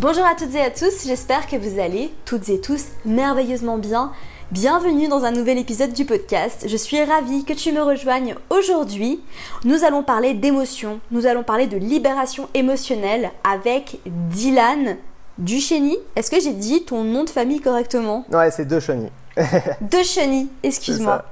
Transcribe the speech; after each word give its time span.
Bonjour 0.00 0.24
à 0.24 0.36
toutes 0.36 0.54
et 0.54 0.60
à 0.60 0.70
tous, 0.70 1.08
j'espère 1.08 1.48
que 1.48 1.56
vous 1.56 1.80
allez 1.80 2.12
toutes 2.24 2.48
et 2.50 2.60
tous 2.60 2.84
merveilleusement 3.04 3.78
bien. 3.78 4.12
Bienvenue 4.52 5.08
dans 5.08 5.24
un 5.24 5.32
nouvel 5.32 5.58
épisode 5.58 5.92
du 5.92 6.04
podcast. 6.04 6.66
Je 6.68 6.76
suis 6.76 7.02
ravie 7.02 7.44
que 7.44 7.52
tu 7.52 7.72
me 7.72 7.82
rejoignes 7.82 8.36
aujourd'hui. 8.48 9.20
Nous 9.64 9.82
allons 9.82 10.04
parler 10.04 10.34
d'émotions, 10.34 11.00
nous 11.10 11.26
allons 11.26 11.42
parler 11.42 11.66
de 11.66 11.76
libération 11.76 12.48
émotionnelle 12.54 13.32
avec 13.42 13.98
Dylan 14.06 14.98
Ducheny. 15.36 15.96
Est-ce 16.14 16.30
que 16.30 16.40
j'ai 16.40 16.52
dit 16.52 16.84
ton 16.84 17.02
nom 17.02 17.24
de 17.24 17.30
famille 17.30 17.60
correctement? 17.60 18.24
Ouais, 18.30 18.52
c'est 18.52 18.66
Ducheny. 18.66 19.08
Ducheny, 19.80 20.48
excuse-moi. 20.62 21.24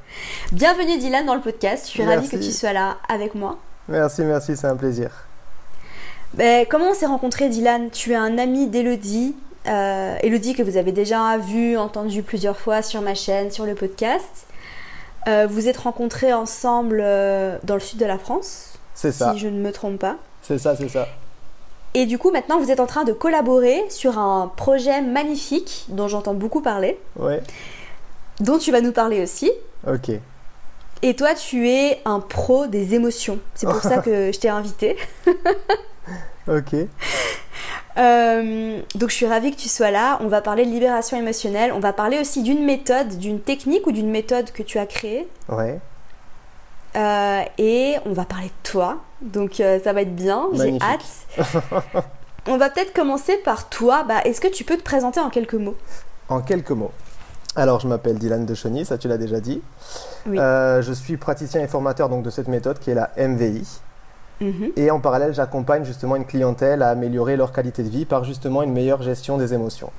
Bienvenue 0.51 0.99
Dylan 0.99 1.25
dans 1.25 1.37
le 1.37 1.41
podcast. 1.41 1.87
Je 1.87 1.91
suis 1.93 2.05
ravie 2.05 2.29
que 2.29 2.35
tu 2.35 2.51
sois 2.51 2.73
là 2.73 2.97
avec 3.09 3.37
moi. 3.37 3.59
Merci, 3.87 4.23
merci, 4.23 4.57
c'est 4.57 4.67
un 4.67 4.75
plaisir. 4.75 5.26
Ben, 6.37 6.67
comment 6.69 6.91
on 6.91 6.95
s'est 6.95 7.07
rencontré, 7.07 7.49
Dylan? 7.49 7.89
Tu 7.91 8.13
es 8.13 8.17
un 8.17 8.37
ami 8.37 8.67
d'Elodie. 8.67 9.35
Euh, 9.67 10.19
Elodie 10.23 10.55
que 10.55 10.63
vous 10.63 10.77
avez 10.77 10.93
déjà 10.93 11.39
vu, 11.39 11.79
entendu 11.79 12.23
plusieurs 12.23 12.59
fois 12.59 12.83
sur 12.83 13.01
ma 13.01 13.15
chaîne, 13.15 13.51
sur 13.51 13.65
le 13.65 13.75
podcast. 13.75 14.47
Euh, 15.29 15.47
vous 15.49 15.67
êtes 15.67 15.79
rencontrés 15.79 16.35
ensemble 16.35 17.01
euh, 17.03 17.57
dans 17.65 17.73
le 17.73 17.81
sud 17.81 17.99
de 17.99 18.05
la 18.05 18.19
France. 18.19 18.75
C'est 18.95 19.13
ça. 19.13 19.33
Si 19.33 19.39
je 19.39 19.49
ne 19.49 19.59
me 19.59 19.73
trompe 19.73 19.99
pas. 19.99 20.17
C'est 20.43 20.59
ça, 20.59 20.77
c'est 20.77 20.91
ça. 20.91 21.09
Et 21.95 22.05
du 22.05 22.19
coup, 22.19 22.31
maintenant, 22.31 22.61
vous 22.61 22.71
êtes 22.71 22.81
en 22.81 22.87
train 22.87 23.05
de 23.05 23.15
collaborer 23.15 23.83
sur 23.89 24.19
un 24.19 24.53
projet 24.55 25.01
magnifique 25.01 25.87
dont 25.89 26.07
j'entends 26.07 26.35
beaucoup 26.35 26.61
parler. 26.61 27.01
Ouais. 27.19 27.43
Dont 28.41 28.59
tu 28.59 28.73
vas 28.73 28.83
nous 28.83 28.93
parler 28.93 29.23
aussi. 29.23 29.51
Ok. 29.89 30.11
Et 31.01 31.17
toi, 31.17 31.35
tu 31.35 31.71
es 31.71 32.03
un 32.05 32.21
pro 32.21 32.67
des 32.67 32.95
émotions. 32.95 33.39
C'est 33.55 33.67
pour 33.67 33.81
ça 33.81 33.99
que 34.05 34.31
je 34.33 34.39
t'ai 34.39 34.51
invité. 34.51 34.99
ok. 36.49 36.75
Euh, 37.99 38.81
donc 38.95 39.09
je 39.09 39.15
suis 39.15 39.27
ravie 39.27 39.51
que 39.51 39.57
tu 39.57 39.69
sois 39.69 39.91
là. 39.91 40.19
On 40.21 40.29
va 40.29 40.43
parler 40.43 40.67
de 40.67 40.71
libération 40.71 41.17
émotionnelle. 41.17 41.73
On 41.73 41.81
va 41.81 41.93
parler 41.93 42.19
aussi 42.21 42.43
d'une 42.43 42.65
méthode, 42.65 43.19
d'une 43.19 43.41
technique 43.41 43.87
ou 43.87 43.93
d'une 43.93 44.11
méthode 44.11 44.51
que 44.53 44.63
tu 44.63 44.79
as 44.79 44.87
créée. 44.87 45.29
Ouais. 45.49 45.81
Euh, 46.97 47.43
et 47.59 47.97
on 48.05 48.13
va 48.13 48.25
parler 48.25 48.47
de 48.47 48.71
toi. 48.71 48.99
Donc 49.23 49.61
euh, 49.61 49.79
ça 49.83 49.93
va 49.93 50.03
être 50.03 50.15
bien. 50.15 50.49
J'ai 50.53 50.79
hâte. 50.81 51.47
on 52.47 52.59
va 52.59 52.71
peut-être 52.71 52.93
commencer 52.93 53.37
par 53.39 53.69
toi. 53.69 54.05
Bah, 54.05 54.21
Est-ce 54.25 54.41
que 54.41 54.49
tu 54.49 54.65
peux 54.65 54.77
te 54.77 54.85
présenter 54.85 55.21
en 55.21 55.31
quelques 55.31 55.55
mots? 55.55 55.77
En 56.29 56.41
quelques 56.41 56.71
mots. 56.71 56.93
Alors 57.55 57.81
je 57.81 57.89
m'appelle 57.89 58.19
Dylan 58.19 58.45
Decheny, 58.45 58.85
ça 58.85 58.99
tu 58.99 59.09
l'as 59.09 59.17
déjà 59.17 59.41
dit. 59.41 59.63
Oui. 60.27 60.37
je 60.37 60.93
suis 60.93 61.17
praticien 61.17 61.63
et 61.63 61.69
formateur 61.69 62.11
donc, 62.11 62.23
de 62.23 62.29
cette 62.29 62.49
méthode 62.49 62.79
qui 62.79 62.91
est 62.91 62.95
la 62.95 63.13
MVI. 63.17 63.81
Mhm. 64.41 64.73
Et 64.77 64.91
en 64.91 65.01
parallèle, 65.01 65.35
j'accompagne 65.35 65.85
justement 65.85 66.17
une 66.17 66.27
clientèle 66.27 66.83
à 66.83 66.91
améliorer 66.91 67.37
leur 67.37 67.53
qualité 67.53 67.83
de 67.83 67.89
vie 67.89 68.05
par 68.05 68.25
justement 68.25 68.63
une 68.63 68.73
meilleure 68.73 69.03
gestion 69.03 69.39
des 69.39 69.55
émotions. 69.55 69.91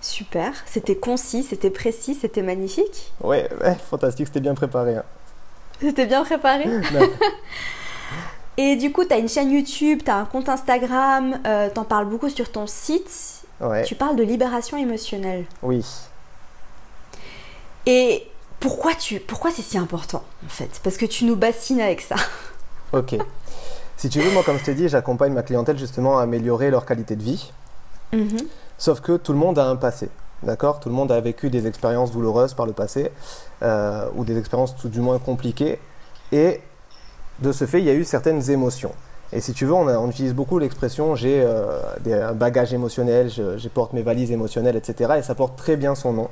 Super, 0.00 0.52
c'était 0.66 0.96
concis, 0.96 1.44
c'était 1.44 1.70
précis, 1.70 2.14
c'était 2.14 2.42
magnifique. 2.42 3.12
Ouais, 3.22 3.48
ouais 3.62 3.76
fantastique, 3.76 4.26
c'était 4.26 4.40
bien 4.40 4.54
préparé. 4.54 4.96
Hein. 4.96 5.04
C'était 5.80 6.06
bien 6.06 6.24
préparé 6.24 6.64
Et 8.58 8.76
du 8.76 8.92
coup, 8.92 9.04
tu 9.04 9.14
as 9.14 9.18
une 9.18 9.28
chaîne 9.28 9.50
YouTube, 9.50 10.02
tu 10.04 10.10
as 10.10 10.16
un 10.16 10.24
compte 10.24 10.48
Instagram, 10.48 11.40
euh, 11.46 11.70
tu 11.72 11.78
en 11.78 11.84
parles 11.84 12.06
beaucoup 12.06 12.28
sur 12.28 12.50
ton 12.50 12.66
site. 12.66 13.44
Ouais. 13.60 13.84
Tu 13.84 13.94
parles 13.94 14.16
de 14.16 14.22
libération 14.22 14.76
émotionnelle. 14.76 15.44
Oui. 15.62 15.86
Et 17.86 18.26
pourquoi, 18.60 18.94
tu, 18.94 19.20
pourquoi 19.20 19.50
c'est 19.50 19.62
si 19.62 19.78
important 19.78 20.22
en 20.44 20.48
fait? 20.48 20.80
Parce 20.84 20.96
que 20.96 21.06
tu 21.06 21.24
nous 21.24 21.36
bassines 21.36 21.80
avec 21.80 22.00
ça. 22.00 22.16
Ok. 22.92 23.16
Si 23.96 24.08
tu 24.08 24.20
veux, 24.20 24.30
moi, 24.32 24.42
comme 24.42 24.58
je 24.58 24.64
t'ai 24.64 24.74
dit, 24.74 24.88
j'accompagne 24.88 25.32
ma 25.32 25.42
clientèle 25.42 25.78
justement 25.78 26.18
à 26.18 26.22
améliorer 26.22 26.70
leur 26.70 26.84
qualité 26.84 27.16
de 27.16 27.22
vie. 27.22 27.52
Mhm. 28.12 28.38
Sauf 28.78 29.00
que 29.00 29.16
tout 29.16 29.32
le 29.32 29.38
monde 29.38 29.58
a 29.58 29.66
un 29.66 29.76
passé. 29.76 30.08
D'accord? 30.42 30.80
Tout 30.80 30.88
le 30.88 30.94
monde 30.94 31.12
a 31.12 31.20
vécu 31.20 31.50
des 31.50 31.66
expériences 31.66 32.10
douloureuses 32.10 32.54
par 32.54 32.66
le 32.66 32.72
passé, 32.72 33.12
euh, 33.62 34.06
ou 34.16 34.24
des 34.24 34.36
expériences 34.36 34.76
tout 34.76 34.88
du 34.88 35.00
moins 35.00 35.18
compliquées. 35.18 35.78
Et 36.32 36.60
de 37.38 37.52
ce 37.52 37.64
fait, 37.64 37.78
il 37.78 37.84
y 37.84 37.90
a 37.90 37.94
eu 37.94 38.04
certaines 38.04 38.50
émotions. 38.50 38.92
Et 39.34 39.40
si 39.40 39.54
tu 39.54 39.64
veux, 39.64 39.72
on, 39.72 40.10
utilise 40.10 40.34
beaucoup 40.34 40.58
l'expression 40.58 41.16
j'ai 41.16 41.42
euh, 41.42 41.80
un 42.06 42.34
bagage 42.34 42.74
émotionnel, 42.74 43.30
je, 43.30 43.68
porte 43.68 43.94
mes 43.94 44.02
valises 44.02 44.30
émotionnelles, 44.30 44.76
etc. 44.76 45.14
Et 45.18 45.22
ça 45.22 45.34
porte 45.34 45.56
très 45.56 45.76
bien 45.76 45.94
son 45.94 46.12
nom. 46.12 46.28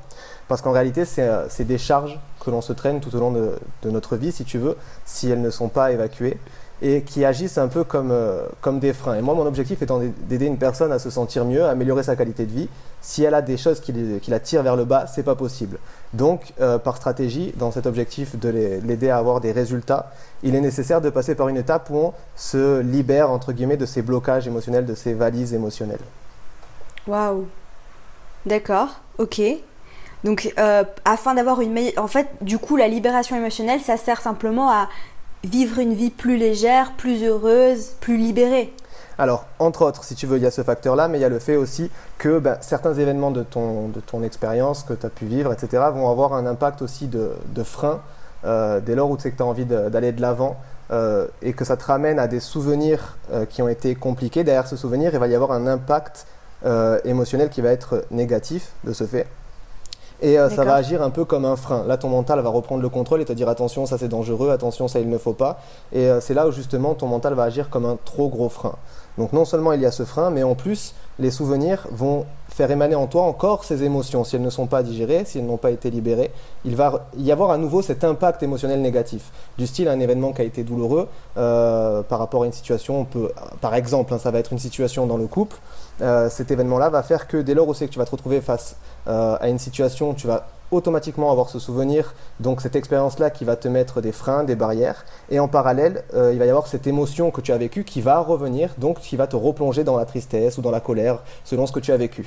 Parce 0.48 0.60
qu'en 0.60 0.72
réalité, 0.72 1.06
c'est 1.06 1.26
euh, 1.26 1.46
des 1.60 1.78
charges 1.78 2.20
que 2.44 2.50
l'on 2.50 2.60
se 2.60 2.74
traîne 2.74 3.00
tout 3.00 3.14
au 3.16 3.18
long 3.18 3.32
de, 3.32 3.90
notre 3.90 4.16
vie, 4.16 4.32
si 4.32 4.44
tu 4.44 4.58
veux, 4.58 4.76
si 5.06 5.30
elles 5.30 5.40
ne 5.40 5.50
sont 5.50 5.68
pas 5.68 5.92
évacuées, 5.92 6.38
et 6.82 7.02
qui 7.02 7.24
agissent 7.24 7.58
un 7.58 7.68
peu 7.68 7.84
comme, 7.84 8.10
euh, 8.10 8.44
comme 8.60 8.78
des 8.78 8.92
freins. 8.92 9.16
Et 9.16 9.22
moi, 9.22 9.34
mon 9.34 9.46
objectif 9.46 9.82
étant 9.82 10.00
d'aider 10.00 10.46
une 10.46 10.56
personne 10.56 10.92
à 10.92 10.98
se 10.98 11.10
sentir 11.10 11.44
mieux, 11.44 11.64
à 11.64 11.70
améliorer 11.70 12.02
sa 12.02 12.16
qualité 12.16 12.46
de 12.46 12.52
vie. 12.52 12.68
Si 13.02 13.22
elle 13.22 13.34
a 13.34 13.42
des 13.42 13.56
choses 13.56 13.80
qui, 13.80 13.92
la 14.28 14.40
tirent 14.40 14.62
vers 14.62 14.76
le 14.76 14.84
bas, 14.84 15.06
c'est 15.06 15.22
pas 15.22 15.34
possible. 15.34 15.78
Donc, 16.12 16.52
par 16.84 16.96
stratégie, 16.96 17.54
dans 17.56 17.70
cet 17.70 17.86
objectif 17.86 18.38
de 18.38 18.48
l'aider 18.48 19.08
à 19.08 19.16
avoir 19.16 19.40
des 19.40 19.52
résultats, 19.52 20.12
il 20.42 20.54
est 20.54 20.60
nécessaire 20.60 21.00
de 21.00 21.08
passer 21.08 21.34
par 21.34 21.48
une 21.48 21.56
étape 21.56 21.88
où 21.90 21.96
on 21.96 22.12
se 22.36 22.80
libère, 22.80 23.30
entre 23.30 23.52
guillemets, 23.52 23.78
de 23.78 23.86
ces 23.86 24.02
blocages 24.02 24.46
émotionnels, 24.46 24.84
de 24.84 24.94
ces 24.94 25.14
valises 25.14 25.54
émotionnelles. 25.54 26.00
Waouh 27.06 27.46
D'accord, 28.46 28.88
ok. 29.18 29.40
Donc, 30.24 30.52
euh, 30.58 30.84
afin 31.04 31.34
d'avoir 31.34 31.60
une 31.60 31.72
meilleure... 31.72 32.02
En 32.02 32.06
fait, 32.06 32.28
du 32.40 32.58
coup, 32.58 32.76
la 32.76 32.88
libération 32.88 33.36
émotionnelle, 33.36 33.80
ça 33.80 33.96
sert 33.96 34.20
simplement 34.20 34.70
à 34.70 34.88
vivre 35.44 35.78
une 35.78 35.94
vie 35.94 36.10
plus 36.10 36.36
légère, 36.36 36.92
plus 36.96 37.24
heureuse, 37.24 37.92
plus 38.00 38.16
libérée. 38.16 38.72
Alors, 39.18 39.46
entre 39.58 39.84
autres, 39.84 40.02
si 40.04 40.14
tu 40.14 40.26
veux, 40.26 40.38
il 40.38 40.42
y 40.42 40.46
a 40.46 40.50
ce 40.50 40.62
facteur-là, 40.62 41.08
mais 41.08 41.18
il 41.18 41.20
y 41.20 41.24
a 41.24 41.28
le 41.28 41.38
fait 41.38 41.56
aussi 41.56 41.90
que 42.16 42.38
ben, 42.38 42.56
certains 42.60 42.94
événements 42.94 43.30
de 43.30 43.42
ton, 43.42 43.88
de 43.88 44.00
ton 44.00 44.22
expérience 44.22 44.82
que 44.82 44.94
tu 44.94 45.04
as 45.04 45.10
pu 45.10 45.26
vivre, 45.26 45.52
etc., 45.52 45.84
vont 45.92 46.10
avoir 46.10 46.32
un 46.32 46.46
impact 46.46 46.80
aussi 46.80 47.06
de, 47.06 47.32
de 47.54 47.62
frein 47.62 48.00
euh, 48.44 48.80
dès 48.80 48.94
lors 48.94 49.10
où 49.10 49.16
tu 49.16 49.24
sais 49.24 49.30
que 49.30 49.36
tu 49.36 49.42
as 49.42 49.46
envie 49.46 49.66
d'aller 49.66 50.12
de 50.12 50.22
l'avant 50.22 50.56
euh, 50.90 51.26
et 51.42 51.52
que 51.52 51.64
ça 51.64 51.76
te 51.76 51.84
ramène 51.84 52.18
à 52.18 52.26
des 52.26 52.40
souvenirs 52.40 53.18
euh, 53.32 53.44
qui 53.44 53.60
ont 53.60 53.68
été 53.68 53.94
compliqués, 53.94 54.44
derrière 54.44 54.66
ce 54.66 54.76
souvenir, 54.76 55.12
il 55.12 55.18
va 55.18 55.28
y 55.28 55.34
avoir 55.34 55.52
un 55.52 55.66
impact 55.66 56.26
émotionnel 57.06 57.48
qui 57.48 57.62
va 57.62 57.70
être 57.70 58.04
négatif 58.10 58.72
de 58.84 58.92
ce 58.92 59.04
fait. 59.04 59.26
Et 60.22 60.36
ça 60.36 60.64
va 60.64 60.74
agir 60.74 61.02
un 61.02 61.10
peu 61.10 61.24
comme 61.24 61.44
un 61.44 61.56
frein. 61.56 61.84
Là, 61.86 61.96
ton 61.96 62.08
mental 62.08 62.40
va 62.40 62.50
reprendre 62.50 62.82
le 62.82 62.88
contrôle 62.88 63.22
et 63.22 63.24
te 63.24 63.32
dire 63.32 63.48
attention, 63.48 63.86
ça 63.86 63.96
c'est 63.96 64.08
dangereux, 64.08 64.50
attention, 64.50 64.86
ça 64.86 65.00
il 65.00 65.08
ne 65.08 65.18
faut 65.18 65.32
pas. 65.32 65.60
Et 65.92 66.10
c'est 66.20 66.34
là 66.34 66.46
où 66.46 66.50
justement 66.50 66.94
ton 66.94 67.06
mental 67.06 67.34
va 67.34 67.44
agir 67.44 67.70
comme 67.70 67.86
un 67.86 67.96
trop 68.04 68.28
gros 68.28 68.48
frein. 68.48 68.74
Donc 69.18 69.32
non 69.32 69.44
seulement 69.44 69.72
il 69.72 69.80
y 69.80 69.86
a 69.86 69.90
ce 69.90 70.04
frein, 70.04 70.30
mais 70.30 70.42
en 70.42 70.54
plus, 70.54 70.94
les 71.18 71.30
souvenirs 71.30 71.86
vont 71.90 72.26
faire 72.50 72.70
émaner 72.70 72.94
en 72.94 73.06
toi 73.06 73.22
encore 73.22 73.64
ces 73.64 73.82
émotions. 73.84 74.24
Si 74.24 74.36
elles 74.36 74.42
ne 74.42 74.50
sont 74.50 74.66
pas 74.66 74.82
digérées, 74.82 75.24
si 75.24 75.38
elles 75.38 75.46
n'ont 75.46 75.56
pas 75.56 75.70
été 75.70 75.90
libérées, 75.90 76.30
il 76.64 76.76
va 76.76 77.06
y 77.16 77.32
avoir 77.32 77.50
à 77.50 77.58
nouveau 77.58 77.80
cet 77.80 78.04
impact 78.04 78.42
émotionnel 78.42 78.82
négatif. 78.82 79.30
Du 79.56 79.66
style 79.66 79.88
un 79.88 80.00
événement 80.00 80.32
qui 80.32 80.42
a 80.42 80.44
été 80.44 80.62
douloureux 80.62 81.08
euh, 81.36 82.02
par 82.02 82.18
rapport 82.18 82.42
à 82.42 82.46
une 82.46 82.52
situation, 82.52 83.00
on 83.00 83.04
peut, 83.04 83.30
par 83.60 83.74
exemple, 83.74 84.12
hein, 84.12 84.18
ça 84.18 84.30
va 84.30 84.38
être 84.38 84.52
une 84.52 84.58
situation 84.58 85.06
dans 85.06 85.16
le 85.16 85.26
couple, 85.26 85.56
euh, 86.02 86.28
cet 86.28 86.50
événement-là 86.50 86.90
va 86.90 87.02
faire 87.02 87.28
que 87.28 87.36
dès 87.36 87.54
lors 87.54 87.68
où 87.68 87.72
que 87.72 87.84
tu 87.84 87.98
vas 87.98 88.04
te 88.04 88.10
retrouver 88.10 88.40
face 88.40 88.76
euh, 89.06 89.36
à 89.40 89.48
une 89.48 89.58
situation, 89.58 90.14
tu 90.14 90.26
vas 90.26 90.46
automatiquement 90.70 91.30
avoir 91.30 91.48
ce 91.48 91.58
souvenir, 91.58 92.14
donc 92.38 92.60
cette 92.60 92.76
expérience-là 92.76 93.30
qui 93.30 93.44
va 93.44 93.56
te 93.56 93.68
mettre 93.68 94.00
des 94.00 94.12
freins, 94.12 94.44
des 94.44 94.56
barrières, 94.56 95.04
et 95.30 95.40
en 95.40 95.48
parallèle, 95.48 96.04
il 96.14 96.38
va 96.38 96.46
y 96.46 96.48
avoir 96.48 96.66
cette 96.66 96.86
émotion 96.86 97.30
que 97.30 97.40
tu 97.40 97.52
as 97.52 97.58
vécue 97.58 97.84
qui 97.84 98.00
va 98.00 98.18
revenir, 98.20 98.70
donc 98.78 99.00
qui 99.00 99.16
va 99.16 99.26
te 99.26 99.36
replonger 99.36 99.84
dans 99.84 99.96
la 99.96 100.04
tristesse 100.04 100.58
ou 100.58 100.62
dans 100.62 100.70
la 100.70 100.80
colère, 100.80 101.18
selon 101.44 101.66
ce 101.66 101.72
que 101.72 101.80
tu 101.80 101.92
as 101.92 101.96
vécu. 101.96 102.26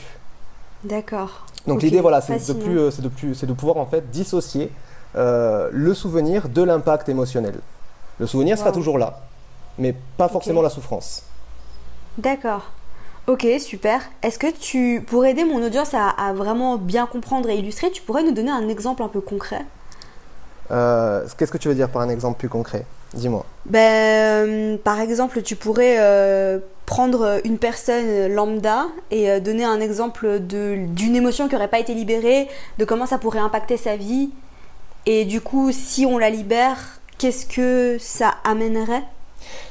D'accord. 0.84 1.46
Donc 1.68 1.82
l'idée, 1.82 2.02
voilà, 2.02 2.22
c'est 2.22 2.46
de, 2.46 2.54
plus, 2.54 2.80
euh, 2.80 2.92
de, 3.00 3.08
plus, 3.08 3.44
de 3.44 3.54
pouvoir 3.54 3.78
en 3.78 3.86
fait 3.86 4.10
dissocier 4.12 4.70
euh, 5.16 5.70
le 5.72 5.94
souvenir 5.94 6.50
de 6.50 6.62
l'impact 6.62 7.08
émotionnel. 7.10 7.56
Le 8.20 8.28
souvenir 8.28 8.58
sera 8.58 8.72
toujours 8.72 8.98
là, 8.98 9.22
mais 9.78 9.96
pas 10.18 10.28
forcément 10.28 10.62
la 10.62 10.70
souffrance. 10.70 11.24
D'accord. 12.18 12.64
Ok, 13.28 13.48
super. 13.60 14.02
Est-ce 14.22 14.38
que 14.38 14.52
tu, 14.52 15.02
pour 15.06 15.26
aider 15.26 15.46
mon 15.46 15.64
audience 15.64 15.94
à, 15.94 16.34
vraiment 16.34 16.78
bien 16.78 17.06
comprendre 17.06 17.50
et 17.50 17.56
illustrer, 17.56 17.90
tu 17.90 18.02
pourrais 18.02 18.24
nous 18.24 18.34
donner 18.34 18.52
un 18.52 18.68
exemple 18.68 19.02
un 19.02 19.08
peu 19.08 19.22
concret? 19.22 19.62
Euh, 20.72 21.26
Qu'est-ce 21.38 21.52
que 21.52 21.58
tu 21.58 21.70
veux 21.70 21.76
dire 21.76 21.90
par 21.90 22.02
un 22.02 22.10
exemple 22.10 22.38
plus 22.38 22.50
concret? 22.50 22.86
Dis-moi. 23.14 23.46
Ben, 23.66 24.78
par 24.80 25.00
exemple, 25.00 25.42
tu 25.42 25.56
pourrais 25.56 25.98
prendre 26.86 27.40
une 27.46 27.60
personne 27.60 28.28
lambda 28.28 28.88
et 29.10 29.40
donner 29.40 29.64
un 29.64 29.80
exemple 29.80 30.40
d'une 30.40 31.16
émotion 31.16 31.48
qui 31.48 31.54
n'aurait 31.54 31.70
pas 31.70 31.80
été 31.80 31.94
libérée, 31.94 32.50
de 32.78 32.86
comment 32.86 33.06
ça 33.06 33.20
pourrait 33.20 33.40
impacter 33.40 33.78
sa 33.78 33.96
vie. 33.96 34.32
Et 35.06 35.26
du 35.26 35.42
coup, 35.42 35.72
si 35.72 36.06
on 36.06 36.18
la 36.18 36.30
libère, 36.30 37.00
qu'est-ce 37.18 37.46
que 37.46 37.98
ça 38.00 38.34
amènerait? 38.44 39.04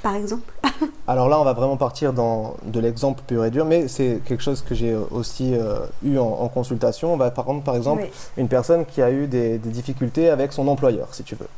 Par 0.02 0.14
exemple 0.16 0.52
Alors 1.06 1.28
là, 1.28 1.40
on 1.40 1.44
va 1.44 1.52
vraiment 1.52 1.76
partir 1.76 2.12
dans 2.12 2.54
de 2.64 2.80
l'exemple 2.80 3.22
pur 3.26 3.44
et 3.44 3.50
dur, 3.50 3.64
mais 3.64 3.88
c'est 3.88 4.20
quelque 4.24 4.42
chose 4.42 4.62
que 4.62 4.74
j'ai 4.74 4.94
aussi 4.94 5.54
euh, 5.54 5.80
eu 6.02 6.18
en, 6.18 6.48
consultation. 6.48 7.12
On 7.12 7.16
va 7.16 7.30
prendre 7.30 7.62
par 7.62 7.76
exemple 7.76 8.06
une 8.36 8.48
personne 8.48 8.84
qui 8.84 9.02
a 9.02 9.10
eu 9.10 9.26
des, 9.26 9.58
difficultés 9.58 10.28
avec 10.28 10.52
son 10.52 10.68
employeur, 10.68 11.08
si 11.12 11.22
tu 11.22 11.34
veux. 11.34 11.48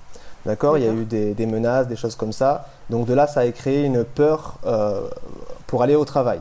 D'accord? 0.46 0.76
Il 0.76 0.84
y 0.84 0.88
a 0.88 0.92
eu 0.92 1.04
des, 1.04 1.46
menaces, 1.46 1.88
des 1.88 1.96
choses 1.96 2.16
comme 2.16 2.32
ça. 2.32 2.66
Donc 2.90 3.06
de 3.06 3.14
là, 3.14 3.26
ça 3.26 3.40
a 3.40 3.50
créé 3.50 3.84
une 3.84 4.04
peur 4.04 4.58
euh, 4.66 5.08
pour 5.66 5.82
aller 5.82 5.94
au 5.94 6.04
travail. 6.04 6.40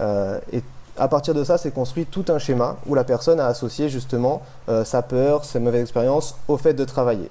Euh, 0.00 0.38
et 0.52 0.62
à 0.98 1.08
partir 1.08 1.32
de 1.32 1.42
ça, 1.44 1.56
c'est 1.56 1.72
construit 1.72 2.04
tout 2.04 2.24
un 2.28 2.38
schéma 2.38 2.76
où 2.86 2.94
la 2.94 3.04
personne 3.04 3.40
a 3.40 3.46
associé 3.46 3.88
justement 3.88 4.42
sa 4.84 5.00
peur, 5.00 5.44
ses 5.44 5.58
mauvaises 5.58 5.82
expériences 5.82 6.36
au 6.48 6.58
fait 6.58 6.74
de 6.74 6.84
travailler. 6.84 7.30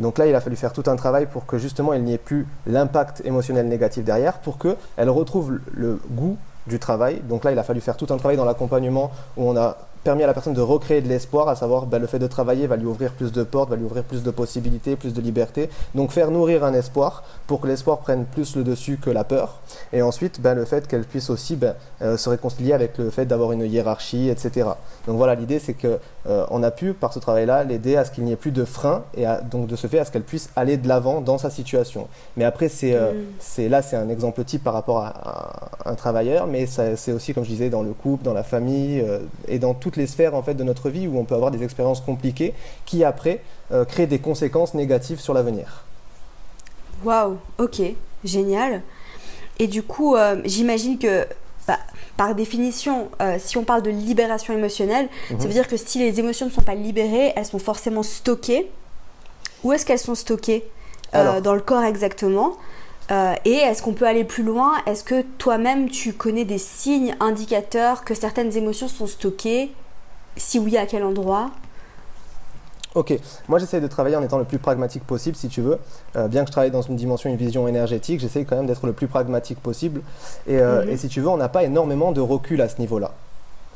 Donc 0.00 0.18
là, 0.18 0.26
il 0.26 0.34
a 0.34 0.40
fallu 0.40 0.56
faire 0.56 0.72
tout 0.72 0.84
un 0.86 0.96
travail 0.96 1.26
pour 1.26 1.46
que 1.46 1.58
justement 1.58 1.92
il 1.92 2.02
n'y 2.02 2.14
ait 2.14 2.18
plus 2.18 2.46
l'impact 2.66 3.22
émotionnel 3.24 3.68
négatif 3.68 4.04
derrière, 4.04 4.38
pour 4.38 4.58
qu'elle 4.58 5.10
retrouve 5.10 5.58
le 5.72 6.00
goût 6.10 6.36
du 6.66 6.78
travail. 6.78 7.20
Donc 7.28 7.44
là, 7.44 7.52
il 7.52 7.58
a 7.58 7.62
fallu 7.62 7.80
faire 7.80 7.96
tout 7.96 8.06
un 8.10 8.16
travail 8.16 8.36
dans 8.36 8.44
l'accompagnement 8.44 9.10
où 9.36 9.48
on 9.48 9.56
a 9.56 9.76
permis 10.04 10.22
à 10.22 10.26
la 10.26 10.32
personne 10.34 10.54
de 10.54 10.60
recréer 10.60 11.02
de 11.02 11.08
l'espoir, 11.08 11.48
à 11.48 11.56
savoir 11.56 11.86
ben, 11.86 11.98
le 11.98 12.06
fait 12.06 12.18
de 12.18 12.26
travailler 12.26 12.66
va 12.66 12.76
lui 12.76 12.86
ouvrir 12.86 13.12
plus 13.12 13.32
de 13.32 13.42
portes, 13.42 13.68
va 13.68 13.76
lui 13.76 13.84
ouvrir 13.84 14.02
plus 14.04 14.22
de 14.22 14.30
possibilités, 14.30 14.96
plus 14.96 15.12
de 15.12 15.20
liberté. 15.20 15.68
Donc 15.94 16.10
faire 16.10 16.30
nourrir 16.30 16.64
un 16.64 16.72
espoir 16.72 17.22
pour 17.46 17.60
que 17.60 17.66
l'espoir 17.66 17.98
prenne 17.98 18.24
plus 18.24 18.56
le 18.56 18.64
dessus 18.64 18.96
que 18.96 19.10
la 19.10 19.24
peur. 19.24 19.60
Et 19.92 20.02
ensuite, 20.02 20.40
ben, 20.40 20.54
le 20.54 20.64
fait 20.64 20.86
qu'elle 20.86 21.04
puisse 21.04 21.30
aussi 21.30 21.56
ben, 21.56 21.74
euh, 22.02 22.16
se 22.16 22.28
réconcilier 22.28 22.72
avec 22.72 22.96
le 22.98 23.10
fait 23.10 23.26
d'avoir 23.26 23.52
une 23.52 23.62
hiérarchie, 23.62 24.28
etc. 24.28 24.68
Donc 25.06 25.16
voilà, 25.16 25.34
l'idée 25.34 25.58
c'est 25.58 25.74
que 25.74 25.98
euh, 26.28 26.46
on 26.50 26.62
a 26.62 26.70
pu, 26.70 26.92
par 26.92 27.12
ce 27.12 27.18
travail-là, 27.18 27.64
l'aider 27.64 27.96
à 27.96 28.04
ce 28.04 28.10
qu'il 28.10 28.24
n'y 28.24 28.32
ait 28.32 28.36
plus 28.36 28.52
de 28.52 28.64
frein 28.64 29.02
et 29.16 29.24
donc 29.50 29.66
de 29.66 29.76
ce 29.76 29.86
fait 29.86 29.98
à 29.98 30.04
ce 30.04 30.12
qu'elle 30.12 30.22
puisse 30.22 30.50
aller 30.54 30.76
de 30.76 30.86
l'avant 30.86 31.20
dans 31.20 31.38
sa 31.38 31.50
situation. 31.50 32.08
Mais 32.36 32.44
après, 32.44 32.68
c'est 32.68 32.94
euh, 32.94 33.12
mm. 33.58 33.68
là, 33.68 33.82
c'est 33.82 33.96
un 33.96 34.08
exemple 34.08 34.44
type 34.44 34.62
par 34.62 34.74
rapport 34.74 34.98
à, 34.98 35.70
un 35.84 35.94
travailleur, 35.94 36.46
mais 36.46 36.66
c'est 36.66 37.12
aussi, 37.12 37.34
comme 37.34 37.44
je 37.44 37.48
disais, 37.48 37.70
dans 37.70 37.82
le 37.82 37.92
couple, 37.92 38.22
dans 38.22 38.34
la 38.34 38.42
famille 38.42 39.02
et 39.48 39.58
dans 39.58 39.74
tout 39.74 39.92
les 39.96 40.06
sphères 40.06 40.34
en 40.34 40.42
fait 40.42 40.54
de 40.54 40.62
notre 40.62 40.90
vie 40.90 41.08
où 41.08 41.18
on 41.18 41.24
peut 41.24 41.34
avoir 41.34 41.50
des 41.50 41.62
expériences 41.62 42.00
compliquées 42.00 42.54
qui 42.84 43.02
après 43.04 43.40
euh, 43.72 43.84
créent 43.84 44.08
des 44.08 44.18
conséquences 44.18 44.74
négatives 44.74 45.20
sur 45.20 45.32
l'avenir. 45.32 45.84
Waouh, 47.04 47.38
ok, 47.58 47.82
génial. 48.24 48.82
Et 49.60 49.68
du 49.68 49.84
coup, 49.84 50.16
euh, 50.16 50.40
j'imagine 50.44 50.98
que 50.98 51.26
bah, 51.68 51.78
par 52.16 52.34
définition, 52.34 53.10
euh, 53.22 53.36
si 53.38 53.56
on 53.58 53.62
parle 53.62 53.82
de 53.82 53.90
libération 53.90 54.52
émotionnelle, 54.52 55.08
ça 55.28 55.34
veut 55.34 55.44
mhm. 55.44 55.50
dire 55.50 55.68
que 55.68 55.76
si 55.76 56.00
les 56.00 56.18
émotions 56.18 56.46
ne 56.46 56.50
sont 56.50 56.62
pas 56.62 56.74
libérées, 56.74 57.32
elles 57.36 57.46
sont 57.46 57.58
forcément 57.60 58.02
stockées. 58.02 58.68
Où 59.62 59.72
est-ce 59.72 59.86
qu'elles 59.86 59.98
sont 59.98 60.14
stockées 60.14 60.64
Dans 61.12 61.54
le 61.54 61.60
corps 61.60 61.84
exactement. 61.84 62.56
Euh, 63.10 63.34
et 63.44 63.54
est-ce 63.54 63.82
qu'on 63.82 63.92
peut 63.92 64.06
aller 64.06 64.24
plus 64.24 64.44
loin? 64.44 64.74
Est-ce 64.86 65.02
que 65.02 65.22
toi-même 65.38 65.90
tu 65.90 66.12
connais 66.12 66.44
des 66.44 66.58
signes 66.58 67.16
indicateurs 67.20 68.04
que 68.04 68.14
certaines 68.14 68.56
émotions 68.56 68.88
sont 68.88 69.06
stockées? 69.06 69.72
Si 70.36 70.58
oui, 70.58 70.76
à 70.76 70.86
quel 70.86 71.02
endroit? 71.02 71.50
Ok, 72.96 73.16
moi 73.48 73.60
j'essaie 73.60 73.80
de 73.80 73.86
travailler 73.86 74.16
en 74.16 74.22
étant 74.22 74.38
le 74.38 74.44
plus 74.44 74.58
pragmatique 74.58 75.04
possible 75.04 75.36
si 75.36 75.48
tu 75.48 75.60
veux. 75.60 75.78
Euh, 76.16 76.26
bien 76.26 76.42
que 76.42 76.48
je 76.48 76.52
travaille 76.52 76.72
dans 76.72 76.82
une 76.82 76.96
dimension, 76.96 77.30
une 77.30 77.36
vision 77.36 77.68
énergétique, 77.68 78.18
j'essaie 78.18 78.44
quand 78.44 78.56
même 78.56 78.66
d'être 78.66 78.84
le 78.84 78.92
plus 78.92 79.06
pragmatique 79.06 79.60
possible. 79.60 80.00
Et, 80.48 80.58
euh, 80.58 80.82
mhm. 80.82 80.90
et 80.90 80.96
si 80.96 81.08
tu 81.08 81.20
veux, 81.20 81.28
on 81.28 81.36
n'a 81.36 81.48
pas 81.48 81.62
énormément 81.62 82.10
de 82.10 82.20
recul 82.20 82.60
à 82.60 82.68
ce 82.68 82.78
niveau-là. 82.80 83.12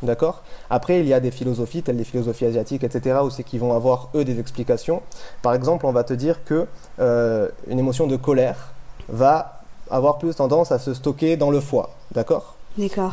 D'accord? 0.02 0.42
Après, 0.68 0.98
il 0.98 1.06
y 1.06 1.14
a 1.14 1.20
des 1.20 1.30
philosophies, 1.30 1.82
telles 1.82 1.96
les 1.96 2.04
philosophies 2.04 2.46
asiatiques, 2.46 2.82
etc., 2.82 3.20
où 3.22 3.30
c'est 3.30 3.44
qu'ils 3.44 3.60
vont 3.60 3.74
avoir, 3.74 4.10
eux, 4.14 4.24
des 4.24 4.38
explications. 4.40 5.00
Par 5.40 5.54
exemple, 5.54 5.86
on 5.86 5.92
va 5.92 6.02
te 6.04 6.12
dire 6.12 6.44
que 6.44 6.66
une 6.98 7.78
émotion 7.78 8.06
de 8.06 8.16
colère, 8.16 8.74
va 9.08 9.60
avoir 9.90 10.18
plus 10.18 10.34
tendance 10.34 10.72
à 10.72 10.78
se 10.78 10.94
stocker 10.94 11.36
dans 11.36 11.50
le 11.50 11.60
foie. 11.60 11.90
D'accord? 12.12 12.56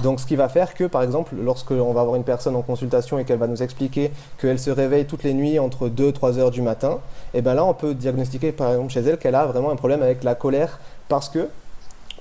Donc, 0.04 0.20
ce 0.20 0.26
qui 0.26 0.36
va 0.36 0.50
faire 0.50 0.74
que, 0.74 0.86
par 0.86 1.04
exemple, 1.04 1.36
lorsqu'on 1.42 1.94
va 1.94 2.02
avoir 2.02 2.16
une 2.16 2.24
personne 2.24 2.56
en 2.56 2.62
consultation 2.62 3.20
et 3.20 3.26
qu'elle 3.26 3.38
va 3.38 3.48
nous 3.48 3.62
expliquer 3.62 4.12
qu'elle 4.40 4.60
se 4.60 4.72
réveille 4.72 5.06
toutes 5.06 5.24
les 5.24 5.34
nuits 5.34 5.60
entre 5.60 5.88
2 5.88 6.08
et 6.08 6.14
3 6.14 6.40
heures 6.40 6.52
du 6.52 6.62
matin, 6.62 7.00
et 7.34 7.40
eh 7.40 7.42
bien 7.42 7.54
là, 7.54 7.64
on 7.64 7.74
peut 7.74 7.94
diagnostiquer, 7.94 8.52
par 8.52 8.72
exemple, 8.72 8.92
chez 8.92 9.02
elle 9.02 9.18
qu'elle 9.18 9.36
a 9.36 9.46
vraiment 9.46 9.72
un 9.72 9.76
problème 9.76 10.02
avec 10.02 10.24
la 10.24 10.36
colère 10.36 10.80
parce 11.08 11.30
que 11.30 11.48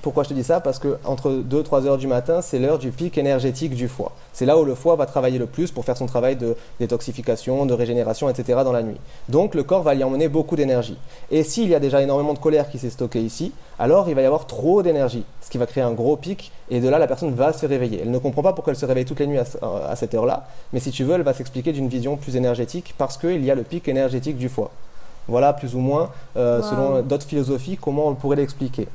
pourquoi 0.03 0.25
je 0.25 0.31
te 0.31 0.35
dis 0.35 0.45
ça? 0.45 0.61
Parce 0.61 0.79
que 0.79 0.99
entre 1.05 1.31
2 1.31 1.63
3 1.63 1.87
heures 1.87 1.99
du 1.99 2.07
matin, 2.07 2.41
c'est 2.43 2.59
l'heure 2.59 2.79
du 2.79 2.91
pic 2.91 3.19
énergétique 3.19 3.75
du 3.75 3.89
foie. 3.89 4.13
C'est 4.33 4.47
là 4.47 4.59
où 4.59 4.65
le 4.65 4.75
foie 4.75 4.97
va 4.97 5.07
travailler 5.07 5.39
le 5.39 5.47
plus 5.47 5.71
pour 5.71 5.85
faire 5.85 5.97
son 5.97 6.07
travail 6.07 6.37
de 6.37 6.57
détoxification, 6.79 7.67
de 7.67 7.75
régénération, 7.75 8.29
etc. 8.29 8.61
dans 8.65 8.73
la 8.73 8.83
nuit. 8.83 8.97
Donc 9.29 9.55
le 9.55 9.63
corps 9.63 9.83
va 9.83 9.95
y 9.95 10.03
emmener 10.03 10.29
beaucoup 10.29 10.57
d'énergie. 10.57 10.97
Et 11.31 11.43
s'il 11.43 11.69
y 11.69 11.75
a 11.75 11.81
déjà 11.81 12.03
énormément 12.03 12.35
de 12.35 12.39
colère 12.39 12.71
qui 12.71 12.79
s'est 12.79 12.91
stockée 12.91 13.21
ici, 13.21 13.53
alors 13.79 14.09
il 14.09 14.15
va 14.15 14.23
y 14.23 14.27
avoir 14.27 14.47
trop 14.47 14.83
d'énergie, 14.83 15.25
ce 15.41 15.51
qui 15.51 15.59
va 15.59 15.67
créer 15.67 15.85
un 15.85 15.93
gros 15.93 16.17
pic, 16.17 16.53
et 16.71 16.81
de 16.81 16.89
là 16.89 16.99
la 16.99 17.07
personne 17.07 17.35
va 17.35 17.53
se 17.53 17.67
réveiller. 17.67 18.01
Elle 18.03 18.11
ne 18.11 18.19
comprend 18.19 18.43
pas 18.43 18.53
pourquoi 18.53 18.73
elle 18.73 18.79
se 18.79 18.87
réveille 18.87 19.05
toutes 19.05 19.21
les 19.21 19.27
nuits 19.27 19.39
à, 19.39 19.97
cette 19.97 20.15
heure-là, 20.15 20.47
mais 20.73 20.81
si 20.81 20.91
tu 20.91 21.05
veux, 21.05 21.15
elle 21.15 21.23
va 21.23 21.35
s'expliquer 21.35 21.73
d'une 21.73 21.89
vision 21.89 22.17
plus 22.17 22.37
énergétique 22.37 22.95
parce 22.97 23.17
qu'il 23.17 23.45
y 23.45 23.51
a 23.51 23.55
le 23.55 23.63
pic 23.63 23.89
énergétique 23.89 24.39
du 24.39 24.49
foie. 24.49 24.71
Voilà 25.29 25.53
plus 25.53 25.75
ou 25.75 25.79
moins, 25.79 26.11
euh, 26.37 26.63
selon 26.63 27.03
d'autres 27.03 27.27
philosophies, 27.27 27.79
comment 27.81 28.09
on 28.09 28.15
pourrait 28.15 28.37
l'expliquer. 28.37 28.89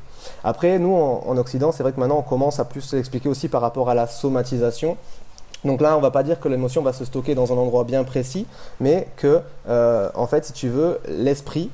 Après, 0.44 0.78
nous, 0.78 0.94
en, 0.94 1.36
Occident, 1.36 1.72
c'est 1.72 1.82
vrai 1.82 1.92
que 1.92 2.00
maintenant, 2.00 2.18
on 2.18 2.28
commence 2.28 2.60
à 2.60 2.64
plus 2.64 2.92
l'expliquer 2.92 3.28
aussi 3.28 3.48
par 3.48 3.60
rapport 3.60 3.90
à 3.90 3.94
la 3.94 4.06
somatisation. 4.06 4.96
Donc 5.64 5.80
là, 5.80 5.94
on 5.94 5.98
ne 5.98 6.02
va 6.02 6.10
pas 6.10 6.22
dire 6.22 6.38
que 6.38 6.48
l'émotion 6.48 6.82
va 6.82 6.92
se 6.92 7.04
stocker 7.04 7.34
dans 7.34 7.52
un 7.52 7.56
endroit 7.56 7.84
bien 7.84 8.04
précis, 8.04 8.46
mais 8.80 9.08
que, 9.16 9.40
euh, 9.68 10.10
en 10.14 10.26
fait, 10.26 10.44
si 10.44 10.52
tu 10.52 10.68
veux, 10.68 11.00
l'esprit 11.08 11.70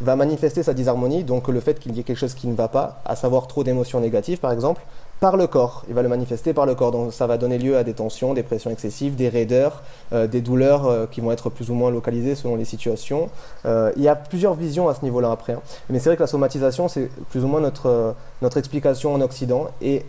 va 0.00 0.16
manifester 0.16 0.62
sa 0.62 0.74
disharmonie, 0.74 1.24
donc 1.24 1.48
le 1.48 1.60
fait 1.60 1.78
qu'il 1.78 1.96
y 1.96 2.00
ait 2.00 2.02
quelque 2.02 2.18
chose 2.18 2.34
qui 2.34 2.48
ne 2.48 2.54
va 2.54 2.68
pas, 2.68 3.00
à 3.04 3.16
savoir 3.16 3.46
trop 3.46 3.64
d'émotions 3.64 4.00
négatives 4.00 4.38
par 4.38 4.52
exemple, 4.52 4.82
par 5.20 5.36
le 5.36 5.46
corps. 5.46 5.84
Il 5.88 5.94
va 5.94 6.02
le 6.02 6.08
manifester 6.08 6.52
par 6.52 6.66
le 6.66 6.74
corps. 6.74 6.92
Donc 6.92 7.12
ça 7.12 7.26
va 7.26 7.38
donner 7.38 7.58
lieu 7.58 7.76
à 7.76 7.84
des 7.84 7.94
tensions, 7.94 8.34
des 8.34 8.42
pressions 8.42 8.70
excessives, 8.70 9.16
des 9.16 9.28
raideurs, 9.28 9.82
euh, 10.12 10.26
des 10.26 10.40
douleurs 10.40 10.86
euh, 10.86 11.06
qui 11.10 11.20
vont 11.20 11.32
être 11.32 11.50
plus 11.50 11.70
ou 11.70 11.74
moins 11.74 11.90
localisées 11.90 12.34
selon 12.34 12.56
les 12.56 12.64
situations. 12.64 13.30
Euh, 13.64 13.92
il 13.96 14.02
y 14.02 14.08
a 14.08 14.14
plusieurs 14.14 14.54
visions 14.54 14.88
à 14.88 14.94
ce 14.94 15.02
niveau-là 15.02 15.30
après. 15.30 15.54
Hein. 15.54 15.62
Mais 15.88 15.98
c'est 15.98 16.10
vrai 16.10 16.16
que 16.16 16.22
la 16.22 16.26
somatisation, 16.26 16.88
c'est 16.88 17.10
plus 17.30 17.44
ou 17.44 17.48
moins 17.48 17.60
notre, 17.60 18.14
notre 18.42 18.58
explication 18.58 19.14
en 19.14 19.20
Occident. 19.20 19.68
Et 19.80 20.04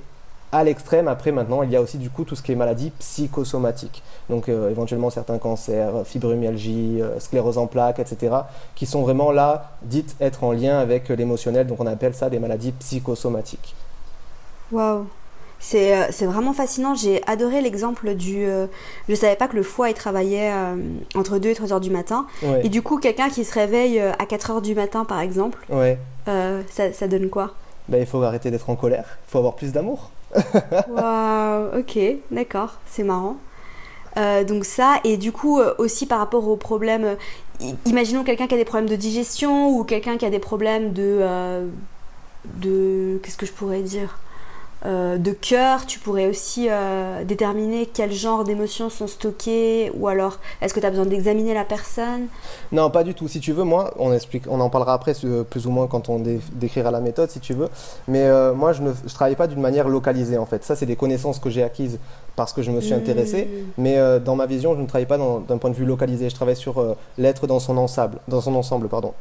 à 0.51 0.63
l'extrême, 0.63 1.07
après 1.09 1.33
maintenant, 1.33 1.61
il 1.61 1.71
y 1.71 1.75
a 1.75 1.81
aussi 1.81 1.97
du 1.97 2.09
coup 2.09 2.23
tout 2.23 2.35
ce 2.35 2.41
qui 2.41 2.53
est 2.53 2.55
maladie 2.55 2.91
psychosomatique. 2.99 4.01
Donc 4.29 4.47
éventuellement 4.47 5.09
certains 5.09 5.39
cancers, 5.39 5.91
fibromyalgie, 6.05 7.01
sclérose 7.19 7.57
en 7.57 7.67
plaques, 7.67 7.99
etc. 7.99 8.33
qui 8.73 8.85
sont 8.85 9.01
vraiment 9.01 9.31
là, 9.31 9.71
dites 9.83 10.15
être 10.21 10.45
en 10.45 10.53
lien 10.53 10.79
avec 10.79 11.09
l'émotionnel. 11.09 11.67
Donc 11.67 11.81
on 11.81 11.85
appelle 11.85 12.13
ça 12.13 12.29
des 12.29 12.39
maladies 12.39 12.71
psychosomatiques. 12.71 13.75
Waouh 14.71 15.07
c'est, 15.59 15.95
euh, 15.95 16.05
c'est 16.11 16.25
vraiment 16.25 16.53
fascinant. 16.53 16.95
J'ai 16.95 17.21
adoré 17.27 17.61
l'exemple 17.61 18.13
du. 18.13 18.45
Euh, 18.45 18.67
je 19.09 19.15
savais 19.15 19.35
pas 19.35 19.47
que 19.47 19.55
le 19.55 19.63
foie 19.63 19.89
il 19.89 19.95
travaillait 19.95 20.51
euh, 20.53 20.75
entre 21.15 21.39
2 21.39 21.49
et 21.49 21.55
3 21.55 21.73
heures 21.73 21.79
du 21.79 21.89
matin. 21.89 22.27
Et 22.63 22.69
du 22.69 22.81
coup, 22.81 22.97
quelqu'un 22.97 23.29
qui 23.29 23.43
se 23.43 23.53
réveille 23.53 23.99
à 23.99 24.25
4 24.25 24.51
heures 24.51 24.61
du 24.61 24.75
matin, 24.75 25.05
par 25.05 25.19
exemple, 25.19 25.59
ouais. 25.69 25.97
ça, 26.25 26.93
ça, 26.93 27.07
donne 27.07 27.29
quoi? 27.29 27.53
Ben, 27.87 27.99
Il 27.99 28.05
faut 28.05 28.21
arrêter 28.21 28.51
d'être 28.51 28.69
en 28.69 28.75
colère. 28.75 29.17
Il 29.27 29.31
faut 29.31 29.37
avoir 29.39 29.55
plus 29.55 29.71
d'amour. 29.71 30.11
Waouh, 30.89 31.79
ok, 31.79 31.99
d'accord, 32.31 32.79
c'est 32.85 33.03
marrant. 33.03 33.37
donc, 34.47 34.65
ça, 34.65 34.99
et 35.03 35.17
du 35.17 35.31
coup, 35.31 35.59
aussi 35.77 36.05
par 36.05 36.19
rapport 36.19 36.47
aux 36.47 36.57
problèmes. 36.57 37.15
imaginons 37.85 38.23
quelqu'un 38.23 38.47
qui 38.47 38.53
a 38.53 38.57
des 38.57 38.65
problèmes 38.65 38.89
de 38.89 38.95
digestion 38.95 39.69
ou 39.69 39.83
quelqu'un 39.83 40.17
qui 40.17 40.25
a 40.25 40.29
des 40.29 40.39
problèmes 40.39 40.93
de. 40.93 41.67
de. 42.55 43.19
Qu'est-ce 43.23 43.37
que 43.37 43.45
je 43.45 43.53
pourrais 43.53 43.81
dire? 43.81 44.19
Euh, 44.85 45.17
de 45.17 45.31
cœur, 45.31 45.85
tu 45.85 45.99
pourrais 45.99 46.27
aussi 46.27 46.67
euh, 46.69 47.23
déterminer 47.23 47.89
quel 47.91 48.11
genre 48.11 48.43
d'émotions 48.43 48.89
sont 48.89 49.07
stockées 49.07 49.91
ou 49.95 50.07
alors 50.07 50.39
est-ce 50.61 50.73
que 50.73 50.79
tu 50.79 50.85
as 50.85 50.91
besoin 50.91 51.05
d'examiner 51.05 51.53
la 51.53 51.65
personne? 51.65 52.27
Non, 52.71 52.89
pas 52.91 53.03
du 53.03 53.13
tout. 53.13 53.27
Si 53.27 53.39
tu 53.39 53.53
veux, 53.53 53.63
moi, 53.63 53.93
on, 53.97 54.13
explique, 54.13 54.43
on 54.47 54.59
en 54.59 54.69
parlera 54.69 54.93
après 54.93 55.13
plus 55.49 55.65
ou 55.65 55.71
moins 55.71 55.87
quand 55.87 56.09
on 56.09 56.21
décrira 56.53 56.91
la 56.91 56.99
méthode 56.99 57.29
si 57.29 57.39
tu 57.39 57.53
veux. 57.53 57.69
Mais 58.07 58.23
euh, 58.23 58.53
moi, 58.53 58.73
je 58.73 58.83
ne 58.83 58.91
je 59.05 59.13
travaille 59.13 59.35
pas 59.35 59.47
d'une 59.47 59.61
manière 59.61 59.87
localisée 59.87 60.37
en 60.37 60.45
fait. 60.45 60.63
Ça, 60.63 60.75
c'est 60.75 60.85
des 60.85 60.95
connaissances 60.95 61.39
que 61.39 61.49
j'ai 61.49 61.63
acquises 61.63 61.99
parce 62.35 62.53
que 62.53 62.61
je 62.61 62.69
me 62.69 62.81
suis 62.81 62.93
mmh. 62.93 62.97
intéressé. 62.97 63.47
Mais 63.77 63.97
dans 64.19 64.35
ma 64.35 64.45
vision, 64.45 64.75
je 64.75 64.81
ne 64.81 64.85
travaille 64.85 65.07
pas 65.07 65.17
d'un 65.17 65.57
point 65.57 65.71
de 65.71 65.75
vue 65.75 65.85
localisé. 65.85 66.29
Je 66.29 66.35
travaille 66.35 66.55
sur 66.55 66.95
l'être 67.17 67.47
dans 67.47 67.59
son 67.59 67.77
ensemble. 67.77 68.19
Dans 68.27 68.41
son 68.41 68.53
ensemble 68.53 68.87
pardon. 68.87 69.13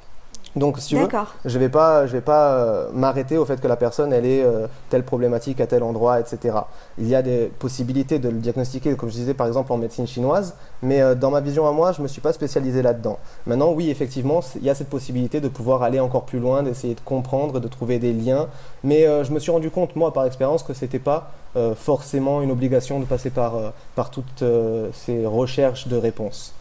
Donc, 0.56 0.78
si 0.78 0.88
tu 0.88 0.96
veux, 0.96 1.08
je 1.44 1.58
vais 1.58 1.68
pas, 1.68 2.06
je 2.06 2.12
vais 2.12 2.22
pas 2.22 2.54
euh, 2.54 2.88
m'arrêter 2.92 3.36
au 3.36 3.44
fait 3.44 3.60
que 3.60 3.68
la 3.68 3.76
personne 3.76 4.10
elle 4.14 4.24
ait 4.24 4.42
euh, 4.42 4.66
telle 4.88 5.04
problématique 5.04 5.60
à 5.60 5.66
tel 5.66 5.82
endroit, 5.82 6.18
etc. 6.18 6.56
Il 6.96 7.06
y 7.06 7.14
a 7.14 7.20
des 7.20 7.52
possibilités 7.58 8.18
de 8.18 8.30
le 8.30 8.38
diagnostiquer, 8.38 8.96
comme 8.96 9.10
je 9.10 9.14
disais 9.14 9.34
par 9.34 9.46
exemple 9.46 9.70
en 9.72 9.76
médecine 9.76 10.06
chinoise, 10.06 10.54
mais 10.82 11.02
euh, 11.02 11.14
dans 11.14 11.30
ma 11.30 11.40
vision 11.40 11.68
à 11.68 11.72
moi, 11.72 11.92
je 11.92 12.00
me 12.00 12.08
suis 12.08 12.22
pas 12.22 12.32
spécialisé 12.32 12.80
là-dedans. 12.80 13.18
Maintenant, 13.46 13.72
oui, 13.72 13.90
effectivement, 13.90 14.40
il 14.56 14.64
y 14.64 14.70
a 14.70 14.74
cette 14.74 14.88
possibilité 14.88 15.42
de 15.42 15.48
pouvoir 15.48 15.82
aller 15.82 16.00
encore 16.00 16.24
plus 16.24 16.38
loin, 16.38 16.62
d'essayer 16.62 16.94
de 16.94 17.00
comprendre, 17.00 17.60
de 17.60 17.68
trouver 17.68 17.98
des 17.98 18.14
liens. 18.14 18.48
Mais 18.82 19.04
je 19.24 19.32
me 19.32 19.38
suis 19.38 19.50
rendu 19.50 19.70
compte, 19.70 19.94
moi, 19.94 20.12
par 20.12 20.24
expérience, 20.24 20.62
que 20.62 20.72
c'était 20.72 20.98
pas 20.98 21.32
forcément 21.76 22.42
une 22.42 22.50
obligation 22.50 23.00
de 23.00 23.04
passer 23.04 23.30
par 23.30 23.72
par 23.94 24.10
toutes 24.10 24.44
ces 24.92 25.26
recherches 25.26 25.88
de 25.88 25.96
réponses. 25.96 26.54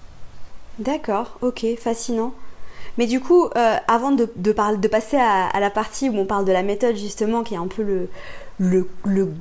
D'accord, 0.80 1.38
ok, 1.42 1.66
fascinant. 1.78 2.34
Mais 2.98 3.08
du 3.08 3.20
coup, 3.20 3.46
euh, 3.46 3.76
avant 3.88 4.12
de, 4.12 4.30
de, 4.36 4.52
passer 4.88 5.18
à, 5.18 5.60
la 5.60 5.70
partie 5.70 6.10
où 6.10 6.18
on 6.18 6.26
parle 6.26 6.46
de 6.46 6.52
la 6.52 6.64
méthode, 6.64 6.96
justement, 6.96 7.44
qui 7.44 7.54
est 7.54 7.58
un 7.58 7.68
peu 7.68 7.84
le, 7.84 8.10
le, 8.60 9.32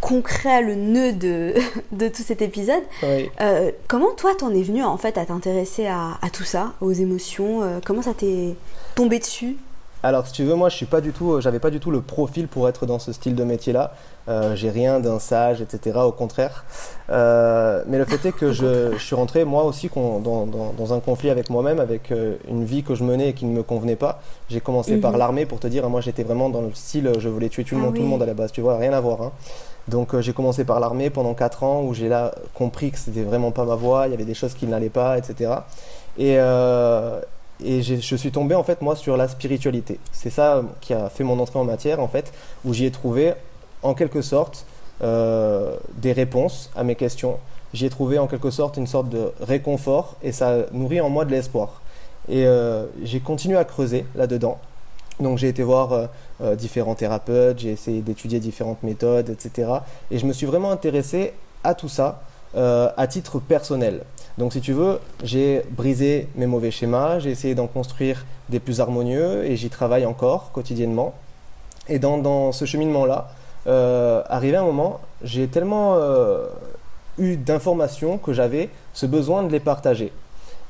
concret, 0.00 0.62
le 0.62 0.74
nœud 0.74 1.12
de, 1.12 1.54
de 1.92 2.08
tout 2.08 2.22
cet 2.22 2.42
épisode, 2.42 2.82
euh, 3.04 3.70
comment 3.88 4.14
toi, 4.16 4.32
t'en 4.38 4.52
es 4.54 4.62
venu 4.62 4.84
en 4.84 4.96
fait 4.96 5.18
à 5.18 5.26
t'intéresser 5.26 5.86
à, 5.86 6.18
tout 6.32 6.44
ça, 6.44 6.74
aux 6.80 6.92
émotions 6.92 7.62
euh, 7.62 7.80
Comment 7.84 8.02
ça 8.02 8.14
t'est 8.14 8.54
tombé 8.94 9.18
dessus? 9.18 9.56
Alors, 10.02 10.26
si 10.26 10.32
tu 10.32 10.44
veux, 10.44 10.54
moi, 10.54 10.68
je 10.68 10.76
suis 10.76 10.86
pas 10.86 11.00
du 11.00 11.10
tout, 11.10 11.40
j'avais 11.40 11.58
pas 11.58 11.70
du 11.70 11.80
tout 11.80 11.90
le 11.90 12.00
profil 12.00 12.46
pour 12.46 12.68
être 12.68 12.86
dans 12.86 13.00
ce 13.00 13.12
style 13.12 13.34
de 13.34 13.42
métier-là. 13.42 13.94
Euh, 14.28 14.54
j'ai 14.54 14.68
rien 14.68 15.00
d'un 15.00 15.18
sage, 15.18 15.62
etc. 15.62 15.98
Au 16.04 16.12
contraire. 16.12 16.64
Euh, 17.08 17.82
mais 17.86 17.96
le 17.96 18.04
fait 18.04 18.28
est 18.28 18.32
que 18.32 18.52
je, 18.52 18.96
suis 18.98 19.14
rentré 19.14 19.44
moi 19.44 19.64
aussi 19.64 19.88
dans, 19.94 20.92
un 20.92 21.00
conflit 21.00 21.30
avec 21.30 21.48
moi-même, 21.48 21.80
avec 21.80 22.12
euh, 22.12 22.36
une 22.48 22.64
vie 22.64 22.82
que 22.82 22.94
je 22.94 23.04
menais 23.04 23.30
et 23.30 23.32
qui 23.32 23.46
ne 23.46 23.52
me 23.52 23.62
convenait 23.62 23.96
pas. 23.96 24.20
J'ai 24.50 24.60
commencé 24.60 24.98
par 24.98 25.12
mhm. 25.12 25.18
l'armée 25.18 25.46
pour 25.46 25.60
te 25.60 25.66
dire, 25.66 25.88
moi 25.88 26.02
j'étais 26.02 26.24
vraiment 26.24 26.50
dans 26.50 26.60
le 26.60 26.74
style, 26.74 27.12
je 27.18 27.28
voulais 27.28 27.48
tuer 27.48 27.64
tout 27.64 27.76
le, 27.76 27.80
ah 27.80 27.84
monde, 27.86 27.94
tout 27.94 28.02
le 28.02 28.08
monde 28.08 28.22
à 28.22 28.26
la 28.26 28.34
base. 28.34 28.52
Tu 28.52 28.60
vois, 28.60 28.76
rien 28.76 28.92
à 28.92 29.00
voir. 29.00 29.22
Hein. 29.22 29.32
Donc 29.88 30.18
j'ai 30.20 30.34
commencé 30.34 30.64
par 30.64 30.78
l'armée 30.78 31.08
pendant 31.08 31.32
4 31.32 31.62
ans 31.62 31.82
où 31.82 31.94
j'ai 31.94 32.08
là 32.08 32.34
compris 32.52 32.90
que 32.90 32.98
c'était 32.98 33.22
vraiment 33.22 33.52
pas 33.52 33.64
ma 33.64 33.76
voie, 33.76 34.06
il 34.06 34.10
y 34.10 34.14
avait 34.14 34.26
des 34.26 34.34
choses 34.34 34.52
qui 34.52 34.66
n'allaient 34.66 34.90
pas, 34.90 35.16
etc. 35.16 35.52
Et, 36.18 36.34
et 37.64 37.82
je 37.82 38.16
suis 38.16 38.30
tombé 38.30 38.54
en 38.54 38.64
fait 38.64 38.82
moi 38.82 38.96
sur 38.96 39.16
la 39.16 39.28
spiritualité. 39.28 39.98
C'est 40.12 40.28
ça 40.28 40.62
qui 40.82 40.92
a 40.92 41.08
fait 41.08 41.24
mon 41.24 41.38
entrée 41.38 41.58
en 41.58 41.64
matière 41.64 42.00
en 42.00 42.08
fait, 42.08 42.34
où 42.66 42.74
j'y 42.74 42.84
ai 42.84 42.90
trouvé 42.90 43.32
en 43.82 43.94
quelque 43.94 44.22
sorte 44.22 44.66
euh, 45.02 45.76
des 45.94 46.12
réponses 46.12 46.70
à 46.76 46.84
mes 46.84 46.94
questions. 46.94 47.38
J'y 47.72 47.86
ai 47.86 47.90
trouvé 47.90 48.18
en 48.18 48.26
quelque 48.26 48.50
sorte 48.50 48.76
une 48.76 48.86
sorte 48.86 49.08
de 49.08 49.32
réconfort 49.40 50.16
et 50.22 50.32
ça 50.32 50.66
nourrit 50.72 51.00
en 51.00 51.08
moi 51.08 51.24
de 51.24 51.30
l'espoir. 51.30 51.82
Et 52.28 52.46
euh, 52.46 52.86
j'ai 53.02 53.20
continué 53.20 53.56
à 53.56 53.64
creuser 53.64 54.06
là-dedans. 54.14 54.58
Donc 55.20 55.38
j'ai 55.38 55.48
été 55.48 55.62
voir 55.62 56.08
euh, 56.40 56.56
différents 56.56 56.94
thérapeutes, 56.94 57.58
j'ai 57.58 57.72
essayé 57.72 58.00
d'étudier 58.00 58.38
différentes 58.40 58.82
méthodes, 58.82 59.30
etc. 59.30 59.70
Et 60.10 60.18
je 60.18 60.26
me 60.26 60.32
suis 60.32 60.46
vraiment 60.46 60.70
intéressé 60.70 61.32
à 61.64 61.74
tout 61.74 61.88
ça 61.88 62.22
à 62.54 63.06
titre 63.06 63.40
personnel. 63.40 64.02
Donc 64.38 64.54
si 64.54 64.60
tu 64.60 64.72
veux, 64.72 65.00
j'ai 65.22 65.62
brisé 65.70 66.28
mes 66.34 66.46
mauvais 66.46 66.70
schémas, 66.70 67.18
j'ai 67.18 67.30
essayé 67.30 67.54
d'en 67.54 67.66
construire 67.66 68.24
des 68.48 68.58
plus 68.58 68.80
harmonieux 68.80 69.44
et 69.44 69.56
j'y 69.56 69.68
travaille 69.68 70.06
encore 70.06 70.50
quotidiennement. 70.52 71.12
Et 71.88 71.98
dans, 71.98 72.52
ce 72.52 72.64
cheminement-là, 72.64 73.30
euh, 73.68 74.22
arrivé 74.28 74.56
un 74.56 74.64
moment, 74.64 75.00
j'ai 75.22 75.46
tellement 75.46 75.96
euh, 75.96 76.46
eu 77.18 77.36
d'informations 77.36 78.18
que 78.18 78.32
j'avais 78.32 78.70
ce 78.94 79.06
besoin 79.06 79.42
de 79.42 79.52
les 79.52 79.60
partager. 79.60 80.12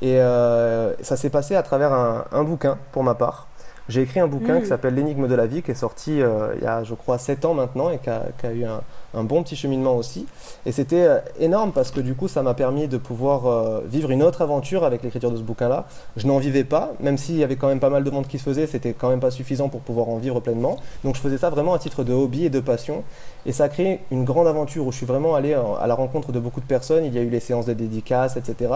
Et 0.02 0.20
euh, 0.20 0.94
ça 1.02 1.16
s'est 1.16 1.30
passé 1.30 1.54
à 1.54 1.62
travers 1.62 1.92
un, 1.92 2.44
bouquin 2.44 2.78
pour 2.92 3.04
ma 3.04 3.14
part. 3.14 3.46
J'ai 3.88 4.02
écrit 4.02 4.20
un 4.20 4.26
bouquin 4.26 4.58
qui 4.58 4.66
mm. 4.66 4.68
s'appelle 4.68 4.94
L'énigme 4.94 5.28
de 5.28 5.34
la 5.34 5.46
vie, 5.46 5.62
qui 5.62 5.70
est 5.70 5.74
sorti 5.74 6.18
il 6.18 6.62
y 6.62 6.66
a, 6.66 6.84
je 6.84 6.94
crois, 6.94 7.18
7 7.18 7.44
ans 7.44 7.54
maintenant 7.54 7.90
et 7.90 7.98
qui 7.98 8.10
a 8.10 8.52
eu 8.52 8.64
un, 8.64 8.80
un 9.14 9.24
bon 9.24 9.42
petit 9.42 9.56
cheminement 9.56 9.96
aussi. 9.96 10.26
Et 10.66 10.72
c'était 10.72 11.02
euh, 11.02 11.18
énorme 11.40 11.72
parce 11.72 11.90
que 11.90 12.00
du 12.00 12.14
coup, 12.14 12.28
ça 12.28 12.42
m'a 12.42 12.54
permis 12.54 12.88
de 12.88 12.98
pouvoir 12.98 13.46
euh, 13.46 13.80
vivre 13.86 14.10
une 14.10 14.22
autre 14.22 14.42
aventure 14.42 14.84
avec 14.84 15.02
l'écriture 15.02 15.30
de 15.30 15.36
ce 15.36 15.42
bouquin-là. 15.42 15.86
Je 16.16 16.26
n'en 16.26 16.38
vivais 16.38 16.64
pas, 16.64 16.92
même 17.00 17.16
s'il 17.16 17.36
y 17.36 17.44
avait 17.44 17.56
quand 17.56 17.68
même 17.68 17.80
pas 17.80 17.90
mal 17.90 18.04
de 18.04 18.10
monde 18.10 18.26
qui 18.26 18.38
se 18.38 18.44
faisait, 18.44 18.66
c'était 18.66 18.92
quand 18.92 19.08
même 19.08 19.20
pas 19.20 19.30
suffisant 19.30 19.68
pour 19.68 19.80
pouvoir 19.80 20.08
en 20.08 20.18
vivre 20.18 20.40
pleinement. 20.40 20.76
Donc 21.04 21.16
je 21.16 21.20
faisais 21.20 21.38
ça 21.38 21.48
vraiment 21.50 21.72
à 21.72 21.78
titre 21.78 22.04
de 22.04 22.12
hobby 22.12 22.44
et 22.44 22.50
de 22.50 22.60
passion. 22.60 23.02
Et 23.46 23.52
ça 23.52 23.64
a 23.64 23.68
créé 23.68 24.00
une 24.10 24.24
grande 24.24 24.46
aventure 24.46 24.86
où 24.86 24.92
je 24.92 24.98
suis 24.98 25.06
vraiment 25.06 25.34
allé 25.34 25.54
à 25.54 25.86
la 25.86 25.94
rencontre 25.94 26.32
de 26.32 26.40
beaucoup 26.40 26.60
de 26.60 26.66
personnes. 26.66 27.04
Il 27.04 27.14
y 27.14 27.18
a 27.18 27.22
eu 27.22 27.30
les 27.30 27.40
séances 27.40 27.66
de 27.66 27.72
dédicaces, 27.72 28.36
etc. 28.36 28.72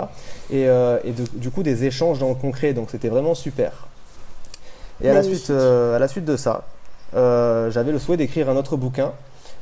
Et, 0.50 0.66
euh, 0.66 0.98
du 1.34 1.50
coup, 1.50 1.62
des 1.62 1.84
échanges 1.84 2.18
dans 2.18 2.30
le 2.30 2.34
concret. 2.34 2.72
Donc 2.72 2.88
c'était 2.90 3.08
vraiment 3.08 3.34
super. 3.34 3.88
Et 5.02 5.10
à 5.10 5.14
la, 5.14 5.22
suite, 5.22 5.50
à 5.50 5.98
la 5.98 6.08
suite 6.08 6.24
de 6.24 6.36
ça, 6.36 6.62
j'avais 7.12 7.92
le 7.92 7.98
souhait 7.98 8.16
d'écrire 8.16 8.48
un 8.48 8.56
autre 8.56 8.76
bouquin 8.76 9.12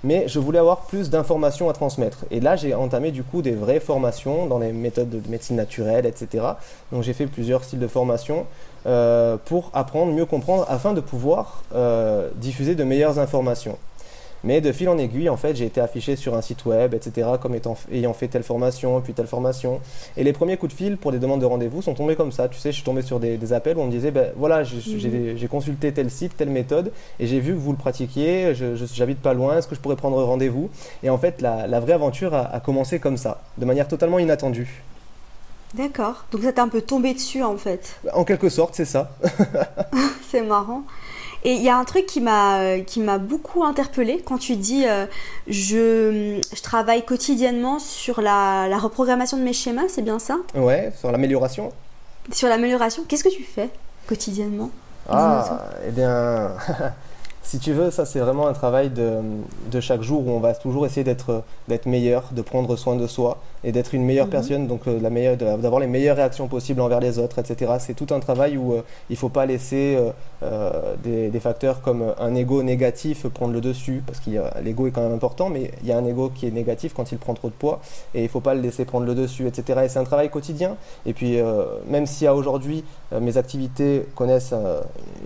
mais 0.04 0.28
je 0.28 0.38
voulais 0.38 0.58
avoir 0.58 0.82
plus 0.82 1.10
d'informations 1.10 1.68
à 1.68 1.72
transmettre. 1.72 2.24
Et 2.30 2.40
là, 2.40 2.56
j'ai 2.56 2.74
entamé 2.74 3.10
du 3.10 3.22
coup 3.22 3.42
des 3.42 3.52
vraies 3.52 3.80
formations 3.80 4.46
dans 4.46 4.58
les 4.58 4.72
méthodes 4.72 5.10
de 5.10 5.30
médecine 5.30 5.56
naturelle, 5.56 6.06
etc. 6.06 6.44
Donc 6.92 7.02
j'ai 7.02 7.12
fait 7.12 7.26
plusieurs 7.26 7.64
styles 7.64 7.78
de 7.78 7.88
formation 7.88 8.46
euh, 8.86 9.36
pour 9.44 9.70
apprendre, 9.74 10.12
mieux 10.12 10.26
comprendre, 10.26 10.64
afin 10.68 10.92
de 10.92 11.00
pouvoir 11.00 11.62
euh, 11.74 12.30
diffuser 12.36 12.74
de 12.74 12.84
meilleures 12.84 13.18
informations. 13.18 13.78
Mais 14.44 14.60
de 14.60 14.72
fil 14.72 14.88
en 14.88 14.98
aiguille, 14.98 15.28
en 15.28 15.36
fait, 15.36 15.54
j'ai 15.54 15.66
été 15.66 15.80
affiché 15.80 16.16
sur 16.16 16.34
un 16.34 16.42
site 16.42 16.64
web, 16.64 16.94
etc., 16.94 17.28
comme 17.40 17.54
étant, 17.54 17.76
ayant 17.92 18.12
fait 18.12 18.28
telle 18.28 18.42
formation, 18.42 19.00
puis 19.00 19.12
telle 19.12 19.26
formation. 19.26 19.80
Et 20.16 20.24
les 20.24 20.32
premiers 20.32 20.56
coups 20.56 20.72
de 20.72 20.76
fil 20.76 20.96
pour 20.96 21.12
des 21.12 21.18
demandes 21.18 21.40
de 21.40 21.46
rendez-vous 21.46 21.82
sont 21.82 21.94
tombés 21.94 22.16
comme 22.16 22.32
ça. 22.32 22.48
Tu 22.48 22.58
sais, 22.58 22.70
je 22.70 22.76
suis 22.76 22.84
tombé 22.84 23.02
sur 23.02 23.20
des, 23.20 23.52
appels 23.52 23.76
où 23.76 23.80
on 23.80 23.86
me 23.86 23.90
disait, 23.90 24.10
ben 24.10 24.32
voilà, 24.36 24.62
j'ai 24.64 25.48
consulté 25.48 25.92
tel 25.92 26.10
site, 26.10 26.36
telle 26.36 26.50
méthode, 26.50 26.92
et 27.18 27.26
j'ai 27.26 27.40
vu 27.40 27.52
que 27.52 27.58
vous 27.58 27.72
le 27.72 27.78
pratiquiez, 27.78 28.54
j'habite 28.54 29.20
pas 29.20 29.34
loin, 29.34 29.58
est-ce 29.58 29.68
que 29.68 29.74
je 29.74 29.80
pourrais 29.80 29.96
prendre 29.96 30.22
rendez-vous? 30.22 30.70
Et 31.02 31.10
en 31.10 31.18
fait, 31.18 31.40
la, 31.40 31.80
vraie 31.80 31.94
aventure 31.94 32.34
a, 32.34 32.46
a 32.54 32.60
commencé 32.60 32.98
comme 32.98 33.16
ça, 33.16 33.42
de 33.58 33.64
manière 33.64 33.88
totalement 33.88 34.18
inattendue. 34.18 34.82
D'accord. 35.74 36.24
Donc 36.32 36.42
ça 36.42 36.52
t'est 36.52 36.60
un 36.60 36.68
peu 36.68 36.82
tombé 36.82 37.14
dessus 37.14 37.42
en 37.42 37.56
fait. 37.56 37.96
En 38.12 38.24
quelque 38.24 38.48
sorte, 38.48 38.74
c'est 38.74 38.84
ça. 38.84 39.10
c'est 40.30 40.42
marrant. 40.42 40.82
Et 41.42 41.54
il 41.54 41.62
y 41.62 41.68
a 41.70 41.76
un 41.76 41.84
truc 41.84 42.06
qui 42.06 42.20
m'a 42.20 42.60
euh, 42.60 42.82
qui 42.82 43.00
m'a 43.00 43.18
beaucoup 43.18 43.64
interpellé 43.64 44.22
quand 44.24 44.36
tu 44.36 44.56
dis 44.56 44.86
euh, 44.86 45.06
je, 45.46 46.38
je, 46.54 46.62
travaille 46.62 47.04
quotidiennement 47.04 47.78
sur 47.78 48.20
la, 48.20 48.68
la 48.68 48.78
reprogrammation 48.78 49.38
de 49.38 49.42
mes 49.42 49.54
schémas, 49.54 49.88
c'est 49.88 50.02
bien 50.02 50.18
ça? 50.18 50.36
Ouais, 50.54 50.92
sur 50.98 51.10
l'amélioration. 51.10 51.72
Sur 52.30 52.48
l'amélioration, 52.48 53.04
qu'est-ce 53.08 53.24
que 53.24 53.34
tu 53.34 53.42
fais 53.42 53.70
quotidiennement? 54.06 54.70
Ah, 55.08 55.70
eh 55.86 55.90
bien, 55.90 56.52
si 57.42 57.58
tu 57.58 57.72
veux, 57.72 57.90
ça 57.90 58.04
c'est 58.04 58.20
vraiment 58.20 58.46
un 58.46 58.52
travail 58.52 58.90
de, 58.90 59.20
de, 59.70 59.80
chaque 59.80 60.02
jour 60.02 60.26
où 60.26 60.30
on 60.30 60.40
va 60.40 60.54
toujours 60.54 60.84
essayer 60.84 61.04
d'être 61.04 61.42
meilleur, 61.86 62.24
de 62.32 62.42
prendre 62.42 62.76
soin 62.76 62.96
de 62.96 63.06
soi 63.06 63.38
et 63.64 63.72
d'être 63.72 63.94
une 63.94 64.04
meilleure 64.04 64.26
mhm. 64.26 64.32
personne, 64.32 64.66
donc 64.66 64.86
euh, 64.86 64.98
la 65.00 65.10
meilleure, 65.10 65.36
d'avoir 65.36 65.80
les 65.80 65.86
meilleures 65.86 66.16
réactions 66.16 66.48
possibles 66.48 66.80
envers 66.80 67.00
les 67.00 67.18
autres, 67.18 67.38
etc. 67.38 67.72
C'est 67.78 67.94
tout 67.94 68.12
un 68.14 68.20
travail 68.20 68.56
où 68.56 68.72
euh, 68.72 68.82
il 69.08 69.14
ne 69.14 69.18
faut 69.18 69.28
pas 69.28 69.46
laisser 69.46 69.98
euh, 70.42 70.94
des, 71.02 71.28
des, 71.28 71.40
facteurs 71.40 71.80
comme 71.82 72.14
un 72.18 72.34
ego 72.34 72.62
négatif 72.62 73.26
prendre 73.28 73.52
le 73.52 73.60
dessus, 73.60 74.02
parce 74.06 74.20
que 74.20 74.30
l'ego 74.62 74.86
est 74.86 74.90
quand 74.90 75.02
même 75.02 75.12
important, 75.12 75.50
mais 75.50 75.70
il 75.82 75.88
y 75.88 75.92
a 75.92 75.98
un 75.98 76.04
ego 76.04 76.30
qui 76.34 76.46
est 76.46 76.50
négatif 76.50 76.94
quand 76.94 77.12
il 77.12 77.18
prend 77.18 77.34
trop 77.34 77.48
de 77.48 77.54
poids 77.54 77.80
et 78.14 78.20
il 78.20 78.24
ne 78.24 78.28
faut 78.28 78.40
pas 78.40 78.54
le 78.54 78.60
laisser 78.60 78.84
prendre 78.84 79.06
le 79.06 79.14
dessus, 79.14 79.46
etc. 79.46 79.80
Et 79.84 79.88
c'est 79.88 79.98
un 79.98 80.04
travail 80.04 80.30
quotidien. 80.30 80.76
Et 81.06 81.12
puis 81.12 81.38
même 81.88 82.06
si 82.06 82.26
à 82.26 82.34
aujourd'hui 82.34 82.84
mes 83.18 83.36
activités 83.36 84.06
connaissent 84.14 84.54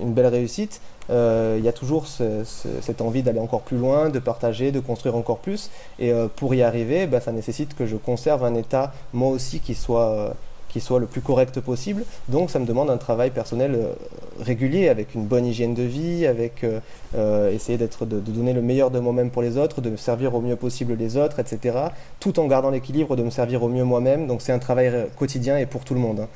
une 0.01 0.13
belle 0.13 0.27
réussite, 0.27 0.81
il 1.09 1.65
y 1.65 1.69
a 1.69 1.73
toujours 1.73 2.07
cette 2.07 3.01
envie 3.01 3.23
d'aller 3.23 3.41
encore 3.41 3.63
plus 3.63 3.77
loin, 3.77 4.09
de 4.09 4.19
partager, 4.19 4.73
de 4.73 4.81
construire 4.81 5.17
encore 5.17 5.39
plus. 5.39 5.71
Et 5.99 6.13
pour 6.37 6.55
y 6.55 6.63
arriver, 6.63 7.07
bah, 7.07 7.21
ça 7.21 7.33
nécessite 7.33 7.75
que 7.75 7.87
je 7.87 7.97
conserve 8.25 8.45
un 8.45 8.55
état, 8.55 8.93
moi 9.13 9.29
aussi, 9.29 9.61
qui 9.61 9.75
soit, 9.75 10.09
euh, 10.09 10.31
qui 10.71 10.81
soit 10.81 10.99
le 10.99 11.05
plus 11.05 11.21
correct 11.21 11.61
possible. 11.61 12.05
Donc 12.29 12.49
ça 12.49 12.59
me 12.59 12.65
demande 12.65 12.89
un 12.89 12.97
travail 12.97 13.29
personnel 13.29 13.75
euh, 13.75 13.93
régulier, 14.41 14.89
avec 14.89 15.15
une 15.15 15.27
bonne 15.27 15.45
hygiène 15.45 15.75
de 15.75 15.83
vie, 15.83 16.27
avec 16.27 16.65
euh, 16.65 17.51
essayer 17.53 17.77
d'être, 17.77 18.07
de, 18.07 18.21
donner 18.21 18.55
le 18.55 18.63
meilleur 18.63 18.91
de 18.91 18.99
moi-même 18.99 19.29
pour 19.29 19.43
les 19.43 19.59
autres, 19.59 19.83
de 19.83 19.91
me 19.91 19.99
servir 19.99 20.35
au 20.35 20.41
mieux 20.41 20.57
possible 20.57 20.95
les 20.95 21.19
autres, 21.19 21.39
etc. 21.39 21.77
Tout 22.19 22.41
en 22.41 22.47
gardant 22.47 22.71
l'équilibre 22.71 23.15
de 23.15 23.23
me 23.23 23.31
servir 23.31 23.63
au 23.63 23.69
mieux 23.69 23.85
moi-même. 23.85 24.27
Donc 24.27 24.41
c'est 24.41 24.53
un 24.53 24.59
travail 24.59 24.91
quotidien 25.19 25.59
et 25.59 25.67
pour 25.67 25.85
tout 25.85 25.93
le 25.93 26.01
monde. 26.01 26.21
Hein. 26.21 26.29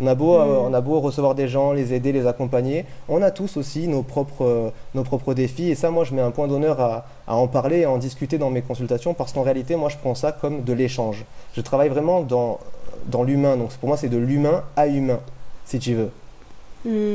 On 0.00 0.06
a, 0.06 0.14
beau, 0.14 0.38
mm. 0.38 0.66
on 0.66 0.74
a 0.74 0.80
beau 0.80 1.00
recevoir 1.00 1.34
des 1.34 1.48
gens, 1.48 1.72
les 1.72 1.92
aider, 1.92 2.12
les 2.12 2.26
accompagner, 2.26 2.84
on 3.08 3.22
a 3.22 3.30
tous 3.30 3.56
aussi 3.56 3.88
nos 3.88 4.02
propres, 4.02 4.72
nos 4.94 5.02
propres 5.04 5.34
défis. 5.34 5.70
Et 5.70 5.74
ça, 5.74 5.90
moi, 5.90 6.04
je 6.04 6.14
mets 6.14 6.22
un 6.22 6.30
point 6.30 6.48
d'honneur 6.48 6.80
à, 6.80 7.06
à, 7.26 7.36
en 7.36 7.46
parler 7.46 7.80
et 7.80 7.84
à 7.84 7.90
en 7.90 7.98
discuter 7.98 8.38
dans 8.38 8.50
mes 8.50 8.62
consultations 8.62 9.14
parce 9.14 9.32
qu'en 9.32 9.42
réalité, 9.42 9.76
moi, 9.76 9.88
je 9.88 9.96
prends 9.98 10.14
ça 10.14 10.32
comme 10.32 10.62
de 10.64 10.72
l'échange. 10.72 11.24
Je 11.54 11.60
travaille 11.60 11.88
vraiment 11.88 12.22
dans, 12.22 12.58
dans 13.06 13.22
l'humain. 13.22 13.56
Donc 13.56 13.70
pour 13.74 13.88
moi, 13.88 13.96
c'est 13.96 14.08
de 14.08 14.18
l'humain 14.18 14.64
à 14.76 14.86
humain, 14.86 15.20
si 15.64 15.78
tu 15.78 15.94
veux. 15.94 16.10
Hmm. 16.84 17.14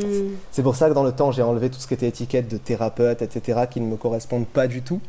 C'est 0.51 0.63
pour 0.63 0.75
ça 0.75 0.89
que 0.89 0.93
dans 0.93 1.03
le 1.03 1.11
temps, 1.11 1.31
j'ai 1.31 1.41
enlevé 1.41 1.69
tout 1.69 1.79
ce 1.79 1.87
qui 1.87 1.93
était 1.93 2.07
étiquette 2.07 2.47
de 2.47 2.57
thérapeute, 2.57 3.21
etc., 3.21 3.61
qui 3.69 3.81
ne 3.81 3.87
me 3.87 3.95
correspondent 3.95 4.47
pas 4.47 4.67
du 4.67 4.81
tout. 4.81 5.01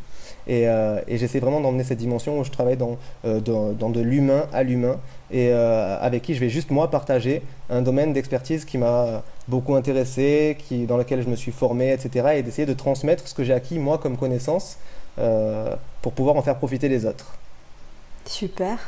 Et, 0.49 0.67
euh, 0.67 1.00
et 1.07 1.19
j'essaie 1.19 1.41
vraiment 1.41 1.61
d'emmener 1.61 1.85
cette 1.85 1.99
dimension 1.99 2.38
où 2.38 2.45
je 2.45 2.50
travaille 2.50 2.79
dans, 2.79 2.97
euh, 3.27 3.38
dans, 3.38 3.73
dans 3.73 3.91
de 3.91 4.00
l'humain 4.00 4.47
à 4.53 4.62
l'humain 4.62 4.99
et 5.31 5.50
euh, 5.50 5.99
avec 6.00 6.23
qui 6.23 6.35
je 6.35 6.41
vais 6.41 6.49
juste 6.49 6.71
moi 6.71 6.91
partager 6.91 7.43
un 7.69 7.83
domaine 7.83 8.15
d'expertise 8.15 8.65
qui 8.65 8.79
m'a 8.79 9.23
beaucoup 9.47 9.75
intéressé, 9.75 10.57
qui, 10.59 10.87
dans 10.87 10.97
lequel 10.97 11.23
je 11.23 11.29
me 11.29 11.37
suis 11.37 11.53
formé, 11.53 11.93
etc. 11.93 12.29
et 12.37 12.43
d'essayer 12.43 12.65
de 12.65 12.73
transmettre 12.73 13.29
ce 13.29 13.35
que 13.35 13.45
j'ai 13.45 13.53
acquis 13.53 13.79
moi 13.79 13.99
comme 13.99 14.17
connaissance 14.17 14.79
pour 16.00 16.12
pouvoir 16.12 16.37
en 16.37 16.43
faire 16.43 16.57
profiter 16.57 16.88
les 16.88 17.05
autres. 17.05 17.35
Super. 18.25 18.79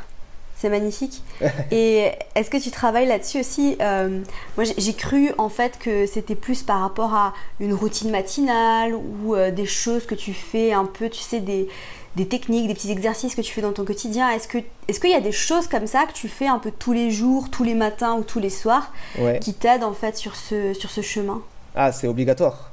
C'est 0.61 0.69
magnifique. 0.69 1.23
Et 1.71 2.11
est-ce 2.35 2.51
que 2.51 2.57
tu 2.61 2.69
travailles 2.69 3.07
là-dessus 3.07 3.39
aussi 3.39 3.77
Euh, 3.81 4.19
Moi, 4.57 4.65
j'ai- 4.77 4.93
cru 4.93 5.31
en 5.39 5.49
fait 5.49 5.79
que 5.79 6.05
c'était 6.05 6.35
plus 6.35 6.61
par 6.61 6.81
rapport 6.81 7.15
à 7.15 7.33
une 7.59 7.73
routine 7.73 8.11
matinale 8.11 8.93
ou 8.93 9.33
euh, 9.33 9.49
des 9.49 9.65
choses 9.65 10.05
que 10.05 10.13
tu 10.13 10.33
fais 10.33 10.71
un 10.71 10.85
peu, 10.85 11.09
tu 11.09 11.19
sais, 11.19 11.39
des, 11.39 11.67
des 12.15 12.27
techniques, 12.27 12.67
des 12.67 12.75
petits 12.75 12.91
exercices 12.91 13.33
que 13.33 13.41
tu 13.41 13.51
fais 13.51 13.61
dans 13.61 13.71
ton 13.73 13.85
quotidien. 13.85 14.29
Est-ce 14.29 14.47
que 14.47 14.59
est-ce 14.87 14.99
qu'il 14.99 15.09
y 15.09 15.15
a 15.15 15.21
des 15.21 15.31
choses 15.31 15.67
comme 15.67 15.87
ça 15.87 16.05
que 16.05 16.13
tu 16.13 16.27
fais 16.27 16.47
un 16.47 16.59
peu 16.59 16.69
tous 16.69 16.93
les 16.93 17.09
jours, 17.09 17.49
tous 17.49 17.63
les 17.63 17.73
matins 17.73 18.13
ou 18.13 18.23
tous 18.23 18.39
les 18.39 18.49
soirs 18.51 18.91
Ouais. 19.17 19.39
qui 19.39 19.53
t'aident 19.55 19.83
en 19.85 19.93
fait 19.93 20.15
sur 20.15 20.35
ce, 20.35 20.73
sur 20.75 20.91
ce 20.91 21.01
chemin? 21.01 21.41
Ah, 21.75 21.91
c'est 21.91 22.07
obligatoire. 22.07 22.69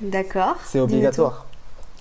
D'accord. 0.00 0.56
C'est 0.64 0.80
obligatoire. 0.80 1.46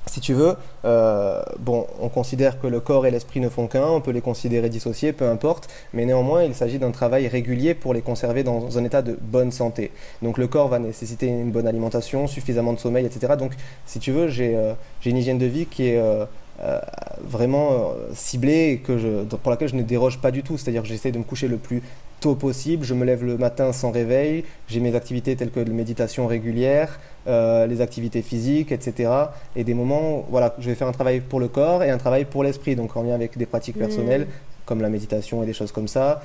Si 0.07 0.19
tu 0.19 0.33
veux, 0.33 0.55
euh, 0.85 1.41
bon, 1.59 1.85
on 2.01 2.09
considère 2.09 2.59
que 2.59 2.67
le 2.67 2.79
corps 2.79 3.05
et 3.05 3.11
l'esprit 3.11 3.39
ne 3.39 3.49
font 3.49 3.67
qu'un, 3.67 3.87
on 3.87 4.01
peut 4.01 4.11
les 4.11 4.21
considérer 4.21 4.69
dissociés, 4.69 5.13
peu 5.13 5.27
importe, 5.27 5.67
mais 5.93 6.05
néanmoins, 6.05 6.43
il 6.43 6.55
s'agit 6.55 6.79
d'un 6.79 6.91
travail 6.91 7.27
régulier 7.27 7.73
pour 7.73 7.93
les 7.93 8.01
conserver 8.01 8.43
dans 8.43 8.77
un 8.77 8.83
état 8.83 9.01
de 9.01 9.17
bonne 9.21 9.51
santé. 9.51 9.91
Donc 10.21 10.37
le 10.37 10.47
corps 10.47 10.67
va 10.69 10.79
nécessiter 10.79 11.27
une 11.27 11.51
bonne 11.51 11.67
alimentation, 11.67 12.27
suffisamment 12.27 12.73
de 12.73 12.79
sommeil, 12.79 13.05
etc. 13.05 13.33
Donc, 13.37 13.53
si 13.85 13.99
tu 13.99 14.11
veux, 14.11 14.27
j'ai 14.27 14.55
euh, 14.55 14.73
j'ai 15.01 15.09
une 15.09 15.17
hygiène 15.17 15.37
de 15.37 15.45
vie 15.45 15.65
qui 15.65 15.89
est 15.89 15.97
euh, 15.97 16.25
euh, 16.61 16.79
vraiment 17.21 17.71
euh, 17.71 17.93
ciblée 18.13 18.71
et 18.71 18.77
que 18.79 18.97
je, 18.97 19.23
pour 19.23 19.51
laquelle 19.51 19.69
je 19.69 19.75
ne 19.75 19.83
déroge 19.83 20.19
pas 20.19 20.31
du 20.31 20.43
tout. 20.43 20.57
C'est-à-dire 20.57 20.81
que 20.81 20.87
j'essaie 20.87 21.11
de 21.11 21.17
me 21.17 21.23
coucher 21.23 21.47
le 21.47 21.57
plus 21.57 21.83
tôt 22.19 22.33
possible, 22.33 22.83
je 22.83 22.95
me 22.95 23.05
lève 23.05 23.23
le 23.23 23.37
matin 23.37 23.71
sans 23.73 23.91
réveil, 23.91 24.43
j'ai 24.67 24.79
mes 24.79 24.95
activités 24.95 25.35
telles 25.35 25.51
que 25.51 25.59
la 25.59 25.71
méditation 25.71 26.25
régulière, 26.25 26.99
euh, 27.27 27.67
les 27.67 27.79
activités 27.81 28.23
physiques, 28.23 28.71
etc. 28.71 29.11
Et 29.55 29.63
des 29.63 29.75
moments, 29.75 30.19
où, 30.19 30.25
voilà, 30.31 30.55
je 30.57 30.67
vais 30.67 30.75
faire 30.75 30.87
un 30.87 30.93
travail 30.93 31.19
pour 31.19 31.39
le 31.39 31.47
corps 31.47 31.83
et 31.83 31.91
un 31.91 31.99
travail 31.99 32.25
pour 32.25 32.43
l'esprit, 32.43 32.75
donc 32.75 32.97
en 32.97 33.03
lien 33.03 33.13
avec 33.13 33.37
des 33.37 33.45
pratiques 33.45 33.77
personnelles 33.77 34.27
comme 34.65 34.81
la 34.81 34.89
méditation 34.89 35.43
et 35.43 35.45
des 35.45 35.53
choses 35.53 35.71
comme 35.71 35.87
ça. 35.87 36.21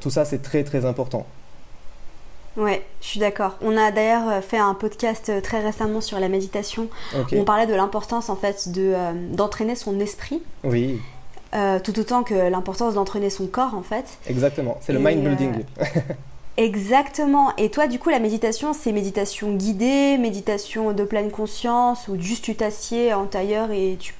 Tout 0.00 0.10
ça, 0.10 0.26
c'est 0.26 0.42
très 0.42 0.62
très 0.62 0.84
important. 0.84 1.24
Ouais, 2.58 2.84
je 3.00 3.06
suis 3.06 3.20
d'accord. 3.20 3.56
On 3.62 3.76
a 3.76 3.90
d'ailleurs 3.92 4.28
euh, 4.28 4.40
fait 4.40 4.58
un 4.58 4.74
podcast 4.74 5.28
euh, 5.30 5.40
très 5.40 5.60
récemment 5.60 6.00
sur 6.00 6.18
la 6.18 6.28
méditation. 6.28 6.88
On 7.32 7.44
parlait 7.44 7.66
de 7.66 7.74
l'importance 7.74 8.28
en 8.28 8.36
fait 8.36 8.70
de 8.72 8.92
euh, 8.94 9.12
d'entraîner 9.32 9.76
son 9.76 10.00
esprit, 10.00 10.42
Oui, 10.64 11.00
euh, 11.54 11.78
tout 11.78 11.98
autant 11.98 12.24
que 12.24 12.34
l'importance 12.34 12.94
d'entraîner 12.94 13.30
son 13.30 13.46
corps 13.46 13.74
en 13.74 13.82
fait. 13.82 14.18
exactement. 14.28 14.76
C'est 14.80 14.92
le 14.92 14.98
Et, 15.00 15.02
mind 15.02 15.22
building. 15.24 15.64
Exactement. 16.58 17.52
Et 17.56 17.70
toi, 17.70 17.86
du 17.86 18.00
coup, 18.00 18.10
la 18.10 18.18
méditation, 18.18 18.72
c'est 18.72 18.90
méditation 18.90 19.52
guidée, 19.54 20.18
méditation 20.18 20.92
de 20.92 21.04
pleine 21.04 21.30
conscience, 21.30 22.08
ou 22.08 22.20
juste 22.20 22.42
tu 22.44 22.56
t'assieds 22.56 23.14
en 23.14 23.26
tailleur 23.26 23.70
et 23.70 23.96
tu, 24.00 24.12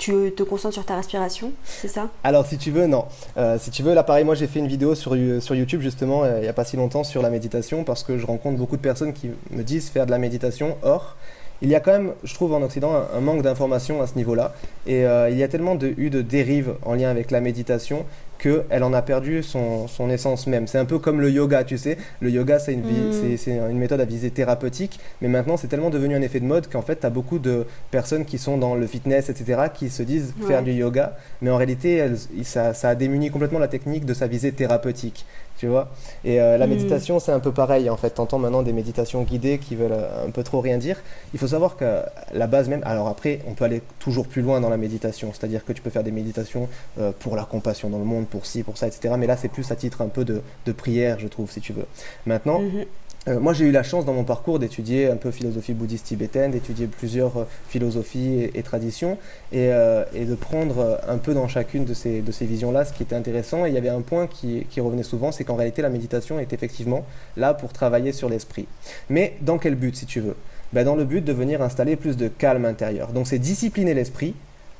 tu 0.00 0.32
te 0.34 0.42
concentres 0.42 0.72
sur 0.74 0.86
ta 0.86 0.96
respiration, 0.96 1.52
c'est 1.62 1.88
ça? 1.88 2.08
Alors, 2.24 2.46
si 2.46 2.56
tu 2.56 2.70
veux, 2.70 2.86
non. 2.86 3.04
Euh, 3.36 3.58
si 3.58 3.70
tu 3.70 3.82
veux, 3.82 3.92
là, 3.92 4.02
pareil, 4.02 4.24
moi, 4.24 4.34
j'ai 4.34 4.46
fait 4.46 4.58
une 4.58 4.66
vidéo 4.66 4.94
sur, 4.94 5.14
sur 5.40 5.54
YouTube, 5.54 5.82
justement, 5.82 6.24
euh, 6.24 6.38
il 6.38 6.42
n'y 6.42 6.48
a 6.48 6.54
pas 6.54 6.64
si 6.64 6.78
longtemps, 6.78 7.04
sur 7.04 7.20
la 7.20 7.28
méditation, 7.28 7.84
parce 7.84 8.02
que 8.02 8.16
je 8.16 8.24
rencontre 8.24 8.56
beaucoup 8.56 8.78
de 8.78 8.82
personnes 8.82 9.12
qui 9.12 9.30
me 9.50 9.62
disent 9.62 9.90
faire 9.90 10.06
de 10.06 10.10
la 10.10 10.16
méditation. 10.18 10.78
Or, 10.82 11.16
il 11.60 11.68
y 11.68 11.74
a 11.74 11.80
quand 11.80 11.92
même, 11.92 12.14
je 12.24 12.32
trouve, 12.32 12.54
en 12.54 12.62
Occident, 12.62 12.94
un, 12.94 13.18
un 13.18 13.20
manque 13.20 13.42
d'informations 13.42 14.00
à 14.00 14.06
ce 14.06 14.14
niveau-là. 14.16 14.54
Et 14.86 15.04
euh, 15.04 15.28
il 15.28 15.36
y 15.36 15.42
a 15.42 15.48
tellement 15.48 15.74
de, 15.74 15.92
eu 15.98 16.08
de 16.08 16.22
dérives 16.22 16.72
en 16.86 16.94
lien 16.94 17.10
avec 17.10 17.30
la 17.30 17.42
méditation 17.42 18.06
qu'elle 18.40 18.82
en 18.82 18.92
a 18.92 19.02
perdu 19.02 19.42
son, 19.42 19.86
son 19.88 20.10
essence 20.10 20.46
même. 20.46 20.66
C'est 20.66 20.78
un 20.78 20.84
peu 20.84 20.98
comme 20.98 21.20
le 21.20 21.30
yoga, 21.30 21.64
tu 21.64 21.78
sais. 21.78 21.96
Le 22.20 22.30
yoga, 22.30 22.58
c'est 22.58 22.72
une, 22.72 22.80
Mm. 22.80 23.36
c'est- 23.36 23.50
une 23.70 23.78
méthode 23.78 24.00
à 24.00 24.04
visée 24.04 24.30
thérapeutique, 24.30 24.98
mais 25.20 25.28
maintenant, 25.28 25.56
c'est 25.56 25.68
tellement 25.68 25.90
devenu 25.90 26.14
un 26.14 26.22
effet 26.22 26.40
de 26.40 26.44
mode 26.46 26.68
qu'en 26.68 26.82
fait, 26.82 27.00
tu 27.00 27.06
as 27.06 27.10
beaucoup 27.10 27.38
de 27.38 27.66
personnes 27.90 28.24
qui 28.24 28.38
sont 28.38 28.56
dans 28.58 28.74
le 28.74 28.86
fitness, 28.86 29.28
etc., 29.28 29.62
qui 29.74 29.90
se 29.90 30.02
disent 30.02 30.34
faire 30.46 30.62
du 30.62 30.72
yoga, 30.72 31.16
mais 31.42 31.50
en 31.50 31.56
réalité, 31.56 31.96
elles- 31.96 32.18
ça, 32.44 32.74
ça 32.74 32.88
a 32.90 32.94
démuni 32.94 33.30
complètement 33.30 33.58
la 33.58 33.68
technique 33.68 34.04
de 34.04 34.14
sa 34.14 34.26
visée 34.26 34.52
thérapeutique. 34.52 35.24
Tu 35.60 35.66
vois 35.66 35.90
Et 36.24 36.40
euh, 36.40 36.56
la 36.56 36.66
Mm. 36.66 36.70
méditation, 36.70 37.18
c'est 37.20 37.32
un 37.32 37.38
peu 37.38 37.52
pareil. 37.52 37.90
En 37.90 37.98
fait, 37.98 38.14
tu 38.14 38.20
entends 38.22 38.38
maintenant 38.38 38.62
des 38.62 38.72
méditations 38.72 39.20
guidées 39.24 39.58
qui 39.58 39.76
veulent 39.76 39.92
euh, 39.92 40.26
un 40.26 40.30
peu 40.30 40.42
trop 40.42 40.62
rien 40.62 40.78
dire. 40.78 40.96
Il 41.34 41.38
faut 41.38 41.48
savoir 41.48 41.76
que 41.76 42.00
la 42.32 42.46
base 42.46 42.70
même. 42.70 42.80
Alors 42.86 43.08
après, 43.08 43.40
on 43.46 43.52
peut 43.52 43.64
aller 43.66 43.82
toujours 43.98 44.26
plus 44.26 44.40
loin 44.40 44.62
dans 44.62 44.70
la 44.70 44.78
méditation. 44.78 45.32
C'est-à-dire 45.34 45.62
que 45.66 45.74
tu 45.74 45.82
peux 45.82 45.90
faire 45.90 46.02
des 46.02 46.12
méditations 46.12 46.66
euh, 46.98 47.12
pour 47.18 47.36
la 47.36 47.44
compassion 47.44 47.90
dans 47.90 47.98
le 47.98 48.04
monde, 48.06 48.26
pour 48.26 48.46
ci, 48.46 48.62
pour 48.62 48.78
ça, 48.78 48.86
etc. 48.86 49.14
Mais 49.18 49.26
là, 49.26 49.36
c'est 49.36 49.48
plus 49.50 49.70
à 49.70 49.76
titre 49.76 50.00
un 50.00 50.08
peu 50.08 50.24
de, 50.24 50.40
de 50.64 50.72
prière, 50.72 51.18
je 51.18 51.28
trouve, 51.28 51.50
si 51.50 51.60
tu 51.60 51.74
veux. 51.74 51.86
Maintenant, 52.24 52.60
Mhm. 52.60 52.86
Euh, 53.28 53.38
moi, 53.38 53.52
j'ai 53.52 53.66
eu 53.66 53.70
la 53.70 53.82
chance 53.82 54.06
dans 54.06 54.14
mon 54.14 54.24
parcours 54.24 54.58
d'étudier 54.58 55.10
un 55.10 55.16
peu 55.16 55.30
philosophie 55.30 55.74
bouddhiste 55.74 56.06
tibétaine, 56.06 56.52
d'étudier 56.52 56.86
plusieurs 56.86 57.36
euh, 57.36 57.44
philosophies 57.68 58.50
et, 58.54 58.62
traditions, 58.62 59.18
et, 59.52 59.68
euh, 59.72 60.04
de 60.14 60.34
prendre 60.34 60.98
un 61.06 61.18
peu 61.18 61.34
dans 61.34 61.46
chacune 61.46 61.84
de 61.84 61.92
ces, 61.92 62.22
visions-là 62.40 62.86
ce 62.86 62.94
qui 62.94 63.02
était 63.02 63.14
intéressant. 63.14 63.66
Et 63.66 63.68
il 63.68 63.74
y 63.74 63.78
avait 63.78 63.90
un 63.90 64.00
point 64.00 64.26
qui, 64.26 64.66
qui 64.70 64.80
revenait 64.80 65.02
souvent, 65.02 65.32
c'est 65.32 65.44
qu'en 65.44 65.56
réalité, 65.56 65.82
la 65.82 65.90
méditation 65.90 66.40
est 66.40 66.52
effectivement 66.54 67.04
là 67.36 67.52
pour 67.52 67.74
travailler 67.74 68.12
sur 68.12 68.30
l'esprit. 68.30 68.66
Mais 69.10 69.36
dans 69.42 69.58
quel 69.58 69.74
but, 69.74 69.94
si 69.94 70.06
tu 70.06 70.20
veux? 70.20 70.36
Ben, 70.72 70.84
Dans 70.84 70.96
le 70.96 71.04
but 71.04 71.22
de 71.22 71.32
venir 71.32 71.60
installer 71.60 71.96
plus 71.96 72.16
de 72.16 72.28
calme 72.28 72.64
intérieur. 72.64 73.12
Donc, 73.12 73.26
c'est 73.26 73.38
discipliner 73.38 73.92
l'esprit 73.92 74.34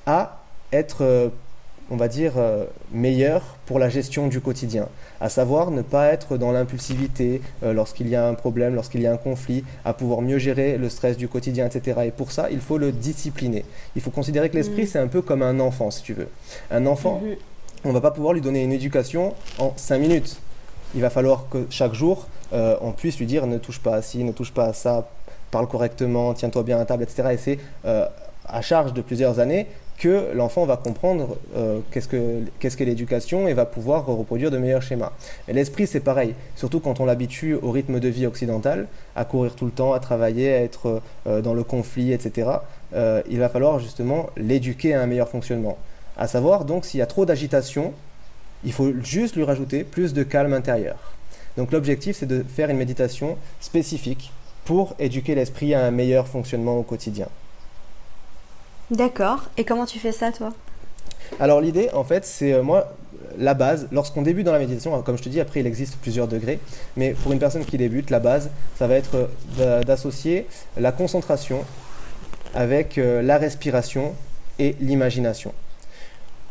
à 0.07 0.41
être, 0.73 1.31
on 1.91 1.97
va 1.97 2.09
dire, 2.09 2.35
euh, 2.37 2.65
meilleur 2.93 3.57
pour 3.67 3.79
la 3.79 3.89
gestion 3.89 4.29
du 4.29 4.41
quotidien 4.41 4.89
à 5.21 5.29
savoir 5.29 5.71
ne 5.71 5.83
pas 5.83 6.07
être 6.07 6.39
dans 6.39 6.51
l'impulsivité 6.51 7.43
euh, 7.63 7.73
lorsqu'il 7.75 8.09
y 8.09 8.17
a 8.17 8.27
un 8.27 8.33
problème, 8.35 8.75
lorsqu'il 8.75 9.03
y 9.03 9.07
a 9.07 9.13
un 9.13 9.17
conflit, 9.19 9.65
à 9.85 9.93
pouvoir 9.93 10.23
mieux 10.23 10.39
gérer 10.39 10.79
le 10.79 10.89
stress 10.89 11.17
du 11.19 11.29
quotidien, 11.29 11.67
etc. 11.67 12.01
Et 12.07 12.11
pour 12.11 12.33
ça, 12.33 12.49
il 12.51 12.61
faut 12.61 12.79
le 12.79 12.91
discipliner. 12.91 13.65
Il 13.97 14.03
faut 14.03 14.11
considérer 14.11 14.49
que 14.49 14.57
l'esprit, 14.57 14.83
Mhm. 14.83 14.89
c'est 14.89 14.99
un 14.99 15.09
peu 15.09 15.21
comme 15.21 15.43
un 15.43 15.61
enfant, 15.61 15.91
si 15.91 16.03
tu 16.03 16.15
veux. 16.15 16.29
Un 16.71 16.87
enfant, 16.87 17.21
Mhm. 17.23 17.37
on 17.85 17.93
va 17.93 18.01
pas 18.01 18.11
pouvoir 18.13 18.33
lui 18.33 18.41
donner 18.41 18.63
une 18.63 18.73
éducation 18.73 19.35
en 19.59 19.73
5 19.77 19.99
minutes. 19.99 20.39
Il 20.95 21.03
va 21.03 21.11
falloir 21.11 21.47
que 21.51 21.67
chaque 21.71 21.93
jour, 21.95 22.27
euh, 22.55 22.77
on 22.81 22.93
puisse 22.93 23.19
lui 23.19 23.27
dire 23.27 23.47
ne 23.47 23.59
touche 23.59 23.81
pas 23.81 23.95
à 23.97 24.03
ci, 24.03 24.25
ne 24.25 24.33
touche 24.33 24.53
pas 24.53 24.67
à 24.67 24.73
ça, 24.73 25.07
parle 25.51 25.69
correctement, 25.69 26.33
tiens-toi 26.33 26.63
bien 26.63 26.81
à 26.81 26.85
table, 26.87 27.03
etc. 27.03 27.25
Et 27.33 27.37
c'est 27.37 27.59
euh, 27.85 28.07
à 28.47 28.63
charge 28.63 28.95
de 28.95 29.03
plusieurs 29.03 29.39
années 29.39 29.67
que 30.01 30.33
l'enfant 30.35 30.65
va 30.65 30.79
comprendre 30.79 31.37
euh, 31.55 31.81
qu'est-ce 31.91 32.09
que 32.09 32.41
qu'est 32.59 32.85
l'éducation 32.87 33.47
et 33.47 33.53
va 33.53 33.67
pouvoir 33.67 34.07
reproduire 34.07 34.51
de 34.51 34.57
meilleurs 34.57 34.81
schémas. 34.81 35.13
L'esprit, 35.47 35.87
c'est 35.87 36.01
pareil, 36.01 36.35
surtout 36.57 36.81
quand 36.81 37.01
on 37.01 37.05
l'habitue 37.05 37.55
au 37.55 37.71
rythme 37.71 38.01
de 38.01 38.09
vie 38.09 38.27
occidental, 38.27 38.89
à 39.15 39.27
courir 39.27 39.55
tout 39.55 39.67
le 39.67 39.71
temps, 39.71 39.93
à 39.93 40.01
travailler, 40.01 40.55
à 40.55 40.63
être 40.63 41.03
euh, 41.27 41.43
dans 41.43 41.53
le 41.53 41.63
conflit, 41.65 42.13
etc. 42.13 42.49
euh, 42.95 43.23
il 43.29 43.39
va 43.39 43.51
falloir 43.51 43.79
justement 43.79 44.31
l'éduquer 44.39 44.95
à 44.95 45.03
un 45.03 45.07
meilleur 45.07 45.29
fonctionnement. 45.29 45.77
À 46.17 46.27
savoir, 46.27 46.65
donc, 46.65 46.87
s'il 46.87 46.99
y 46.99 47.03
a 47.03 47.07
trop 47.07 47.27
d'agitation, 47.27 47.93
il 48.65 48.73
faut 48.73 48.93
juste 49.03 49.37
lui 49.37 49.45
rajouter 49.45 49.85
plus 49.85 50.15
de 50.15 50.23
calme 50.23 50.55
intérieur. 50.55 50.97
Donc 51.59 51.73
l'objectif, 51.73 52.17
c'est 52.17 52.27
de 52.27 52.43
faire 52.43 52.71
une 52.71 52.79
méditation 52.79 53.37
spécifique 53.61 54.33
pour 54.65 54.95
éduquer 54.99 55.35
l'esprit 55.35 55.75
à 55.75 55.85
un 55.85 55.91
meilleur 55.91 56.27
fonctionnement 56.27 56.79
au 56.79 56.83
quotidien. 56.83 57.29
D'accord. 58.91 59.45
Et 59.57 59.65
comment 59.65 59.87
tu 59.87 59.99
fais 59.99 60.13
ça, 60.13 60.33
toi? 60.33 60.53
Alors 61.39 61.61
l'idée, 61.61 61.91
en 61.93 62.05
fait, 62.05 62.25
c'est 62.25 62.53
euh, 62.53 62.63
moi 62.63 62.93
la 63.39 63.55
base. 63.55 63.87
Lorsqu'on 63.93 64.23
débute 64.23 64.45
dans 64.47 64.53
la 64.53 64.59
méditation, 64.59 65.01
comme 65.03 65.17
je 65.17 65.23
te 65.23 65.29
dis, 65.29 65.41
après 65.41 65.61
il 65.61 65.67
existe 65.67 65.97
plusieurs 65.97 66.27
degrés, 66.27 66.59
mais 66.97 67.13
pour 67.13 67.33
une 67.33 67.39
personne 67.39 67.65
qui 67.65 67.79
débute, 67.79 68.11
la 68.11 68.19
base, 68.19 68.51
ça 68.77 68.87
va 68.89 68.95
être 68.97 69.15
euh, 69.15 69.27
d'a- 69.57 69.85
d'associer 69.85 70.47
la 70.77 70.91
concentration 70.93 71.65
avec 72.55 72.99
euh, 72.99 73.23
la 73.23 73.39
respiration 73.39 74.15
et 74.59 74.75
l'imagination. 74.81 75.53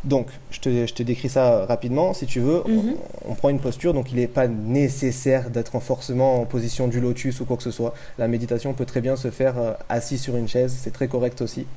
Donc, 0.05 0.27
je 0.49 0.61
te, 0.61 0.85
je 0.87 0.93
te 0.93 1.03
décris 1.03 1.27
ça 1.27 1.65
rapidement, 1.65 2.13
si 2.13 2.25
tu 2.25 2.39
veux. 2.39 2.63
Mhm. 2.65 2.95
On, 3.25 3.31
on 3.31 3.35
prend 3.35 3.49
une 3.49 3.59
posture, 3.59 3.93
donc 3.93 4.11
il 4.13 4.15
n'est 4.15 4.27
pas 4.27 4.47
nécessaire 4.47 5.49
d'être 5.49 5.75
en- 5.75 5.81
forcément 5.81 6.39
en 6.41 6.45
position 6.45 6.87
du 6.87 7.01
lotus 7.01 7.41
ou 7.41 7.45
quoi 7.45 7.57
que 7.57 7.63
ce 7.63 7.71
soit. 7.71 7.93
La 8.17 8.29
méditation 8.29 8.73
peut 8.73 8.85
très 8.85 9.01
bien 9.01 9.17
se 9.17 9.29
faire 9.29 9.55
assis 9.89 10.17
sur 10.17 10.37
une 10.37 10.47
chaise, 10.47 10.73
c'est 10.81 10.93
très 10.93 11.09
correct 11.09 11.41
aussi. 11.41 11.67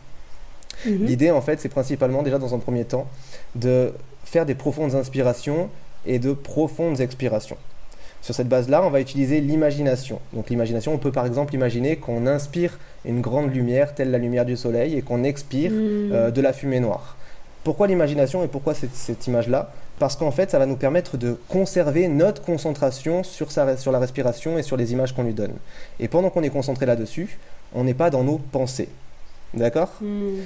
Mhm. 0.86 1.04
L'idée, 1.06 1.30
en 1.30 1.40
fait, 1.40 1.60
c'est 1.60 1.68
principalement, 1.68 2.22
déjà 2.22 2.38
dans 2.38 2.54
un 2.54 2.58
premier 2.58 2.84
temps, 2.84 3.06
de 3.54 3.92
faire 4.24 4.46
des 4.46 4.54
profondes 4.54 4.94
inspirations 4.94 5.68
et 6.06 6.18
de 6.18 6.32
profondes 6.32 7.00
expirations. 7.00 7.56
Sur 8.22 8.34
cette 8.34 8.48
base-là, 8.48 8.82
on 8.84 8.90
va 8.90 9.00
utiliser 9.00 9.40
l'imagination. 9.40 10.20
Donc 10.32 10.48
l'imagination, 10.48 10.94
on 10.94 10.98
peut 10.98 11.10
par 11.10 11.26
exemple 11.26 11.54
imaginer 11.54 11.96
qu'on 11.96 12.26
inspire 12.26 12.78
une 13.04 13.20
grande 13.20 13.52
lumière, 13.52 13.94
telle 13.94 14.10
la 14.12 14.18
lumière 14.18 14.44
du 14.44 14.56
soleil, 14.56 14.94
et 14.96 15.02
qu'on 15.02 15.24
expire 15.24 15.72
Mhm. 15.72 16.10
euh, 16.12 16.30
de 16.30 16.40
la 16.40 16.52
fumée 16.52 16.78
noire. 16.80 17.16
Pourquoi 17.64 17.86
l'imagination 17.88 18.42
et 18.44 18.48
pourquoi 18.48 18.74
cette, 18.74 18.94
cette 18.94 19.26
image-là? 19.26 19.72
Parce 19.98 20.16
qu'en 20.16 20.30
fait, 20.32 20.50
ça 20.50 20.58
va 20.58 20.66
nous 20.66 20.76
permettre 20.76 21.16
de 21.16 21.36
conserver 21.48 22.08
notre 22.08 22.42
concentration 22.42 23.22
sur, 23.22 23.52
sa, 23.52 23.76
sur 23.76 23.92
la 23.92 23.98
respiration 24.00 24.58
et 24.58 24.62
sur 24.62 24.76
les 24.76 24.92
images 24.92 25.14
qu'on 25.14 25.22
lui 25.24 25.34
donne. 25.34 25.54
Et 26.00 26.08
pendant 26.08 26.30
qu'on 26.30 26.42
est 26.42 26.50
concentré 26.50 26.86
là-dessus, 26.86 27.38
on 27.74 27.84
n'est 27.84 27.94
pas 27.94 28.10
dans 28.10 28.24
nos 28.24 28.38
pensées. 28.38 28.88
D'accord? 29.54 29.90
Hmm. 30.00 30.38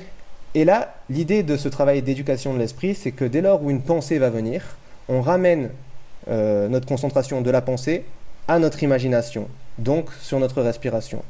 Et 0.57 0.65
là, 0.65 0.95
l'idée 1.11 1.43
de 1.43 1.59
ce 1.59 1.69
travail 1.69 2.01
d'éducation 2.01 2.55
de 2.55 2.59
l'esprit, 2.59 2.95
c'est 2.95 3.13
que 3.13 3.27
dès 3.27 3.43
lors 3.43 3.63
où 3.63 3.69
une 3.69 3.83
pensée 3.83 4.19
va 4.19 4.31
venir, 4.31 4.63
on 5.07 5.21
ramène 5.21 5.69
euh, 6.29 6.67
notre 6.69 6.87
concentration 6.87 7.43
de 7.43 7.51
la 7.51 7.61
pensée 7.61 8.05
à 8.49 8.59
notre 8.59 8.83
imagination, 8.83 9.49
donc 9.77 10.09
sur 10.23 10.41
notre 10.41 10.63
respiration. 10.63 11.23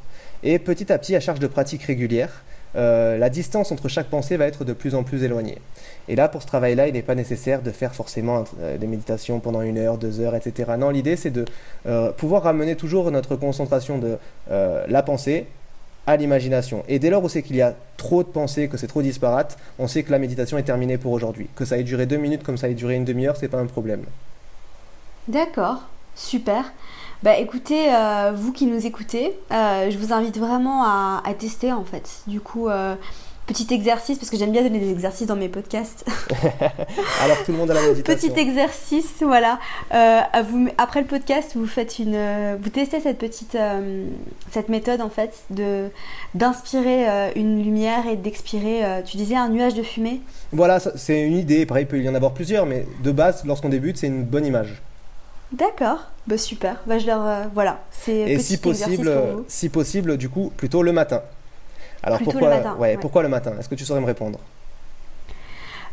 Et 0.43 0.59
petit 0.59 0.93
à 0.93 0.97
petit, 0.97 1.13
à 1.13 1.19
charge 1.19 1.39
de 1.39 1.47
pratique 1.47 1.83
régulière, 1.83 2.45
euh, 2.77 3.17
la 3.17 3.29
distance 3.29 3.71
entre 3.73 3.89
chaque 3.89 4.07
pensée 4.07 4.37
va 4.37 4.45
être 4.45 4.63
de 4.63 4.71
plus 4.71 4.95
en 4.95 5.03
plus 5.03 5.23
éloignée. 5.23 5.57
Et 6.07 6.15
là, 6.15 6.29
pour 6.29 6.41
ce 6.41 6.47
travail-là, 6.47 6.87
il 6.87 6.93
n'est 6.93 7.01
pas 7.01 7.15
nécessaire 7.15 7.61
de 7.61 7.71
faire 7.71 7.95
forcément 7.95 8.45
euh, 8.61 8.77
des 8.77 8.87
méditations 8.87 9.41
pendant 9.41 9.61
une 9.61 9.77
heure, 9.77 9.97
deux 9.97 10.21
heures, 10.21 10.35
etc. 10.35 10.71
Non, 10.77 10.89
l'idée, 10.89 11.17
c'est 11.17 11.31
de 11.31 11.43
euh, 11.85 12.13
pouvoir 12.13 12.43
ramener 12.43 12.77
toujours 12.77 13.11
notre 13.11 13.35
concentration 13.35 13.97
de 13.97 14.17
la 14.49 15.03
pensée 15.03 15.47
à 16.07 16.15
l'imagination. 16.15 16.83
Et 16.87 16.99
dès 16.99 17.09
lors 17.09 17.23
où 17.23 17.29
c'est 17.29 17.43
qu'il 17.43 17.57
y 17.57 17.61
a 17.61 17.75
trop 17.97 18.23
de 18.23 18.29
pensées, 18.29 18.69
que 18.69 18.77
c'est 18.77 18.87
trop 18.87 19.01
disparate, 19.01 19.57
on 19.77 19.87
sait 19.87 20.03
que 20.03 20.11
la 20.11 20.19
méditation 20.19 20.57
est 20.57 20.63
terminée 20.63 20.97
pour 20.97 21.11
aujourd'hui. 21.11 21.47
Que 21.55 21.65
ça 21.65 21.77
ait 21.77 21.83
duré 21.83 22.05
deux 22.05 22.17
minutes 22.17 22.43
comme 22.43 22.57
ça 22.57 22.69
ait 22.69 22.73
duré 22.73 22.95
une 22.95 23.05
demi-heure, 23.05 23.35
c'est 23.35 23.49
pas 23.49 23.59
un 23.59 23.65
problème. 23.65 24.03
D'accord, 25.27 25.83
super. 26.15 26.71
Bah 27.23 27.37
écoutez, 27.37 27.93
euh, 27.93 28.31
vous 28.33 28.53
qui 28.53 28.67
nous 28.67 28.85
écoutez, 28.85 29.37
euh, 29.51 29.89
je 29.89 29.97
vous 29.97 30.13
invite 30.13 30.37
vraiment 30.37 30.83
à, 30.83 31.33
tester 31.37 31.73
en 31.73 31.83
fait. 31.83 32.21
Du 32.27 32.39
coup, 32.39 32.69
euh, 32.69 32.95
petit 33.47 33.73
exercice, 33.73 34.17
parce 34.19 34.29
que 34.29 34.37
j'aime 34.37 34.51
bien 34.51 34.61
donner 34.61 34.79
des 34.79 34.91
exercices 34.91 35.25
dans 35.25 35.35
mes 35.37 35.47
podcasts. 35.47 36.05
Alors 37.23 37.43
tout 37.45 37.53
le 37.53 37.57
monde 37.57 37.71
à 37.71 37.73
la 37.73 37.81
méditation. 37.81 38.29
Petit 38.29 38.39
exercice, 38.39 39.13
voilà. 39.21 39.57
Euh, 39.93 40.19
vous, 40.47 40.67
après 40.77 41.01
le 41.01 41.07
podcast, 41.07 41.53
vous 41.55 41.65
faites 41.65 41.97
une, 41.97 42.13
euh, 42.13 42.57
vous 42.61 42.69
testez 42.69 42.99
cette 42.99 43.17
petite, 43.17 43.55
euh, 43.55 44.05
cette 44.51 44.69
méthode 44.69 45.01
en 45.01 45.09
fait 45.09 45.33
de 45.49 45.87
d'inspirer 46.35 47.09
euh, 47.09 47.29
une 47.35 47.63
lumière 47.63 48.05
et 48.07 48.17
d'expirer. 48.17 49.01
tu 49.05 49.17
disais 49.17 49.35
un 49.35 49.49
nuage 49.49 49.73
de 49.73 49.83
fumée? 49.83 50.21
Voilà, 50.51 50.79
c'est 50.79 51.21
une 51.21 51.37
idée. 51.37 51.65
Pareil, 51.65 51.85
il 51.85 51.87
peut 51.87 51.99
y 51.99 52.09
en 52.09 52.15
avoir 52.15 52.33
plusieurs, 52.33 52.65
mais 52.65 52.85
de 53.01 53.11
base, 53.11 53.43
lorsqu'on 53.45 53.69
débute, 53.69 53.97
c'est 53.97 54.07
une 54.07 54.23
bonne 54.23 54.45
image. 54.45 54.81
D'accord, 55.53 56.11
bah 56.27 56.37
super. 56.37 56.81
Bah 56.85 56.99
je 56.99 57.07
leur, 57.07 57.49
voilà, 57.53 57.79
c'est 57.91 58.11
Et 58.11 58.39
si 58.39 58.57
possible, 58.57 59.09
pour 59.09 59.37
vous. 59.37 59.45
si 59.47 59.69
possible, 59.69 60.17
du 60.17 60.27
coup, 60.27 60.51
plutôt 60.57 60.83
le 60.83 60.91
matin. 60.91 61.21
Alors 62.03 62.17
Plutôt 62.19 62.31
pourquoi, 62.31 62.49
le 62.49 62.55
matin, 62.57 62.75
ouais, 62.75 62.79
ouais. 62.91 62.97
pourquoi 62.97 63.23
le 63.23 63.29
matin? 63.29 63.53
Est-ce 63.59 63.67
que 63.69 63.75
tu 63.75 63.85
saurais 63.85 64.01
me 64.01 64.05
répondre? 64.05 64.39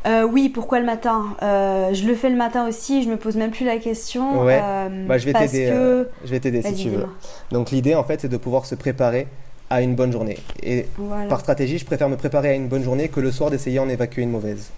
Euh, 0.07 0.23
oui, 0.25 0.51
pourquoi 0.51 0.81
le 0.81 0.85
matin? 0.87 1.35
Euh, 1.43 1.95
Je 1.95 2.07
le 2.07 2.15
fais 2.15 2.29
le 2.29 2.37
matin 2.37 2.69
aussi. 2.69 3.03
Je 3.03 3.09
me 3.09 3.17
pose 3.17 3.37
même 3.37 3.51
plus 3.51 3.65
la 3.65 3.79
question. 3.79 4.43
Ouais. 4.45 4.61
euh, 4.63 5.07
Bah, 5.07 5.17
je 5.17 5.25
vais 5.25 5.33
t'aider. 5.33 5.67
que- 5.71 6.09
je 6.25 6.31
vais 6.31 6.41
t'aider 6.41 6.61
si 6.63 6.75
tu 6.75 6.91
veux. 6.91 7.07
Donc 7.51 7.71
l'idée, 7.71 7.95
en 7.95 8.05
fait, 8.05 8.21
c'est 8.21 8.29
de 8.29 8.37
pouvoir 8.37 8.67
se 8.67 8.75
préparer 8.75 9.27
à 9.71 9.81
une 9.81 9.95
bonne 9.95 10.13
journée. 10.13 10.37
Et 10.63 10.87
Voilà. 10.99 11.27
par 11.29 11.41
stratégie, 11.41 11.79
je 11.79 11.87
préfère 11.87 12.11
me 12.11 12.17
préparer 12.17 12.51
à 12.51 12.53
une 12.55 12.69
bonne 12.69 12.83
journée 12.85 13.09
que 13.09 13.19
le 13.21 13.33
soir 13.33 13.51
d'essayer 13.51 13.79
en 13.79 13.89
évacuer 13.89 14.23
une 14.23 14.31
mauvaise. 14.31 14.71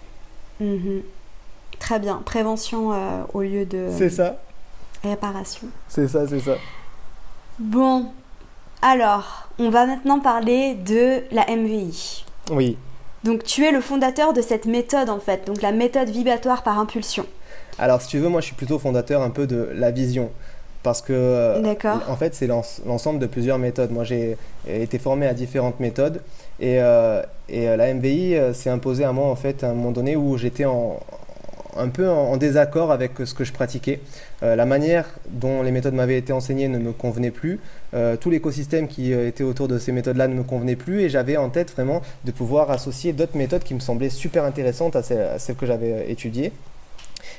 Mhm. 0.61 1.01
Très 1.77 1.99
bien. 1.99 2.21
Prévention 2.25 2.91
au 3.33 3.41
lieu 3.41 3.65
de 3.65 3.89
C'est 3.91 4.09
ça, 4.09 4.37
réparation. 5.03 5.67
c'est 5.89 6.07
ça, 6.07 6.25
c'est 6.27 6.39
ça. 6.39 6.55
Bon, 7.59 8.07
alors, 8.81 9.49
on 9.59 9.69
va 9.69 9.85
maintenant 9.85 10.19
parler 10.19 10.75
de 10.75 11.23
la 11.31 11.45
MVI. 11.49 12.25
Oui. 12.51 12.77
Donc, 13.23 13.43
tu 13.43 13.65
es 13.65 13.71
le 13.71 13.81
fondateur 13.81 14.33
de 14.33 14.41
cette 14.41 14.65
méthode 14.65 15.09
en 15.09 15.19
fait, 15.19 15.45
donc 15.47 15.61
la 15.61 15.71
méthode 15.71 16.09
vibratoire 16.09 16.63
par 16.63 16.79
impulsion. 16.79 17.25
Alors, 17.79 18.01
si 18.01 18.07
tu 18.09 18.19
veux, 18.19 18.29
moi, 18.29 18.41
je 18.41 18.47
suis 18.47 18.55
plutôt 18.55 18.79
fondateur 18.79 19.21
un 19.21 19.29
peu 19.29 19.47
de 19.47 19.69
la 19.73 19.91
vision. 19.91 20.29
Parce 20.83 21.01
que, 21.01 21.11
euh, 21.11 21.59
D'accord. 21.61 21.99
en 22.07 22.15
fait, 22.15 22.33
c'est 22.33 22.47
l'ens- 22.47 22.81
l'ensemble 22.85 23.19
de 23.19 23.25
plusieurs 23.25 23.57
méthodes. 23.57 23.91
Moi, 23.91 24.03
j'ai 24.03 24.37
été 24.67 24.99
formé 24.99 25.27
à 25.27 25.33
différentes 25.33 25.79
méthodes. 25.79 26.21
Et, 26.59 26.77
euh, 26.79 27.21
et 27.49 27.67
euh, 27.67 27.75
la 27.75 27.87
MVI 27.93 28.53
s'est 28.53 28.69
imposée 28.69 29.03
à 29.03 29.11
moi, 29.11 29.27
en 29.27 29.35
fait, 29.35 29.63
à 29.63 29.69
un 29.71 29.73
moment 29.73 29.91
donné 29.91 30.15
où 30.15 30.37
j'étais 30.37 30.65
en, 30.65 30.99
un 31.77 31.89
peu 31.89 32.09
en, 32.09 32.37
désaccord 32.37 32.91
avec 32.91 33.11
ce 33.23 33.33
que 33.33 33.43
je 33.43 33.53
pratiquais. 33.53 33.99
Euh, 34.43 34.55
la 34.55 34.65
manière 34.65 35.05
dont 35.29 35.61
les 35.61 35.71
méthodes 35.71 35.93
m'avaient 35.93 36.17
été 36.17 36.33
enseignées 36.33 36.67
ne 36.67 36.77
me 36.77 36.91
convenait 36.91 37.31
plus. 37.31 37.59
Euh, 37.93 38.15
tout 38.15 38.29
l'écosystème 38.29 38.87
qui 38.87 39.13
euh, 39.13 39.27
était 39.27 39.43
autour 39.43 39.67
de 39.67 39.77
ces 39.79 39.91
méthodes-là 39.91 40.27
ne 40.27 40.35
me 40.35 40.43
convenait 40.43 40.75
plus. 40.75 41.01
Et 41.01 41.09
j'avais 41.09 41.37
en 41.37 41.49
tête 41.49 41.71
vraiment 41.71 42.01
de 42.25 42.31
pouvoir 42.31 42.71
associer 42.71 43.13
d'autres 43.13 43.37
méthodes 43.37 43.63
qui 43.63 43.73
me 43.73 43.79
semblaient 43.79 44.09
super 44.09 44.43
intéressantes 44.43 44.95
à 44.95 45.03
celles, 45.03 45.55
que 45.55 45.65
j'avais 45.65 46.11
étudiées. 46.11 46.51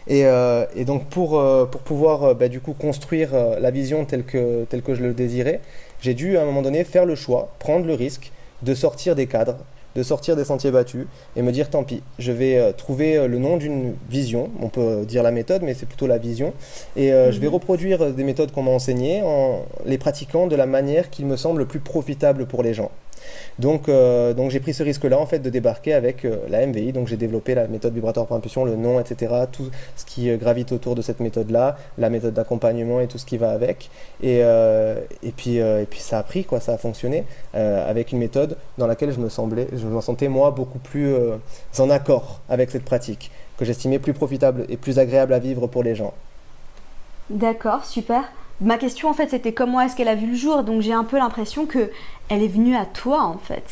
Et, 0.06 0.24
donc 0.86 1.06
pour, 1.06 1.40
pouvoir 1.84 2.34
bah, 2.34 2.48
du 2.48 2.60
coup 2.60 2.72
construire 2.72 3.30
la 3.60 3.70
vision 3.70 4.04
telle 4.04 4.24
que, 4.24 4.64
telle 4.64 4.82
que 4.82 4.94
je 4.94 5.02
le 5.02 5.12
désirais, 5.12 5.60
j'ai 6.00 6.14
dû 6.14 6.36
à 6.36 6.42
un 6.42 6.44
moment 6.44 6.62
donné 6.62 6.84
faire 6.84 7.04
le 7.04 7.14
choix, 7.14 7.52
prendre 7.58 7.86
le 7.86 7.94
risque 7.94 8.32
de 8.62 8.74
sortir 8.74 9.14
des 9.14 9.26
cadres, 9.26 9.58
de 9.96 10.02
sortir 10.02 10.36
des 10.36 10.44
sentiers 10.44 10.70
battus 10.70 11.06
et 11.36 11.42
me 11.42 11.50
dire 11.50 11.70
tant 11.70 11.82
pis, 11.82 12.02
je 12.18 12.30
vais 12.32 12.56
euh, 12.58 12.72
trouver 12.72 13.16
euh, 13.16 13.26
le 13.26 13.38
nom 13.38 13.56
d'une 13.56 13.94
vision, 14.10 14.50
on 14.60 14.68
peut 14.68 14.80
euh, 14.80 15.04
dire 15.04 15.22
la 15.22 15.30
méthode 15.30 15.62
mais 15.62 15.74
c'est 15.74 15.86
plutôt 15.86 16.06
la 16.06 16.18
vision, 16.18 16.52
et 16.96 17.12
euh, 17.12 17.32
je 17.32 17.40
vais 17.40 17.46
Mhm. 17.48 17.54
reproduire 17.54 18.12
des 18.12 18.24
méthodes 18.24 18.52
qu'on 18.52 18.62
m'a 18.62 18.70
enseignées 18.70 19.22
en 19.22 19.64
les 19.86 19.98
pratiquant 19.98 20.46
de 20.46 20.56
la 20.56 20.66
manière 20.66 21.10
qui 21.10 21.24
me 21.24 21.36
semble 21.36 21.60
le 21.60 21.66
plus 21.66 21.80
profitable 21.80 22.46
pour 22.46 22.62
les 22.62 22.74
gens. 22.74 22.90
Donc, 23.58 23.88
euh, 23.88 24.34
donc 24.34 24.50
j'ai 24.50 24.60
pris 24.60 24.74
ce 24.74 24.82
risque-là 24.82 25.18
en 25.18 25.26
fait 25.26 25.38
de 25.40 25.50
débarquer 25.50 25.94
avec 25.94 26.24
euh, 26.24 26.36
la 26.48 26.66
MVI. 26.66 26.92
Donc 26.92 27.08
j'ai 27.08 27.16
développé 27.16 27.54
la 27.54 27.66
méthode 27.66 27.94
vibratoire 27.94 28.26
par 28.26 28.36
impulsion, 28.36 28.64
le 28.64 28.76
nom, 28.76 29.00
etc. 29.00 29.34
Tout 29.50 29.70
ce 29.96 30.04
qui 30.04 30.30
euh, 30.30 30.36
gravite 30.36 30.72
autour 30.72 30.94
de 30.94 31.02
cette 31.02 31.20
méthode-là, 31.20 31.76
la 31.98 32.10
méthode 32.10 32.34
d'accompagnement 32.34 33.00
et 33.00 33.06
tout 33.06 33.18
ce 33.18 33.26
qui 33.26 33.36
va 33.36 33.50
avec. 33.50 33.90
Et, 34.22 34.38
et 34.40 35.32
puis 35.36 35.56
et 35.56 35.86
puis 35.88 36.00
ça 36.00 36.18
a 36.18 36.22
pris 36.22 36.44
quoi, 36.44 36.60
ça 36.60 36.72
a 36.72 36.78
fonctionné 36.78 37.24
avec 37.54 38.12
une 38.12 38.18
méthode 38.18 38.56
dans 38.76 38.86
laquelle 38.86 39.12
je 39.12 39.20
me 39.20 39.28
semblais, 39.28 39.68
je 39.72 39.86
me 39.86 40.00
sentais 40.00 40.28
moi 40.28 40.50
beaucoup 40.50 40.78
plus 40.78 41.14
en 41.78 41.90
accord 41.90 42.40
avec 42.48 42.70
cette 42.70 42.84
pratique 42.84 43.30
que 43.58 43.64
j'estimais 43.64 43.98
plus 43.98 44.14
profitable 44.14 44.64
et 44.68 44.76
plus 44.76 44.98
agréable 44.98 45.34
à 45.34 45.38
vivre 45.38 45.66
pour 45.66 45.82
les 45.82 45.94
gens. 45.94 46.14
D'accord, 47.30 47.84
super. 47.84 48.24
Ma 48.60 48.76
question 48.76 49.08
en 49.08 49.12
fait 49.14 49.28
c'était 49.30 49.52
comment 49.52 49.80
est-ce 49.80 49.94
qu'elle 49.94 50.08
a 50.08 50.16
vu 50.16 50.26
le 50.26 50.34
jour? 50.34 50.64
Donc 50.64 50.80
j'ai 50.82 50.92
un 50.92 51.04
peu 51.04 51.16
l'impression 51.18 51.64
que 51.66 51.90
elle 52.30 52.42
est 52.42 52.48
venue 52.48 52.76
à 52.76 52.84
toi 52.84 53.22
en 53.24 53.38
fait. 53.38 53.62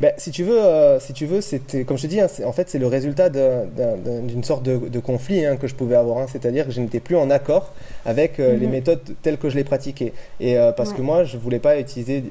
Ben, 0.00 0.12
si 0.18 0.30
tu 0.30 0.42
veux, 0.42 0.60
euh, 0.60 1.00
si 1.00 1.14
tu 1.14 1.24
veux, 1.24 1.40
c'était 1.40 1.84
comme 1.84 1.96
je 1.96 2.02
te 2.02 2.06
dis, 2.08 2.20
hein, 2.20 2.26
en 2.44 2.52
fait, 2.52 2.68
c'est 2.68 2.78
le 2.78 2.86
résultat 2.86 3.30
d'un- 3.30 3.64
d'un- 3.64 3.96
d'un- 3.96 4.20
d'une 4.20 4.44
sorte 4.44 4.62
de, 4.62 4.76
de 4.76 4.98
conflit 5.00 5.46
hein, 5.46 5.56
que 5.56 5.66
je 5.68 5.74
pouvais 5.74 5.94
avoir. 5.96 6.18
hein. 6.18 6.26
C'est-à-dire 6.30 6.66
que 6.66 6.72
je 6.72 6.82
n'étais 6.82 7.00
plus 7.00 7.16
en 7.16 7.30
accord 7.30 7.72
avec 8.04 8.40
euh, 8.40 8.56
les 8.58 8.66
Mhm. 8.66 8.72
méthodes 8.72 9.00
telles 9.22 9.38
que 9.38 9.48
je 9.48 9.56
les 9.56 9.64
pratiquais. 9.64 10.12
Et 10.38 10.58
euh, 10.58 10.72
parce 10.72 10.92
que 10.92 11.00
moi, 11.00 11.24
je 11.24 11.38
voulais 11.38 11.60
pas 11.60 11.78
utiliser 11.78 12.24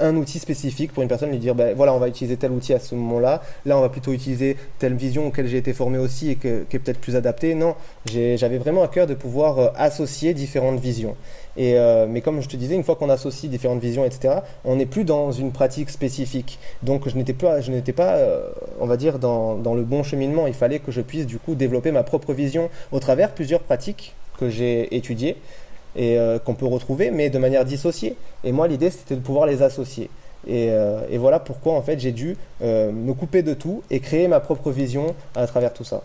un 0.00 0.16
outil 0.16 0.40
spécifique 0.40 0.92
pour 0.92 1.04
une 1.04 1.08
personne, 1.08 1.30
lui 1.30 1.38
dire, 1.38 1.54
ben 1.54 1.72
voilà, 1.76 1.94
on 1.94 1.98
va 1.98 2.08
utiliser 2.08 2.36
tel 2.36 2.50
outil 2.50 2.72
à 2.74 2.80
ce 2.80 2.96
moment-là. 2.96 3.42
Là, 3.64 3.78
on 3.78 3.82
va 3.82 3.90
plutôt 3.90 4.12
utiliser 4.12 4.56
telle 4.80 4.94
vision 4.94 5.26
auquel 5.28 5.46
j'ai 5.46 5.58
été 5.58 5.72
formé 5.72 5.98
aussi 5.98 6.30
et 6.32 6.34
que- 6.36 6.64
qui 6.68 6.76
est 6.76 6.80
peut-être 6.80 6.98
plus 7.00 7.14
adaptée. 7.14 7.54
Non, 7.54 7.76
j'avais 8.06 8.58
vraiment 8.58 8.82
à 8.82 8.88
cœur 8.88 9.06
de 9.06 9.14
pouvoir 9.14 9.72
associer 9.76 10.34
différentes 10.34 10.80
visions. 10.80 11.14
Euh, 11.58 12.06
mais 12.08 12.20
comme 12.20 12.40
je 12.40 12.48
te 12.48 12.56
disais, 12.56 12.74
une 12.74 12.84
fois 12.84 12.96
qu'on 12.96 13.08
associe 13.08 13.50
différentes 13.50 13.80
visions, 13.80 14.04
etc., 14.04 14.36
on 14.64 14.76
n'est 14.76 14.86
plus 14.86 15.04
dans 15.04 15.32
une 15.32 15.52
pratique 15.52 15.90
spécifique. 15.90 16.58
Donc 16.82 17.08
je 17.08 17.16
n'étais 17.16 17.32
pas, 17.32 17.60
je 17.60 17.70
n'étais 17.70 17.92
pas 17.92 18.16
euh, 18.16 18.48
on 18.80 18.86
va 18.86 18.96
dire, 18.96 19.18
dans, 19.18 19.56
dans 19.56 19.74
le 19.74 19.82
bon 19.82 20.02
cheminement. 20.02 20.46
Il 20.46 20.54
fallait 20.54 20.78
que 20.78 20.92
je 20.92 21.00
puisse 21.00 21.26
du 21.26 21.38
coup 21.38 21.54
développer 21.54 21.92
ma 21.92 22.02
propre 22.02 22.32
vision 22.32 22.70
au 22.92 23.00
travers 23.00 23.32
plusieurs 23.32 23.60
pratiques 23.60 24.14
que 24.38 24.50
j'ai 24.50 24.94
étudiées 24.94 25.36
et 25.94 26.18
euh, 26.18 26.38
qu'on 26.38 26.54
peut 26.54 26.66
retrouver, 26.66 27.10
mais 27.10 27.30
de 27.30 27.38
manière 27.38 27.64
dissociée. 27.64 28.16
Et 28.44 28.52
moi, 28.52 28.68
l'idée, 28.68 28.90
c'était 28.90 29.16
de 29.16 29.20
pouvoir 29.20 29.46
les 29.46 29.62
associer. 29.62 30.10
Et, 30.48 30.68
et 31.10 31.18
voilà 31.18 31.40
pourquoi 31.40 31.72
en 31.72 31.82
fait 31.82 31.98
j'ai 31.98 32.12
dû 32.12 32.36
euh, 32.62 32.92
me 32.92 33.14
couper 33.14 33.42
de 33.42 33.52
tout 33.52 33.82
et 33.90 33.98
créer 33.98 34.28
ma 34.28 34.38
propre 34.38 34.70
vision 34.70 35.12
à 35.34 35.44
travers 35.44 35.72
tout 35.72 35.82
ça. 35.82 36.02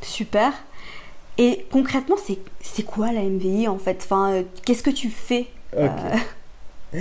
Super. 0.00 0.52
Et 1.38 1.66
concrètement 1.72 2.16
c'est 2.60 2.82
quoi 2.82 3.12
la 3.12 3.22
MVI 3.22 3.68
en 3.68 3.78
fait? 3.78 3.98
Enfin 4.04 4.32
euh, 4.32 4.42
qu'est-ce 4.64 4.82
que 4.82 4.90
tu 4.90 5.08
fais? 5.10 5.46
Euh, 5.78 5.88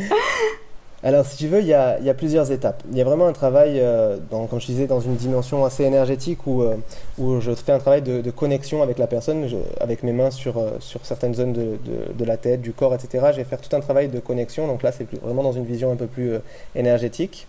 Alors, 1.03 1.25
si 1.25 1.35
tu 1.35 1.47
veux, 1.47 1.61
il 1.61 1.65
y 1.65 1.69
y 1.69 1.73
a 1.73 2.13
plusieurs 2.13 2.51
étapes. 2.51 2.83
Il 2.91 2.95
y 2.97 3.01
a 3.01 3.03
vraiment 3.03 3.25
un 3.25 3.33
travail, 3.33 3.79
euh, 3.79 4.17
dans, 4.29 4.45
comme 4.45 4.61
je 4.61 4.67
disais, 4.67 4.85
dans 4.85 4.99
une 4.99 5.15
dimension 5.15 5.65
assez 5.65 5.83
énergétique 5.83 6.45
où, 6.45 6.61
euh, 6.61 6.75
où 7.17 7.39
je 7.41 7.51
fais 7.55 7.71
un 7.71 7.79
travail 7.79 8.03
de, 8.03 8.21
de 8.21 8.29
connexion 8.29 8.83
avec 8.83 8.99
la 8.99 9.07
personne, 9.07 9.47
je- 9.47 9.57
avec 9.79 10.03
mes 10.03 10.11
mains 10.11 10.29
sur, 10.29 10.59
euh, 10.59 10.73
sur 10.79 11.03
certaines 11.03 11.33
zones 11.33 11.53
de, 11.53 11.79
de- 11.83 12.13
de 12.13 12.25
la 12.25 12.37
tête, 12.37 12.61
du 12.61 12.71
corps, 12.71 12.93
etc. 12.93 13.31
Je 13.31 13.37
vais 13.37 13.45
faire 13.45 13.59
tout 13.59 13.75
un 13.75 13.79
travail 13.79 14.09
de 14.09 14.19
connexion. 14.19 14.67
Donc 14.67 14.83
là, 14.83 14.91
c'est 14.91 15.07
vraiment 15.23 15.41
dans 15.41 15.53
une 15.53 15.65
vision 15.65 15.91
un 15.91 15.95
peu 15.95 16.05
plus 16.05 16.33
énergétique. 16.75 17.47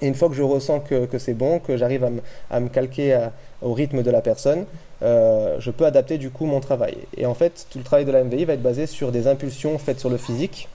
Et 0.00 0.06
une 0.08 0.14
fois 0.14 0.28
que 0.28 0.34
je 0.34 0.42
ressens 0.42 0.80
que, 0.80 1.06
que 1.06 1.18
c'est 1.18 1.34
bon, 1.34 1.58
que 1.60 1.76
j'arrive 1.76 2.04
à, 2.04 2.10
à 2.50 2.60
me 2.60 2.68
calquer 2.68 3.28
au 3.62 3.72
rythme 3.72 4.02
de 4.02 4.10
la 4.10 4.20
personne, 4.20 4.66
euh, 5.02 5.56
je 5.58 5.70
peux 5.70 5.84
adapter 5.84 6.18
du 6.18 6.30
coup 6.30 6.46
mon 6.46 6.60
travail. 6.60 6.96
Et 7.16 7.26
en 7.26 7.34
fait, 7.34 7.66
tout 7.70 7.78
le 7.78 7.84
travail 7.84 8.04
de 8.04 8.12
la 8.12 8.24
MVI 8.24 8.44
va 8.44 8.54
être 8.54 8.62
basé 8.62 8.86
sur 8.86 9.12
des 9.12 9.26
impulsions 9.26 9.78
faites 9.78 10.00
sur 10.00 10.10
le 10.10 10.16
physique. 10.16 10.68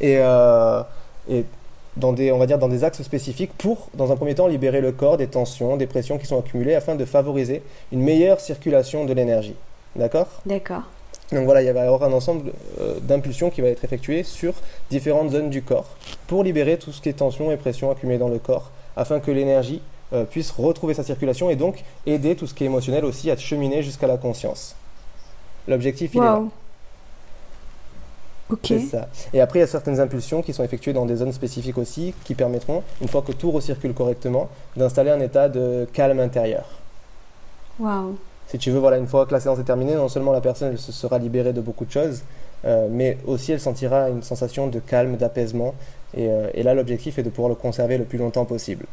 Et, 0.00 0.18
euh, 0.18 0.82
et 1.28 1.44
dans 1.96 2.12
des, 2.12 2.30
on 2.32 2.38
va 2.38 2.46
dire, 2.46 2.58
dans 2.58 2.68
des 2.68 2.84
axes 2.84 3.02
spécifiques 3.02 3.52
pour, 3.56 3.88
dans 3.94 4.12
un 4.12 4.16
premier 4.16 4.34
temps, 4.34 4.46
libérer 4.46 4.80
le 4.80 4.92
corps 4.92 5.16
des 5.16 5.26
tensions, 5.26 5.76
des 5.76 5.86
pressions 5.86 6.18
qui 6.18 6.26
sont 6.26 6.38
accumulées 6.38 6.74
afin 6.74 6.94
de 6.94 7.04
favoriser 7.04 7.62
une 7.92 8.02
meilleure 8.02 8.40
circulation 8.40 9.04
de 9.04 9.12
l'énergie. 9.12 9.56
D'accord? 9.96 10.28
D'accord. 10.46 10.82
Donc 11.32 11.44
voilà, 11.44 11.62
il 11.62 11.70
va 11.72 11.80
y 11.80 11.86
avoir 11.86 12.04
un 12.04 12.12
ensemble 12.12 12.52
euh, 12.80 12.98
d'impulsions 13.02 13.50
qui 13.50 13.60
va 13.60 13.68
être 13.68 13.84
effectué 13.84 14.22
sur 14.22 14.54
différentes 14.90 15.30
zones 15.30 15.50
du 15.50 15.62
corps 15.62 15.86
pour 16.26 16.42
libérer 16.42 16.78
tout 16.78 16.90
ce 16.90 17.02
qui 17.02 17.10
est 17.10 17.14
tension 17.14 17.52
et 17.52 17.56
pression 17.56 17.90
accumulées 17.90 18.18
dans 18.18 18.28
le 18.28 18.38
corps 18.38 18.70
afin 18.96 19.20
que 19.20 19.30
l'énergie 19.30 19.82
euh, 20.14 20.24
puisse 20.24 20.50
retrouver 20.50 20.94
sa 20.94 21.04
circulation 21.04 21.50
et 21.50 21.56
donc 21.56 21.84
aider 22.06 22.34
tout 22.34 22.46
ce 22.46 22.54
qui 22.54 22.64
est 22.64 22.66
émotionnel 22.66 23.04
aussi 23.04 23.30
à 23.30 23.36
cheminer 23.36 23.82
jusqu'à 23.82 24.06
la 24.06 24.16
conscience. 24.16 24.74
L'objectif, 25.66 26.14
il 26.14 26.18
est 26.18 26.24
là. 26.24 26.42
Ok. 28.48 28.60
C'est 28.62 28.78
ça. 28.78 29.08
Et 29.34 29.42
après, 29.42 29.58
il 29.58 29.62
y 29.62 29.64
a 29.64 29.68
certaines 29.68 30.00
impulsions 30.00 30.40
qui 30.40 30.54
sont 30.54 30.64
effectuées 30.64 30.94
dans 30.94 31.04
des 31.04 31.16
zones 31.16 31.34
spécifiques 31.34 31.76
aussi, 31.76 32.14
qui 32.24 32.34
permettront, 32.34 32.82
une 33.02 33.08
fois 33.08 33.20
que 33.20 33.32
tout 33.32 33.50
recircule 33.50 33.92
correctement, 33.92 34.48
d'installer 34.76 35.10
un 35.10 35.20
état 35.20 35.50
de 35.50 35.86
calme 35.92 36.20
intérieur. 36.20 36.64
Waouh. 37.78 38.16
Si 38.48 38.56
tu 38.56 38.70
veux, 38.70 38.78
voilà, 38.78 38.96
une 38.96 39.06
fois 39.06 39.26
que 39.26 39.32
la 39.32 39.40
séance 39.40 39.58
est 39.58 39.64
terminée, 39.64 39.94
non 39.94 40.08
seulement 40.08 40.32
la 40.32 40.40
personne 40.40 40.74
se 40.78 40.90
sera 40.90 41.18
libérée 41.18 41.52
de 41.52 41.60
beaucoup 41.60 41.84
de 41.84 41.90
choses, 41.90 42.22
euh, 42.64 42.88
mais 42.90 43.18
aussi 43.26 43.52
elle 43.52 43.60
sentira 43.60 44.08
une 44.08 44.22
sensation 44.22 44.68
de 44.68 44.78
calme, 44.78 45.16
d'apaisement. 45.18 45.74
Euh, 46.16 46.48
et 46.54 46.62
là, 46.62 46.72
l'objectif 46.72 47.18
est 47.18 47.22
de 47.22 47.28
pouvoir 47.28 47.50
le 47.50 47.54
conserver 47.54 47.98
le 47.98 48.04
plus 48.04 48.16
longtemps 48.16 48.46
possible. 48.46 48.86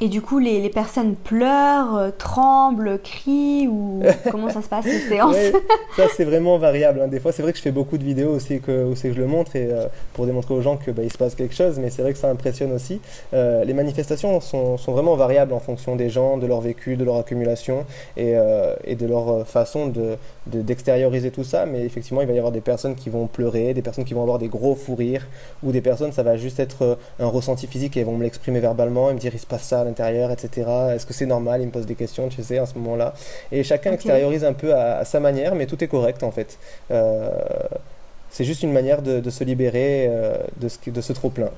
Et 0.00 0.08
du 0.08 0.22
coup, 0.22 0.38
les, 0.38 0.60
les 0.60 0.68
personnes 0.68 1.16
pleurent, 1.16 1.96
euh, 1.96 2.10
tremblent, 2.16 3.00
crient 3.02 3.66
ou 3.68 4.00
comment 4.30 4.48
ça 4.48 4.62
se 4.62 4.68
passe 4.68 4.84
les 4.84 5.00
séances 5.00 5.34
Ouais, 5.34 5.52
ça 5.96 6.04
c'est 6.16 6.24
vraiment 6.24 6.56
variable. 6.56 7.00
hein. 7.02 7.08
Des 7.08 7.18
fois, 7.18 7.32
c'est 7.32 7.42
vrai 7.42 7.50
que 7.52 7.58
je 7.58 7.62
fais 7.62 7.72
beaucoup 7.72 7.98
de 7.98 8.04
vidéos 8.04 8.30
aussi 8.30 8.60
que, 8.60 8.84
où 8.84 8.94
c'est 8.94 9.08
que 9.08 9.14
je 9.14 9.20
le 9.20 9.26
montre 9.26 9.56
et 9.56 9.66
euh, 9.72 9.86
pour 10.12 10.26
démontrer 10.26 10.54
aux 10.54 10.62
gens 10.62 10.76
que 10.76 10.92
bah, 10.92 11.02
il 11.02 11.12
se 11.12 11.18
passe 11.18 11.34
quelque 11.34 11.54
chose, 11.54 11.78
mais 11.80 11.90
c'est 11.90 12.02
vrai 12.02 12.12
que 12.12 12.18
ça 12.18 12.30
impressionne 12.30 12.72
aussi. 12.72 13.00
Euh, 13.34 13.64
les 13.64 13.74
manifestations 13.74 14.40
sont, 14.40 14.78
sont 14.78 14.92
vraiment 14.92 15.16
variables 15.16 15.52
en 15.52 15.58
fonction 15.60 15.96
des 15.96 16.10
gens, 16.10 16.36
de 16.38 16.46
leur 16.46 16.60
vécu, 16.60 16.96
de 16.96 17.02
leur 17.04 17.16
accumulation 17.16 17.84
et, 18.16 18.34
et 18.84 18.94
de 18.94 19.06
leur 19.06 19.46
façon 19.46 19.86
de 19.88 20.16
de- 20.46 20.62
d'extérioriser 20.62 21.30
tout 21.30 21.44
ça. 21.44 21.66
Mais 21.66 21.84
effectivement, 21.84 22.20
il 22.22 22.26
va 22.26 22.32
y 22.32 22.38
avoir 22.38 22.52
des 22.52 22.60
personnes 22.62 22.94
qui 22.94 23.10
vont 23.10 23.26
pleurer, 23.26 23.74
des 23.74 23.82
personnes 23.82 24.04
qui 24.04 24.14
vont 24.14 24.22
avoir 24.22 24.38
des 24.38 24.48
gros 24.48 24.74
fous 24.74 24.94
rires, 24.94 25.26
ou 25.62 25.72
des 25.72 25.80
personnes, 25.82 26.12
ça 26.12 26.22
va 26.22 26.36
juste 26.36 26.58
être 26.60 26.96
un 27.20 27.26
ressenti 27.26 27.66
physique 27.66 27.96
et 27.96 28.00
elles 28.00 28.06
vont 28.06 28.16
me 28.16 28.22
l'exprimer 28.22 28.60
verbalement 28.60 29.10
et 29.10 29.14
me 29.14 29.18
dire 29.18 29.32
il 29.34 29.40
se 29.40 29.46
passe 29.46 29.64
ça 29.64 29.84
l'intérieur, 29.88 30.30
etc. 30.30 30.48
Est-ce 30.94 31.06
que 31.06 31.14
c'est 31.14 31.26
normal? 31.26 31.60
Ils 31.62 31.66
me 31.66 31.70
posent 31.72 31.86
des 31.86 31.94
questions, 32.04 32.28
tu 32.28 32.42
sais, 32.42 32.58
à 32.58 32.66
ce 32.66 32.74
moment-là. 32.78 33.14
Et 33.50 33.62
chacun 33.64 33.90
extériorise 33.92 34.44
un 34.44 34.52
peu 34.52 34.74
à, 34.74 34.98
à 34.98 35.04
sa 35.04 35.18
manière, 35.20 35.54
mais 35.54 35.66
tout 35.66 35.82
est 35.82 35.88
correct 35.88 36.22
en 36.22 36.30
fait. 36.30 36.58
Euh, 36.90 37.30
c'est 38.30 38.44
juste 38.44 38.62
une 38.62 38.72
manière 38.72 39.00
de, 39.02 39.20
de 39.20 39.30
se 39.30 39.42
libérer 39.44 40.06
euh, 40.08 40.36
de 40.60 40.68
ce, 40.68 40.78
qui- 40.78 40.90
de 40.92 41.00
ce 41.00 41.12
trop-plein. 41.12 41.50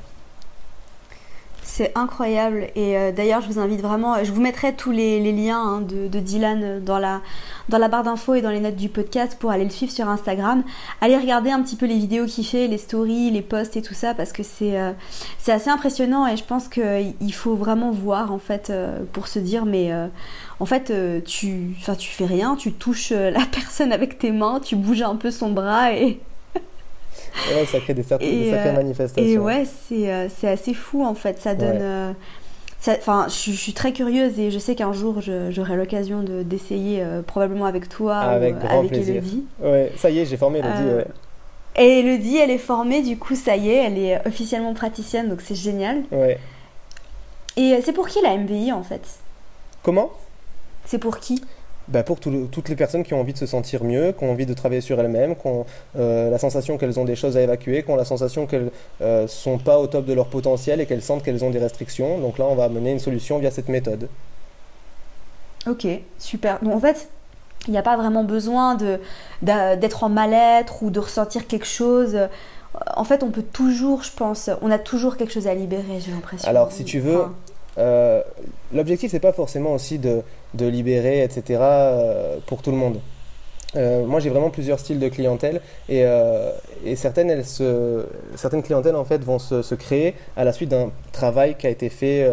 C'est 1.80 1.92
incroyable. 1.94 2.66
Et 2.76 2.98
euh, 2.98 3.10
d'ailleurs, 3.10 3.40
je 3.40 3.46
vous 3.46 3.58
invite 3.58 3.80
vraiment, 3.80 4.22
je 4.22 4.30
vous 4.32 4.42
mettrai 4.42 4.74
tous 4.74 4.90
les, 4.90 5.32
liens 5.32 5.58
hein, 5.58 5.80
de, 5.80 6.18
Dylan 6.18 6.84
dans 6.84 6.98
la, 6.98 7.22
barre 7.70 8.02
d'infos 8.02 8.34
et 8.34 8.42
dans 8.42 8.50
les 8.50 8.60
notes 8.60 8.76
du 8.76 8.90
podcast 8.90 9.38
pour 9.40 9.50
aller 9.50 9.64
le 9.64 9.70
suivre 9.70 9.90
sur 9.90 10.06
Instagram. 10.06 10.62
Allez 11.00 11.16
regarder 11.16 11.48
un 11.48 11.62
petit 11.62 11.76
peu 11.76 11.86
les 11.86 11.96
vidéos 11.96 12.26
qu'il 12.26 12.44
fait, 12.44 12.66
les 12.66 12.76
stories, 12.76 13.30
les 13.30 13.40
posts 13.40 13.78
et 13.78 13.80
tout 13.80 13.94
ça, 13.94 14.12
parce 14.12 14.34
que 14.34 14.42
c'est 14.42 14.78
euh, 14.78 14.92
assez 15.48 15.70
impressionnant 15.70 16.26
et 16.26 16.36
je 16.36 16.44
pense 16.44 16.68
qu'il 16.68 17.32
faut 17.32 17.54
vraiment 17.54 17.92
voir 17.92 18.30
en 18.30 18.38
fait 18.38 18.68
euh, 18.68 18.98
pour 19.14 19.26
se 19.26 19.38
dire, 19.38 19.64
mais 19.64 19.90
en 20.58 20.66
fait, 20.66 20.92
tu, 21.24 21.74
tu 21.98 22.08
fais 22.10 22.26
rien, 22.26 22.56
tu 22.56 22.74
touches 22.74 23.12
la 23.12 23.46
personne 23.50 23.94
avec 23.94 24.18
tes 24.18 24.32
mains, 24.32 24.60
tu 24.62 24.76
bouges 24.76 25.00
un 25.00 25.16
peu 25.16 25.30
son 25.30 25.50
bras 25.50 25.94
et. 25.94 26.20
Ouais, 27.54 27.66
ça 27.66 27.80
crée 27.80 27.94
des, 27.94 28.02
Et, 28.02 28.44
des 28.44 28.50
sacrées 28.50 28.68
euh, 28.70 28.72
manifestations. 28.74 29.30
Et 29.30 29.38
ouais, 29.38 29.64
c'est 29.88 30.12
euh, 30.12 30.28
c'est 30.28 30.48
assez 30.48 30.74
fou 30.74 31.04
en 31.04 31.14
fait. 31.14 31.38
Ça 31.40 31.54
donne. 31.54 31.68
Ouais. 31.70 31.78
euh, 31.80 32.12
Enfin, 32.88 33.26
je, 33.28 33.50
je 33.52 33.56
suis 33.56 33.74
très 33.74 33.92
curieuse 33.92 34.38
et 34.38 34.50
je 34.50 34.58
sais 34.58 34.74
qu'un 34.74 34.94
jour 34.94 35.20
je- 35.20 35.50
j'aurai 35.50 35.76
l'occasion 35.76 36.22
de- 36.22 36.42
d'essayer 36.42 37.02
euh, 37.02 37.20
probablement 37.20 37.66
avec 37.66 37.90
toi 37.90 38.16
Avec 38.16 38.54
ou 38.56 38.58
grand 38.66 38.78
avec 38.78 38.90
plaisir. 38.92 39.16
Elodie. 39.16 39.44
Ouais, 39.62 39.92
ça 39.98 40.08
y 40.08 40.18
est, 40.20 40.24
j'ai 40.24 40.38
formé 40.38 40.60
Elodie. 40.60 40.74
Euh, 40.78 40.96
ouais. 40.98 41.06
Et 41.76 41.98
Elodie, 42.00 42.38
elle 42.38 42.50
est 42.50 42.56
formée, 42.58 43.02
du 43.02 43.18
coup, 43.18 43.34
ça 43.36 43.54
y 43.56 43.68
est, 43.70 43.84
elle 43.84 43.98
est 43.98 44.26
officiellement 44.26 44.72
praticienne, 44.72 45.28
donc 45.28 45.40
c'est 45.42 45.54
génial. 45.54 46.02
Ouais. 46.10 46.38
Et 47.56 47.78
c'est 47.84 47.92
pour 47.92 48.08
qui 48.08 48.18
la 48.22 48.34
MBI 48.36 48.72
en 48.72 48.82
fait? 48.82 49.02
Comment? 49.82 50.10
C'est 50.86 50.98
pour 50.98 51.18
qui? 51.18 51.42
Bah 51.90 52.02
pour 52.02 52.20
tout 52.20 52.48
toutes 52.50 52.68
les 52.68 52.76
personnes 52.76 53.02
qui 53.04 53.14
ont 53.14 53.20
envie 53.20 53.32
de 53.32 53.38
se 53.38 53.46
sentir 53.46 53.84
mieux, 53.84 54.12
qui 54.12 54.24
ont 54.24 54.30
envie 54.30 54.46
de 54.46 54.54
travailler 54.54 54.80
sur 54.80 54.98
elles-mêmes, 55.00 55.36
qui 55.36 55.46
ont 55.46 55.66
euh, 55.98 56.30
la 56.30 56.38
sensation 56.38 56.78
qu'elles 56.78 56.98
ont 57.00 57.04
des 57.04 57.16
choses 57.16 57.36
à 57.36 57.42
évacuer, 57.42 57.82
qui 57.82 57.90
ont 57.90 57.96
la 57.96 58.04
sensation 58.04 58.46
qu'elles 58.46 58.70
ne 59.00 59.26
sont 59.26 59.58
pas 59.58 59.78
au 59.78 59.86
top 59.86 60.04
de 60.06 60.12
leur 60.12 60.28
potentiel 60.28 60.80
et 60.80 60.86
qu'elles 60.86 61.02
sentent 61.02 61.22
qu'elles 61.22 61.44
ont 61.44 61.50
des 61.50 61.58
restrictions. 61.58 62.18
Donc 62.18 62.38
là, 62.38 62.46
on 62.46 62.54
va 62.54 62.64
amener 62.64 62.92
une 62.92 62.98
solution 63.00 63.38
via 63.38 63.50
cette 63.50 63.68
méthode. 63.68 64.08
Ok, 65.66 65.86
super. 66.18 66.58
Donc 66.62 66.74
en 66.74 66.80
fait, 66.80 67.08
il 67.66 67.72
n'y 67.72 67.78
a 67.78 67.82
pas 67.82 67.96
vraiment 67.96 68.24
besoin 68.24 68.76
d'être 69.42 70.04
en 70.04 70.08
mal-être 70.08 70.82
ou 70.82 70.90
de 70.90 71.00
ressentir 71.00 71.46
quelque 71.46 71.66
chose. 71.66 72.18
En 72.96 73.04
fait, 73.04 73.22
on 73.22 73.30
peut 73.30 73.42
toujours, 73.42 74.02
je 74.02 74.12
pense, 74.12 74.48
on 74.62 74.70
a 74.70 74.78
toujours 74.78 75.16
quelque 75.16 75.32
chose 75.32 75.46
à 75.48 75.54
libérer, 75.54 76.00
j'ai 76.00 76.12
l'impression. 76.12 76.48
Alors, 76.48 76.72
si 76.72 76.84
tu 76.84 77.00
veux, 77.00 77.24
Enfin, 77.24 77.34
Euh, 77.78 78.22
L'objectif, 78.72 79.10
c'est 79.10 79.20
pas 79.20 79.32
forcément 79.32 79.72
aussi 79.74 79.98
de, 79.98 80.22
de 80.54 80.66
libérer, 80.66 81.22
etc., 81.22 81.60
euh, 81.60 82.38
pour 82.46 82.62
tout 82.62 82.70
le 82.70 82.76
monde. 82.76 83.00
Euh, 83.76 84.04
moi, 84.04 84.18
j'ai 84.18 84.30
vraiment 84.30 84.50
plusieurs 84.50 84.80
styles 84.80 84.98
de 84.98 85.08
clientèle 85.08 85.60
et, 85.88 86.04
euh, 86.04 86.50
certaines, 86.96 87.44
certaines 88.34 88.62
clientèles 88.62 88.96
en 88.96 89.04
fait 89.04 89.22
vont 89.22 89.38
se, 89.38 89.74
créer 89.74 90.14
à 90.36 90.44
la 90.44 90.52
suite 90.52 90.70
d'un 90.70 90.90
travail 91.12 91.54
qui 91.56 91.68
a 91.68 91.70
été 91.70 91.88
fait 91.88 92.28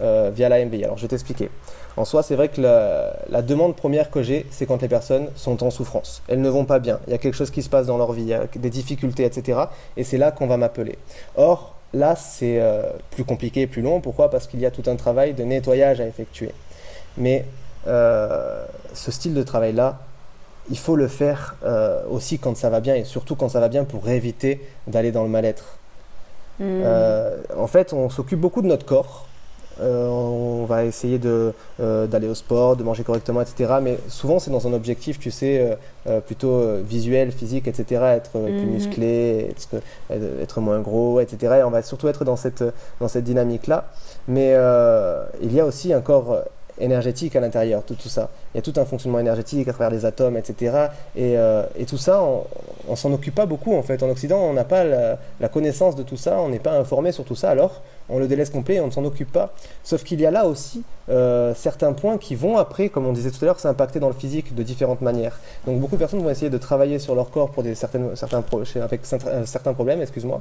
via 0.00 0.48
la 0.48 0.64
MBI. 0.64 0.84
Alors, 0.84 0.96
je 0.96 1.02
vais 1.02 1.08
t'expliquer. 1.08 1.50
En 1.98 2.04
soi, 2.04 2.22
c'est 2.22 2.36
vrai 2.36 2.48
que 2.48 2.60
la, 2.60 3.16
la 3.28 3.42
demande 3.42 3.74
première 3.74 4.10
que 4.10 4.22
j'ai, 4.22 4.46
c'est 4.50 4.66
quand 4.66 4.80
les 4.80 4.88
personnes 4.88 5.28
sont 5.34 5.64
en 5.64 5.70
souffrance. 5.70 6.22
Elles 6.28 6.40
ne 6.40 6.48
vont 6.48 6.64
pas 6.64 6.78
bien. 6.78 7.00
Il 7.08 7.10
y 7.10 7.14
a 7.14 7.18
quelque 7.18 7.34
chose 7.34 7.50
qui 7.50 7.60
se 7.60 7.68
passe 7.68 7.88
dans 7.88 7.98
leur 7.98 8.12
vie, 8.12 8.22
il 8.22 8.28
y 8.28 8.34
a 8.34 8.46
des 8.46 8.70
difficultés, 8.70 9.24
etc. 9.24 9.58
Et 9.96 10.04
c'est 10.04 10.16
là 10.16 10.30
qu'on 10.30 10.46
va 10.46 10.56
m'appeler. 10.56 10.96
Or, 11.36 11.74
là, 11.92 12.14
c'est 12.14 12.62
plus 13.10 13.24
compliqué 13.24 13.66
plus 13.66 13.82
long. 13.82 14.00
Pourquoi? 14.00 14.30
Parce 14.30 14.46
qu'il 14.46 14.60
y 14.60 14.66
a 14.66 14.70
tout 14.70 14.88
un 14.88 14.96
travail 14.96 15.34
de 15.34 15.42
nettoyage 15.42 16.00
à 16.00 16.06
effectuer. 16.06 16.52
Mais 17.16 17.44
euh, 17.86 18.64
ce 18.94 19.10
style 19.10 19.34
de 19.34 19.42
travail-là, 19.42 19.98
il 20.70 20.78
faut 20.78 20.96
le 20.96 21.08
faire 21.08 21.56
euh, 21.64 22.02
aussi 22.10 22.38
quand 22.38 22.56
ça 22.56 22.68
va 22.68 22.80
bien 22.80 22.94
et 22.94 23.04
surtout 23.04 23.36
quand 23.36 23.48
ça 23.48 23.60
va 23.60 23.68
bien 23.68 23.84
pour 23.84 24.08
éviter 24.08 24.60
d'aller 24.86 25.12
dans 25.12 25.22
le 25.22 25.28
mal-être. 25.30 25.78
hmm. 26.60 26.64
Euh, 26.64 27.36
en 27.56 27.66
fait, 27.66 27.92
on 27.92 28.10
s'occupe 28.10 28.40
beaucoup 28.40 28.62
de 28.62 28.66
notre 28.66 28.84
corps. 28.84 29.24
On 29.80 30.64
va 30.68 30.84
essayer 30.84 31.20
d'aller 31.20 32.28
au 32.28 32.34
sport, 32.34 32.74
de 32.74 32.82
manger 32.82 33.04
correctement, 33.04 33.40
etc. 33.40 33.74
Mais 33.80 33.96
souvent, 34.08 34.40
c'est 34.40 34.50
dans 34.50 34.66
un 34.66 34.72
objectif, 34.72 35.20
tu 35.20 35.30
sais, 35.30 35.78
plutôt 36.26 36.78
visuel, 36.82 37.30
physique, 37.30 37.68
etc. 37.68 38.02
Être 38.16 38.32
plus 38.40 38.50
Mhm. 38.50 38.72
musclé, 38.72 39.54
être, 40.10 40.20
être 40.42 40.60
moins 40.60 40.80
gros, 40.80 41.20
etc. 41.20 41.58
Et 41.60 41.62
on 41.62 41.70
va 41.70 41.82
surtout 41.82 42.08
être 42.08 42.24
dans 42.24 42.34
cette, 42.34 42.64
dans 43.00 43.06
cette 43.06 43.22
dynamique-là. 43.22 43.84
Mais 44.26 44.56
il 45.40 45.52
y 45.54 45.60
a 45.60 45.64
aussi 45.64 45.92
un 45.92 46.00
corps 46.00 46.42
énergétique 46.80 47.36
à 47.36 47.40
l'intérieur, 47.40 47.82
tout, 47.84 47.94
tout 47.94 48.08
ça. 48.08 48.30
Il 48.54 48.58
y 48.58 48.60
a 48.60 48.62
tout 48.62 48.74
un 48.76 48.84
fonctionnement 48.84 49.18
énergétique 49.18 49.68
à 49.68 49.72
travers 49.72 49.90
les 49.90 50.04
atomes, 50.04 50.36
etc. 50.36 50.88
Et, 51.16 51.36
euh, 51.36 51.64
et 51.76 51.84
tout 51.84 51.98
ça, 51.98 52.22
on, 52.22 52.44
on 52.88 52.96
s'en 52.96 53.12
occupe 53.12 53.34
pas 53.34 53.46
beaucoup 53.46 53.74
en 53.74 53.82
fait. 53.82 54.02
En 54.02 54.10
Occident, 54.10 54.38
on 54.38 54.52
n'a 54.52 54.64
pas 54.64 54.84
la, 54.84 55.48
connaissance 55.48 55.96
de 55.96 56.02
tout 56.02 56.16
ça, 56.16 56.40
on 56.40 56.48
n'est 56.48 56.58
pas 56.58 56.72
informé 56.72 57.12
sur 57.12 57.24
tout 57.24 57.34
ça, 57.34 57.50
alors 57.50 57.82
on 58.08 58.18
le 58.18 58.26
délaisse 58.26 58.50
complet 58.50 58.76
et 58.76 58.80
on 58.80 58.86
ne 58.86 58.90
s'en 58.90 59.04
occupe 59.04 59.32
pas. 59.32 59.52
Sauf 59.84 60.02
qu'il 60.02 60.20
y 60.20 60.26
a 60.26 60.30
là 60.30 60.46
aussi 60.46 60.82
euh, 61.08 61.54
certains 61.54 61.92
points 61.92 62.18
qui 62.18 62.34
vont 62.34 62.56
après, 62.56 62.88
comme 62.88 63.06
on 63.06 63.12
disait 63.12 63.30
tout 63.30 63.38
à 63.42 63.46
l'heure, 63.46 63.60
s'impacter 63.60 64.00
dans 64.00 64.08
le 64.08 64.14
physique 64.14 64.54
de 64.54 64.62
différentes 64.62 65.00
manières. 65.00 65.38
Donc 65.66 65.80
beaucoup 65.80 65.96
de 65.96 66.00
personnes 66.00 66.22
vont 66.22 66.30
essayer 66.30 66.50
de 66.50 66.58
travailler 66.58 66.98
sur 66.98 67.14
leur 67.14 67.30
corps 67.30 67.50
pour 67.50 67.64
certaines, 67.74 68.10
avec 68.82 69.06
certains 69.06 69.46
certains 69.46 69.74
problèmes, 69.74 70.00
excuse-moi. 70.00 70.40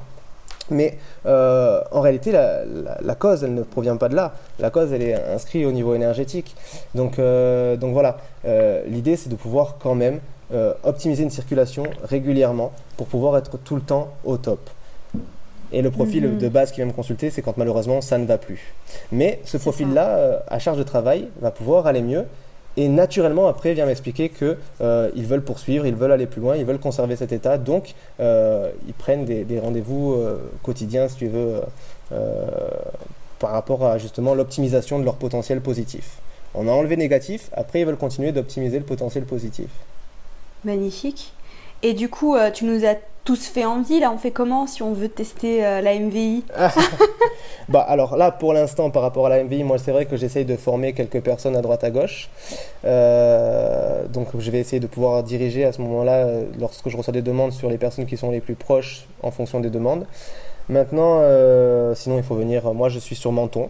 Mais 0.69 0.97
euh, 1.25 1.82
en 1.91 2.01
réalité, 2.01 2.32
la, 2.32 2.65
la- 2.65 2.97
la 3.01 3.15
cause, 3.15 3.43
elle 3.43 3.53
ne 3.53 3.63
provient 3.63 3.97
pas 3.97 4.10
de 4.10 4.15
là. 4.15 4.34
La 4.60 4.69
cause, 4.69 4.91
elle 4.93 5.01
est 5.01 5.13
inscrite 5.34 5.65
au 5.65 5.71
niveau 5.71 5.95
énergétique. 5.95 6.56
Donc, 6.95 7.19
euh, 7.19 7.75
donc 7.77 7.93
voilà, 7.93 8.17
Euh, 8.45 8.84
l'idée, 8.88 9.15
c'est 9.17 9.30
de 9.30 9.36
pouvoir 9.36 9.75
quand 9.80 9.95
même 9.95 10.19
optimiser 10.84 11.23
une 11.23 11.30
circulation 11.30 11.84
régulièrement 12.03 12.71
pour 12.95 13.08
pouvoir 13.08 13.38
être 13.38 13.58
tout 13.58 13.75
le 13.75 13.82
temps 13.82 14.13
au 14.23 14.38
top. 14.38 14.69
Et 15.73 15.82
le 15.82 15.91
profil 15.91 16.23
Mhm. 16.25 16.38
de 16.38 16.47
base 16.47 16.71
qui 16.71 16.77
vient 16.77 16.86
me 16.86 16.93
consulter, 16.93 17.30
c'est 17.30 17.41
quand 17.41 17.58
malheureusement 17.58 17.99
ça 17.99 18.17
ne 18.17 18.25
va 18.25 18.38
plus. 18.38 18.73
Mais 19.12 19.41
ce 19.43 19.58
profil-là, 19.58 20.43
à 20.47 20.60
charge 20.60 20.77
de 20.77 20.84
travail, 20.84 21.27
va 21.41 21.51
pouvoir 21.51 21.86
aller 21.88 22.01
mieux. 22.01 22.23
Et 22.78 22.90
naturellement, 22.90 23.48
après, 23.48 23.74
vient 23.74 23.88
m'expliquer 23.88 24.30
que 24.30 24.56
euh, 24.82 25.10
veulent 25.16 25.44
poursuivre, 25.44 25.88
ils 25.88 25.96
veulent 25.96 26.12
aller 26.12 26.28
plus 26.28 26.42
loin, 26.42 26.56
ils 26.56 26.63
veulent 26.63 26.80
conserver 26.80 27.16
cet 27.16 27.32
état. 27.32 27.58
Donc, 27.58 27.96
euh, 28.20 28.70
ils 28.88 28.94
prennent 28.94 29.26
des, 29.26 29.60
rendez-vous 29.60 30.13
euh, 30.13 30.38
quotidiens, 30.62 31.08
si 31.08 31.16
tu 31.16 31.28
veux, 31.28 31.62
par 33.40 33.52
rapport 33.52 33.84
à 33.84 33.98
justement 33.98 34.36
l'optimisation 34.36 35.00
de 35.00 35.04
leur 35.04 35.16
potentiel 35.16 35.60
positif. 35.60 36.20
On 36.54 36.68
a 36.68 36.72
enlevé 36.72 36.98
négatif, 36.98 37.50
après 37.54 37.82
ils 37.82 37.86
veulent 37.86 37.98
continuer 37.98 38.32
d'optimiser 38.32 38.80
le 38.80 38.86
potentiel 38.86 39.26
positif. 39.26 39.68
Magnifique. 40.63 41.34
Et 41.84 41.94
du 41.94 42.10
coup, 42.10 42.36
euh, 42.36 42.50
tu 42.52 42.66
nous 42.66 42.86
as 42.86 42.96
tout 43.24 43.36
se 43.36 43.50
fait 43.52 43.66
en 43.66 43.82
vie. 43.82 44.00
Là, 44.00 44.12
on 44.12 44.18
fait 44.18 44.32
comment 44.32 44.68
si 44.68 44.82
on 44.82 44.94
veut 44.94 45.10
tester 45.10 45.66
euh, 45.66 45.82
la 45.82 45.96
MVI 46.00 46.44
Bah 47.70 47.82
alors 47.82 48.16
là, 48.16 48.32
pour 48.32 48.54
l'instant, 48.54 48.90
par 48.90 49.02
rapport 49.02 49.26
à 49.26 49.30
la 49.30 49.44
MVI, 49.44 49.63
moi, 49.63 49.78
c'est 49.78 49.92
vrai 49.92 50.06
que 50.06 50.16
j'essaye 50.16 50.46
de 50.46 50.56
former 50.56 50.94
quelques 50.94 51.22
personnes 51.22 51.56
à 51.56 51.62
droite 51.62 51.84
à 51.84 51.90
gauche. 51.90 52.30
Euh, 52.86 54.08
donc, 54.08 54.30
je 54.40 54.50
vais 54.50 54.60
essayer 54.60 54.80
de 54.80 54.88
pouvoir 54.88 55.24
diriger 55.24 55.66
à 55.66 55.72
ce 55.72 55.82
moment-là, 55.82 56.26
lorsque 56.60 56.88
je 56.90 56.98
reçois 56.98 57.13
des 57.13 57.22
demandes, 57.22 57.52
sur 57.52 57.70
les 57.70 57.78
personnes 57.78 58.06
qui 58.06 58.18
sont 58.18 58.32
les 58.32 58.40
plus 58.40 58.56
proches 58.56 59.06
en 59.22 59.32
fonction 59.32 59.60
des 59.60 59.70
demandes. 59.70 60.06
Maintenant, 60.70 61.22
sinon, 61.96 62.18
il 62.18 62.24
faut 62.24 62.36
venir. 62.36 62.74
Moi, 62.74 62.90
je 62.90 63.00
suis 63.00 63.16
sur 63.16 63.32
Menton. 63.32 63.70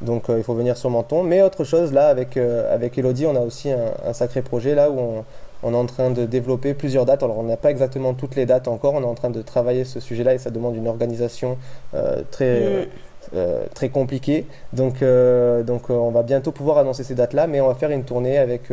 Donc 0.00 0.30
il 0.30 0.42
faut 0.42 0.54
venir 0.54 0.78
sur 0.78 0.88
Menton. 0.88 1.22
Mais 1.22 1.42
autre 1.42 1.62
chose, 1.64 1.92
là, 1.92 2.08
avec, 2.08 2.36
avec 2.36 2.96
Elodie, 2.96 3.26
on 3.26 3.36
a 3.36 3.40
aussi 3.40 3.70
un, 3.70 4.12
sacré 4.12 4.40
projet 4.40 4.74
là 4.74 4.90
où 4.90 4.98
on, 4.98 5.24
on 5.62 5.72
est 5.72 5.76
en 5.76 5.86
train 5.86 6.10
de 6.10 6.24
développer 6.24 6.74
plusieurs 6.74 7.06
dates. 7.06 7.22
Alors, 7.22 7.38
on 7.38 7.42
n'a 7.42 7.56
pas 7.56 7.70
exactement 7.70 8.14
toutes 8.14 8.36
les 8.36 8.46
dates 8.46 8.68
encore. 8.68 8.94
On 8.94 9.02
est 9.02 9.06
en 9.06 9.14
train 9.14 9.30
de 9.30 9.42
travailler 9.42 9.84
ce 9.84 10.00
sujet-là 10.00 10.34
et 10.34 10.38
ça 10.38 10.50
demande 10.50 10.76
une 10.76 10.88
organisation 10.88 11.58
euh, 11.94 12.22
très, 12.30 12.60
mm. 12.60 12.86
euh, 13.34 13.64
très 13.74 13.88
compliquée. 13.88 14.46
Donc, 14.72 15.02
euh, 15.02 15.62
donc 15.62 15.90
on 15.90 16.10
va 16.10 16.22
bientôt 16.22 16.52
pouvoir 16.52 16.78
annoncer 16.78 17.04
ces 17.04 17.14
dates-là, 17.14 17.46
mais 17.46 17.60
on 17.60 17.68
va 17.68 17.74
faire 17.74 17.90
une 17.90 18.04
tournée 18.04 18.38
avec 18.38 18.72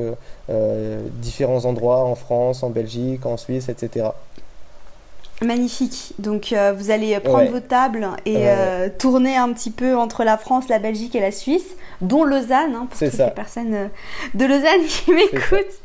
différents 1.22 1.66
endroits 1.66 2.04
en 2.04 2.16
France, 2.16 2.64
en 2.64 2.70
Belgique, 2.70 3.26
en 3.26 3.38
Suisse, 3.38 3.70
etc. 3.70 4.08
Magnifique. 5.42 6.14
Donc 6.20 6.54
vous 6.78 6.92
allez 6.92 7.20
prendre 7.20 7.52
vos 7.52 7.60
tables 7.60 8.08
et 8.26 8.48
tourner 8.98 9.38
un 9.38 9.52
petit 9.54 9.72
peu 9.72 9.96
entre 9.96 10.24
la 10.24 10.38
France, 10.38 10.68
la 10.70 10.80
Belgique 10.80 11.16
et 11.16 11.22
la 11.22 11.32
Suisse 11.32 11.76
dont 12.02 12.24
Lausanne, 12.24 12.76
hein, 12.76 12.88
pour 12.90 13.00
toutes 13.00 13.18
les 13.18 13.32
personnes 13.32 13.74
euh, 13.74 13.88
de 14.34 14.46
Lausanne 14.46 14.84
qui 14.88 15.12
m'écoutent. 15.12 15.82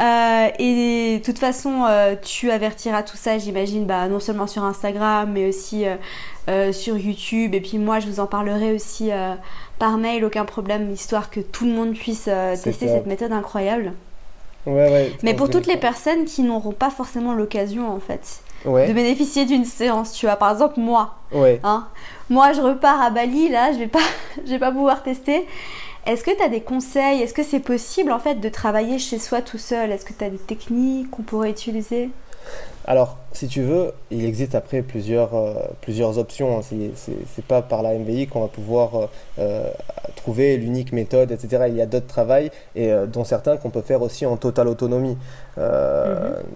Euh, 0.00 0.48
et 0.58 1.18
de 1.18 1.24
toute 1.24 1.38
façon, 1.38 1.84
euh, 1.88 2.16
tu 2.20 2.50
avertiras 2.50 3.02
tout 3.02 3.16
ça, 3.16 3.38
j'imagine, 3.38 3.84
bah, 3.86 4.08
non 4.08 4.20
seulement 4.20 4.46
sur 4.46 4.64
Instagram, 4.64 5.30
mais 5.32 5.48
aussi 5.48 5.84
sur 6.72 6.96
YouTube. 6.96 7.54
Et 7.54 7.60
puis 7.60 7.78
moi, 7.78 8.00
je 8.00 8.06
vous 8.06 8.20
en 8.20 8.26
parlerai 8.26 8.72
aussi 8.72 9.10
par 9.78 9.98
mail, 9.98 10.24
aucun 10.24 10.44
problème, 10.44 10.90
histoire 10.92 11.30
que 11.30 11.40
tout 11.40 11.64
le 11.64 11.72
monde 11.72 11.94
puisse 11.94 12.28
tester 12.62 12.88
cette 12.88 13.06
méthode 13.06 13.32
incroyable. 13.32 13.92
mais 15.22 15.34
pour 15.34 15.50
toutes 15.50 15.66
les 15.66 15.76
personnes 15.76 16.24
qui 16.24 16.42
n'auront 16.42 16.72
pas 16.72 16.90
forcément 16.90 17.34
l'occasion, 17.34 17.88
en 17.88 18.00
fait, 18.00 18.40
de 18.88 18.92
bénéficier 18.92 19.44
d'une 19.44 19.64
séance. 19.64 20.12
Tu 20.12 20.26
vois, 20.26 20.36
par 20.36 20.52
exemple, 20.52 20.80
moi. 20.80 21.14
Hein, 21.62 21.88
moi, 22.28 22.52
je 22.52 22.60
repars 22.60 23.00
à 23.00 23.10
Bali, 23.10 23.48
là, 23.48 23.72
je 23.72 23.78
vais 23.78 23.86
pas, 23.86 24.00
je 24.44 24.50
vais 24.50 24.58
pas 24.58 24.72
pouvoir 24.72 25.02
tester. 25.02 25.46
Est-ce 26.06 26.22
que 26.22 26.36
tu 26.36 26.42
as 26.42 26.48
des 26.48 26.60
conseils? 26.60 27.22
Est-ce 27.22 27.34
que 27.34 27.42
c'est 27.42 27.60
possible, 27.60 28.12
en 28.12 28.18
fait, 28.18 28.36
de 28.36 28.48
travailler 28.48 28.98
chez 28.98 29.18
soi 29.18 29.40
tout 29.42 29.58
seul? 29.58 29.90
Est-ce 29.90 30.04
que 30.04 30.12
tu 30.12 30.24
as 30.24 30.30
des 30.30 30.38
techniques 30.38 31.10
qu'on 31.10 31.22
pourrait 31.22 31.50
utiliser? 31.50 32.10
Alors, 32.88 33.18
si 33.32 33.48
tu 33.48 33.62
veux, 33.62 33.92
il 34.12 34.24
existe 34.24 34.54
après 34.54 34.80
plusieurs, 34.80 35.34
euh, 35.34 35.54
plusieurs 35.80 36.18
options. 36.18 36.58
Hein. 36.58 36.62
Ce 36.62 36.74
n'est 36.76 37.44
pas 37.48 37.60
par 37.60 37.82
la 37.82 37.94
MVI 37.94 38.28
qu'on 38.28 38.42
va 38.42 38.46
pouvoir 38.46 38.94
euh, 38.94 39.06
euh, 39.40 39.70
trouver 40.14 40.56
l'unique 40.56 40.92
méthode, 40.92 41.32
etc. 41.32 41.64
Il 41.68 41.74
y 41.74 41.80
a 41.80 41.86
d'autres 41.86 42.06
travails, 42.06 42.52
et 42.76 42.92
dont 43.12 43.24
certains 43.24 43.56
qu'on 43.56 43.70
peut 43.70 43.82
faire 43.82 44.02
aussi 44.02 44.24
en 44.24 44.36
totale 44.36 44.68
autonomie. 44.68 45.18
Mhm. 45.56 45.64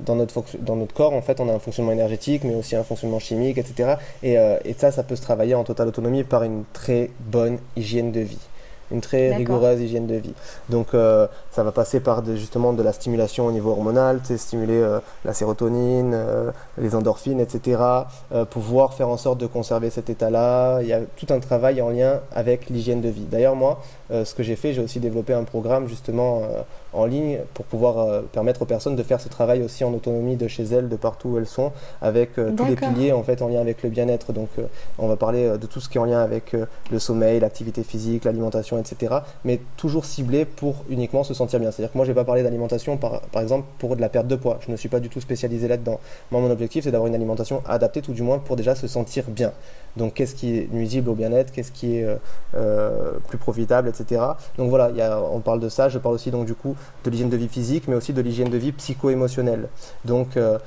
dans, 0.04 0.14
notre 0.14 0.44
dans 0.60 0.76
notre 0.76 0.92
corps, 0.94 1.14
en 1.14 1.22
fait, 1.22 1.40
on 1.40 1.48
a 1.48 1.52
un 1.52 1.58
fonctionnement 1.58 1.92
énergétique, 1.92 2.44
mais 2.44 2.54
aussi 2.54 2.76
un 2.76 2.84
fonctionnement 2.84 3.18
chimique, 3.18 3.58
etc. 3.58 3.94
Et, 4.22 4.34
et 4.34 4.74
ça, 4.76 4.90
ça 4.90 5.02
peut 5.02 5.16
se 5.16 5.22
travailler 5.22 5.54
en 5.54 5.64
totale 5.64 5.88
autonomie 5.88 6.22
par 6.22 6.42
une 6.42 6.64
très 6.72 7.10
bonne 7.20 7.58
hygiène 7.76 8.12
de 8.12 8.20
vie 8.20 8.49
une 8.90 9.00
très 9.00 9.34
rigoureuse 9.34 9.80
hygiène 9.80 10.06
de 10.06 10.16
vie. 10.16 10.34
Donc 10.68 10.94
euh, 10.94 11.26
ça 11.50 11.62
va 11.62 11.72
passer 11.72 12.00
par 12.00 12.24
justement 12.24 12.72
de 12.72 12.82
la 12.82 12.92
stimulation 12.92 13.46
au 13.46 13.52
niveau 13.52 13.70
hormonal, 13.70 14.20
stimuler 14.36 14.80
euh, 14.80 15.00
la 15.24 15.32
sérotonine, 15.32 16.12
euh, 16.14 16.50
les 16.78 16.94
endorphines, 16.94 17.40
etc. 17.40 17.80
pouvoir 18.50 18.94
faire 18.94 19.08
en 19.08 19.16
sorte 19.16 19.38
de 19.38 19.46
conserver 19.46 19.90
cet 19.90 20.10
état-là. 20.10 20.80
Il 20.82 20.88
y 20.88 20.92
a 20.92 21.00
tout 21.16 21.26
un 21.30 21.40
travail 21.40 21.80
en 21.82 21.90
lien 21.90 22.20
avec 22.32 22.70
l'hygiène 22.70 23.00
de 23.00 23.08
vie. 23.08 23.26
D'ailleurs 23.30 23.56
moi, 23.56 23.80
ce 24.10 24.34
que 24.34 24.42
j'ai 24.42 24.56
fait, 24.56 24.72
j'ai 24.72 24.82
aussi 24.82 25.00
développé 25.00 25.32
un 25.32 25.44
programme 25.44 25.88
justement 25.88 26.42
en 26.92 27.06
ligne 27.06 27.38
pour 27.54 27.64
pouvoir 27.66 28.22
permettre 28.32 28.62
aux 28.62 28.66
personnes 28.66 28.96
de 28.96 29.02
faire 29.02 29.20
ce 29.20 29.28
travail 29.28 29.62
aussi 29.62 29.84
en 29.84 29.92
autonomie 29.92 30.36
de 30.36 30.48
chez 30.48 30.64
elles, 30.64 30.88
de 30.88 30.96
partout 30.96 31.30
où 31.30 31.38
elles 31.38 31.46
sont, 31.46 31.72
avec 32.02 32.34
tous 32.34 32.64
les 32.64 32.76
piliers 32.76 33.12
en 33.12 33.22
fait 33.22 33.42
en 33.42 33.48
lien 33.48 33.60
avec 33.60 33.82
le 33.82 33.90
bien-être. 33.90 34.32
Donc 34.32 34.48
on 34.98 35.08
va 35.08 35.16
parler 35.16 35.58
de 35.58 35.66
tout 35.66 35.80
ce 35.80 35.88
qui 35.88 35.98
est 35.98 36.00
en 36.00 36.04
lien 36.04 36.20
avec 36.20 36.54
le 36.90 36.98
sommeil, 36.98 37.40
l'activité 37.40 37.82
physique, 37.82 38.24
l'alimentation, 38.24 38.78
etc. 38.78 39.16
Mais 39.44 39.60
toujours 39.76 40.04
ciblé 40.04 40.44
pour 40.44 40.84
uniquement 40.88 41.24
se 41.24 41.34
sentir 41.34 41.60
bien. 41.60 41.70
C'est-à-dire 41.70 41.92
que 41.92 41.98
moi, 41.98 42.04
je 42.04 42.10
n'ai 42.10 42.14
pas 42.14 42.24
parlé 42.24 42.42
d'alimentation, 42.42 42.96
par, 42.96 43.20
par, 43.22 43.42
exemple, 43.42 43.66
pour 43.78 43.96
de 43.96 44.00
la 44.00 44.08
perte 44.08 44.26
de 44.26 44.36
poids. 44.36 44.58
Je 44.66 44.70
ne 44.70 44.76
suis 44.76 44.88
pas 44.88 45.00
du 45.00 45.08
tout 45.08 45.20
spécialisé 45.20 45.68
là-dedans. 45.68 46.00
Moi, 46.30 46.40
mon 46.40 46.50
objectif, 46.50 46.84
c'est 46.84 46.90
d'avoir 46.90 47.08
une 47.08 47.14
alimentation 47.14 47.62
adaptée, 47.66 48.02
tout 48.02 48.12
du 48.12 48.22
moins, 48.22 48.38
pour 48.38 48.56
déjà 48.56 48.74
se 48.74 48.86
sentir 48.86 49.24
bien. 49.28 49.52
Donc, 49.96 50.14
qu'est-ce 50.14 50.34
qui 50.34 50.58
est 50.58 50.72
nuisible 50.72 51.08
au 51.08 51.14
bien-être 51.14 51.52
Qu'est-ce 51.52 51.72
qui 51.72 51.96
est 51.96 52.04
euh, 52.04 52.16
euh, 52.54 53.12
plus 53.28 53.38
profitable, 53.38 53.88
etc. 53.88 54.22
Donc 54.56 54.70
voilà, 54.70 54.90
y 54.90 55.00
a, 55.00 55.20
on 55.20 55.40
parle 55.40 55.60
de 55.60 55.68
ça. 55.68 55.88
Je 55.88 55.98
parle 55.98 56.14
aussi, 56.14 56.30
donc, 56.30 56.46
du 56.46 56.54
coup, 56.54 56.76
de 57.04 57.10
l'hygiène 57.10 57.30
de 57.30 57.36
vie 57.36 57.48
physique, 57.48 57.84
mais 57.88 57.94
aussi 57.94 58.12
de 58.12 58.20
l'hygiène 58.20 58.50
de 58.50 58.56
vie 58.58 58.72
psycho-émotionnelle. 58.72 59.68
Donc, 60.04 60.36
euh, 60.36 60.58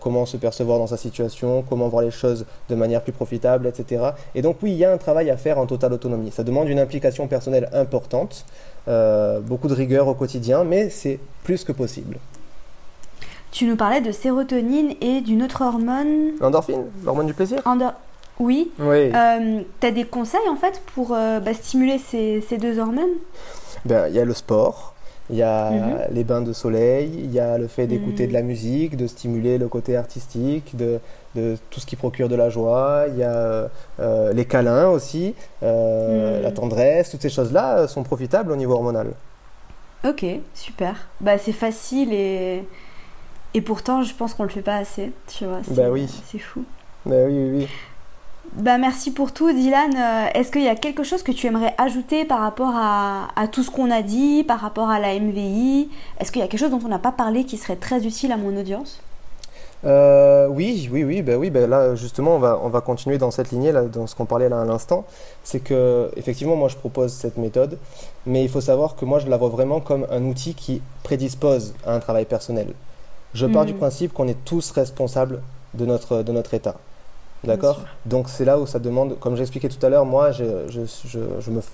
comment 0.00 0.26
se 0.26 0.36
percevoir 0.36 0.78
dans 0.78 0.86
sa 0.86 0.96
situation, 0.96 1.64
comment 1.68 1.88
voir 1.88 2.02
les 2.02 2.10
choses 2.10 2.46
de 2.68 2.74
manière 2.74 3.02
plus 3.02 3.12
profitable, 3.12 3.66
etc. 3.66 4.10
Et 4.34 4.42
donc, 4.42 4.56
oui, 4.62 4.72
il 4.72 4.78
y 4.78 4.84
a 4.84 4.92
un 4.92 4.98
travail 4.98 5.30
à 5.30 5.36
faire 5.36 5.58
en 5.58 5.66
totale 5.66 5.92
autonomie. 5.92 6.30
Ça 6.30 6.44
demande 6.44 6.68
une 6.68 6.78
implication 6.78 7.26
personnelle 7.26 7.68
importante, 7.72 8.44
euh, 8.88 9.40
beaucoup 9.40 9.68
de 9.68 9.74
rigueur 9.74 10.08
au 10.08 10.14
quotidien, 10.14 10.64
mais 10.64 10.90
c'est 10.90 11.18
plus 11.44 11.64
que 11.64 11.72
possible. 11.72 12.18
Tu 13.50 13.64
nous 13.64 13.76
parlais 13.76 14.00
de 14.00 14.12
sérotonine 14.12 14.94
et 15.00 15.20
d'une 15.20 15.42
autre 15.42 15.62
hormone. 15.62 16.32
L'endorphine, 16.40 16.84
l'hormone 17.04 17.26
du 17.26 17.34
plaisir? 17.34 17.62
Oui. 18.38 18.70
oui. 18.78 19.10
Euh, 19.14 19.62
tu 19.80 19.86
as 19.86 19.90
des 19.90 20.04
conseils 20.04 20.48
en 20.50 20.56
fait 20.56 20.82
pour 20.94 21.12
euh, 21.12 21.40
bah, 21.40 21.54
stimuler 21.54 21.98
ces, 21.98 22.44
ces, 22.46 22.58
deux 22.58 22.78
hormones? 22.78 23.14
Ben, 23.84 24.08
Il 24.08 24.14
y 24.14 24.18
a 24.18 24.24
le 24.24 24.34
sport, 24.34 24.94
il 25.30 25.36
y 25.36 25.42
a 25.42 25.70
mhm. 25.70 25.98
les 26.10 26.24
bains 26.24 26.40
de 26.40 26.52
soleil, 26.52 27.10
il 27.18 27.32
y 27.32 27.40
a 27.40 27.58
le 27.58 27.66
fait 27.66 27.86
d'écouter 27.86 28.24
mhm. 28.24 28.28
de 28.28 28.32
la 28.34 28.42
musique, 28.42 28.96
de 28.96 29.06
stimuler 29.06 29.58
le 29.58 29.68
côté 29.68 29.96
artistique, 29.96 30.76
de, 30.76 31.00
de, 31.34 31.56
tout 31.70 31.80
ce 31.80 31.86
qui 31.86 31.96
procure 31.96 32.28
de 32.28 32.36
la 32.36 32.48
joie. 32.48 33.06
Il 33.08 33.18
y 33.18 33.24
a 33.24 33.68
euh, 34.00 34.32
les 34.32 34.44
câlins 34.44 34.88
aussi, 34.88 35.34
euh, 35.62 36.36
mhm. 36.36 36.42
la 36.42 36.52
tendresse, 36.52 37.10
toutes 37.10 37.22
ces 37.22 37.30
choses-là 37.30 37.88
sont 37.88 38.02
profitables 38.02 38.52
au 38.52 38.56
niveau 38.56 38.74
hormonal. 38.74 39.08
Ok, 40.06 40.24
super. 40.54 41.08
Bah, 41.20 41.38
c'est 41.38 41.52
facile 41.52 42.12
et, 42.12 42.62
et 43.54 43.60
pourtant 43.60 44.02
je 44.02 44.14
pense 44.14 44.34
qu'on 44.34 44.44
le 44.44 44.50
fait 44.50 44.62
pas 44.62 44.76
assez. 44.76 45.12
Tu 45.26 45.44
vois, 45.44 45.60
bah 45.70 45.90
oui. 45.90 46.08
C'est 46.26 46.38
fou. 46.38 46.64
Bah 47.04 47.16
oui, 47.26 47.32
oui, 47.32 47.50
oui. 47.58 47.68
Bah, 48.56 48.78
merci 48.78 49.10
pour 49.10 49.32
tout, 49.32 49.52
Dylan. 49.52 49.94
Euh, 49.94 50.28
est-ce 50.32 50.50
qu'il 50.50 50.62
y 50.62 50.68
a 50.68 50.74
quelque 50.74 51.02
chose 51.02 51.22
que 51.22 51.30
tu 51.30 51.46
aimerais 51.46 51.74
ajouter 51.76 52.24
par 52.24 52.40
rapport 52.40 52.72
à, 52.74 53.28
tout 53.52 53.62
ce 53.62 53.70
qu'on 53.70 53.90
a 53.90 54.00
dit, 54.00 54.44
par 54.44 54.60
rapport 54.60 54.88
à 54.88 54.98
la 54.98 55.18
MVI 55.18 55.90
Est-ce 56.18 56.32
qu'il 56.32 56.40
y 56.40 56.44
a 56.44 56.48
quelque 56.48 56.60
chose 56.60 56.70
dont 56.70 56.80
on 56.82 56.88
n'a 56.88 56.98
pas 56.98 57.12
parlé 57.12 57.44
qui 57.44 57.58
serait 57.58 57.76
très 57.76 58.06
utile 58.06 58.32
à 58.32 58.38
mon 58.38 58.56
audience? 58.56 59.02
Euh, 59.84 60.48
oui, 60.48 60.88
oui, 60.90 61.04
oui, 61.04 61.20
ben 61.20 61.36
oui, 61.36 61.50
ben 61.50 61.68
là 61.68 61.94
justement 61.94 62.36
on 62.36 62.38
va, 62.38 62.58
on 62.62 62.70
va 62.70 62.80
continuer 62.80 63.18
dans 63.18 63.30
cette 63.30 63.50
lignée, 63.50 63.72
là, 63.72 63.82
dans 63.82 64.06
ce 64.06 64.16
qu'on 64.16 64.24
parlait 64.24 64.48
là 64.48 64.62
à 64.62 64.64
l'instant. 64.64 65.04
C'est 65.44 65.60
que 65.60 66.10
effectivement 66.16 66.56
moi 66.56 66.70
je 66.70 66.76
propose 66.76 67.12
cette 67.12 67.36
méthode, 67.36 67.78
mais 68.24 68.42
il 68.42 68.48
faut 68.48 68.62
savoir 68.62 68.96
que 68.96 69.04
moi 69.04 69.18
je 69.18 69.28
la 69.28 69.36
vois 69.36 69.50
vraiment 69.50 69.80
comme 69.80 70.06
un 70.10 70.24
outil 70.24 70.54
qui 70.54 70.80
prédispose 71.02 71.74
à 71.86 71.92
un 71.92 72.00
travail 72.00 72.24
personnel. 72.24 72.68
Je 73.34 73.44
pars 73.44 73.66
du 73.66 73.74
hmm. 73.74 73.78
principe 73.78 74.12
qu'on 74.14 74.28
est 74.28 74.44
tous 74.46 74.70
responsables 74.70 75.42
de 75.74 75.84
notre, 75.84 76.22
de 76.22 76.32
notre 76.32 76.54
état. 76.54 76.76
D'accord 77.46 77.80
Donc 78.04 78.28
c'est 78.28 78.44
là 78.44 78.58
où 78.58 78.66
ça 78.66 78.78
demande, 78.78 79.18
comme 79.18 79.36
j'expliquais 79.36 79.68
tout 79.68 79.84
à 79.84 79.88
l'heure, 79.88 80.04
moi 80.04 80.32
je, 80.32 80.44
je, 80.68 80.80
je, 81.08 81.20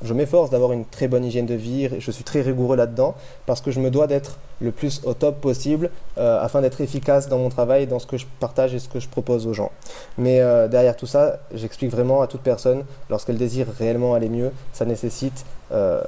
je 0.02 0.14
m'efforce 0.14 0.50
d'avoir 0.50 0.72
une 0.72 0.84
très 0.84 1.08
bonne 1.08 1.24
hygiène 1.24 1.46
de 1.46 1.54
vie, 1.54 1.88
je 1.98 2.10
suis 2.10 2.24
très 2.24 2.42
rigoureux 2.42 2.76
là-dedans, 2.76 3.14
parce 3.46 3.60
que 3.60 3.70
je 3.70 3.80
me 3.80 3.90
dois 3.90 4.06
d'être 4.06 4.38
le 4.60 4.70
plus 4.70 5.02
au 5.04 5.14
top 5.14 5.40
possible 5.40 5.90
euh, 6.18 6.40
afin 6.42 6.60
d'être 6.60 6.80
efficace 6.80 7.28
dans 7.28 7.38
mon 7.38 7.48
travail, 7.48 7.86
dans 7.86 7.98
ce 7.98 8.06
que 8.06 8.16
je 8.16 8.26
partage 8.40 8.74
et 8.74 8.78
ce 8.78 8.88
que 8.88 9.00
je 9.00 9.08
propose 9.08 9.46
aux 9.46 9.52
gens. 9.52 9.70
Mais 10.18 10.40
euh, 10.40 10.68
derrière 10.68 10.96
tout 10.96 11.06
ça, 11.06 11.40
j'explique 11.54 11.90
vraiment 11.90 12.22
à 12.22 12.26
toute 12.26 12.42
personne, 12.42 12.84
lorsqu'elle 13.10 13.38
désire 13.38 13.66
réellement 13.78 14.14
aller 14.14 14.28
mieux, 14.28 14.52
ça 14.72 14.84
nécessite... 14.84 15.44
Euh, 15.72 16.02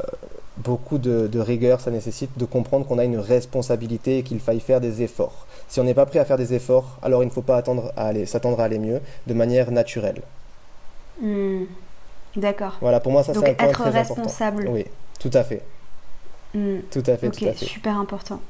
beaucoup 0.58 0.98
de, 0.98 1.26
de, 1.26 1.40
rigueur, 1.40 1.80
ça 1.80 1.90
nécessite 1.90 2.30
de 2.36 2.44
comprendre 2.44 2.86
qu'on 2.86 2.98
a 2.98 3.04
une 3.04 3.18
responsabilité 3.18 4.18
et 4.18 4.22
qu'il 4.22 4.38
faille 4.38 4.60
faire 4.60 4.80
des 4.80 5.02
efforts. 5.02 5.46
Si 5.68 5.80
on 5.80 5.84
n'est 5.84 5.94
pas 5.94 6.06
prêt 6.06 6.18
à 6.18 6.24
faire 6.24 6.36
des 6.36 6.54
efforts, 6.54 6.98
alors 7.02 7.22
il 7.22 7.26
ne 7.26 7.30
faut 7.30 7.42
pas 7.42 7.56
attendre 7.56 7.92
à 7.96 8.06
aller, 8.06 8.26
s'attendre 8.26 8.60
à 8.60 8.64
aller 8.64 8.78
mieux 8.78 9.00
de 9.26 9.34
manière 9.34 9.70
naturelle. 9.70 10.22
Hmm. 11.20 11.64
D'accord. 12.36 12.76
Voilà, 12.80 13.00
pour 13.00 13.12
moi, 13.12 13.22
ça 13.22 13.32
c'est 13.32 13.48
un 13.48 13.54
point 13.54 13.68
être 13.68 13.82
responsable. 13.84 14.68
Oui, 14.68 14.84
tout 15.20 15.30
à 15.32 15.44
fait. 15.44 15.62
Hmm. 16.54 16.78
Tout 16.90 17.02
à 17.06 17.16
fait, 17.16 17.30
tout 17.30 17.44
à 17.44 17.52
fait. 17.52 17.64
super 17.64 17.98
important. 17.98 18.40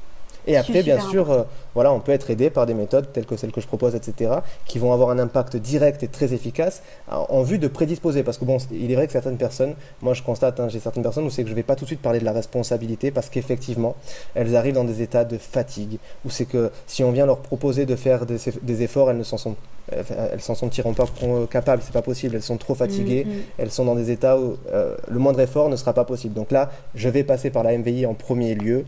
Et 0.47 0.57
après, 0.57 0.83
bien 0.83 0.99
sûr, 0.99 1.31
euh, 1.31 1.43
voilà, 1.73 1.91
on 1.91 1.99
peut 1.99 2.11
être 2.11 2.29
aidé 2.29 2.49
par 2.49 2.65
des 2.65 2.73
méthodes 2.73 3.11
telles 3.11 3.25
que 3.25 3.35
celles 3.35 3.51
que 3.51 3.61
je 3.61 3.67
propose, 3.67 3.95
etc., 3.95 4.31
qui 4.65 4.79
vont 4.79 4.93
avoir 4.93 5.09
un 5.09 5.19
impact 5.19 5.55
direct 5.57 6.03
et 6.03 6.07
très 6.07 6.33
efficace 6.33 6.83
en 7.07 7.41
vue 7.43 7.57
de 7.57 7.67
prédisposer. 7.67 8.23
Parce 8.23 8.37
que 8.37 8.45
bon, 8.45 8.57
il 8.71 8.91
est 8.91 8.95
vrai 8.95 9.07
que 9.07 9.13
certaines 9.13 9.37
personnes, 9.37 9.75
moi 10.01 10.13
je 10.13 10.23
constate, 10.23 10.59
hein, 10.59 10.67
j'ai 10.69 10.79
certaines 10.79 11.03
personnes 11.03 11.25
où 11.25 11.29
c'est 11.29 11.43
que 11.43 11.49
je 11.49 11.53
ne 11.53 11.57
vais 11.57 11.63
pas 11.63 11.75
tout 11.75 11.85
de 11.85 11.89
suite 11.89 12.01
parler 12.01 12.19
de 12.19 12.25
la 12.25 12.33
responsabilité 12.33 13.11
parce 13.11 13.29
qu'effectivement, 13.29 13.95
elles 14.35 14.55
arrivent 14.55 14.75
dans 14.75 14.83
des 14.83 15.01
états 15.01 15.25
de 15.25 15.37
fatigue, 15.37 15.97
où 16.25 16.29
c'est 16.29 16.45
que 16.45 16.71
si 16.87 17.03
on 17.03 17.11
vient 17.11 17.25
leur 17.25 17.39
proposer 17.39 17.85
de 17.85 17.95
faire 17.95 18.25
des, 18.25 18.83
efforts, 18.83 19.09
elles 19.09 19.17
ne 19.17 19.23
s'en 19.23 19.37
sont, 19.37 19.55
elles 19.91 20.41
s'en 20.41 20.55
sentiront 20.55 20.93
pas 20.93 21.05
capables, 21.49 21.81
c'est 21.83 21.93
pas 21.93 22.01
possible, 22.01 22.35
elles 22.35 22.43
sont 22.43 22.57
trop 22.57 22.75
fatiguées, 22.75 23.25
mm, 23.25 23.29
mm. 23.29 23.41
elles 23.57 23.71
sont 23.71 23.85
dans 23.85 23.95
des 23.95 24.11
états 24.11 24.37
où 24.39 24.57
euh, 24.71 24.95
le 25.07 25.19
moindre 25.19 25.39
effort 25.39 25.69
ne 25.69 25.75
sera 25.75 25.93
pas 25.93 26.05
possible. 26.05 26.33
Donc 26.33 26.51
là, 26.51 26.71
je 26.93 27.09
vais 27.09 27.23
passer 27.23 27.49
par 27.49 27.63
la 27.63 27.77
MVI 27.77 28.05
en 28.05 28.13
premier 28.13 28.55
lieu 28.55 28.85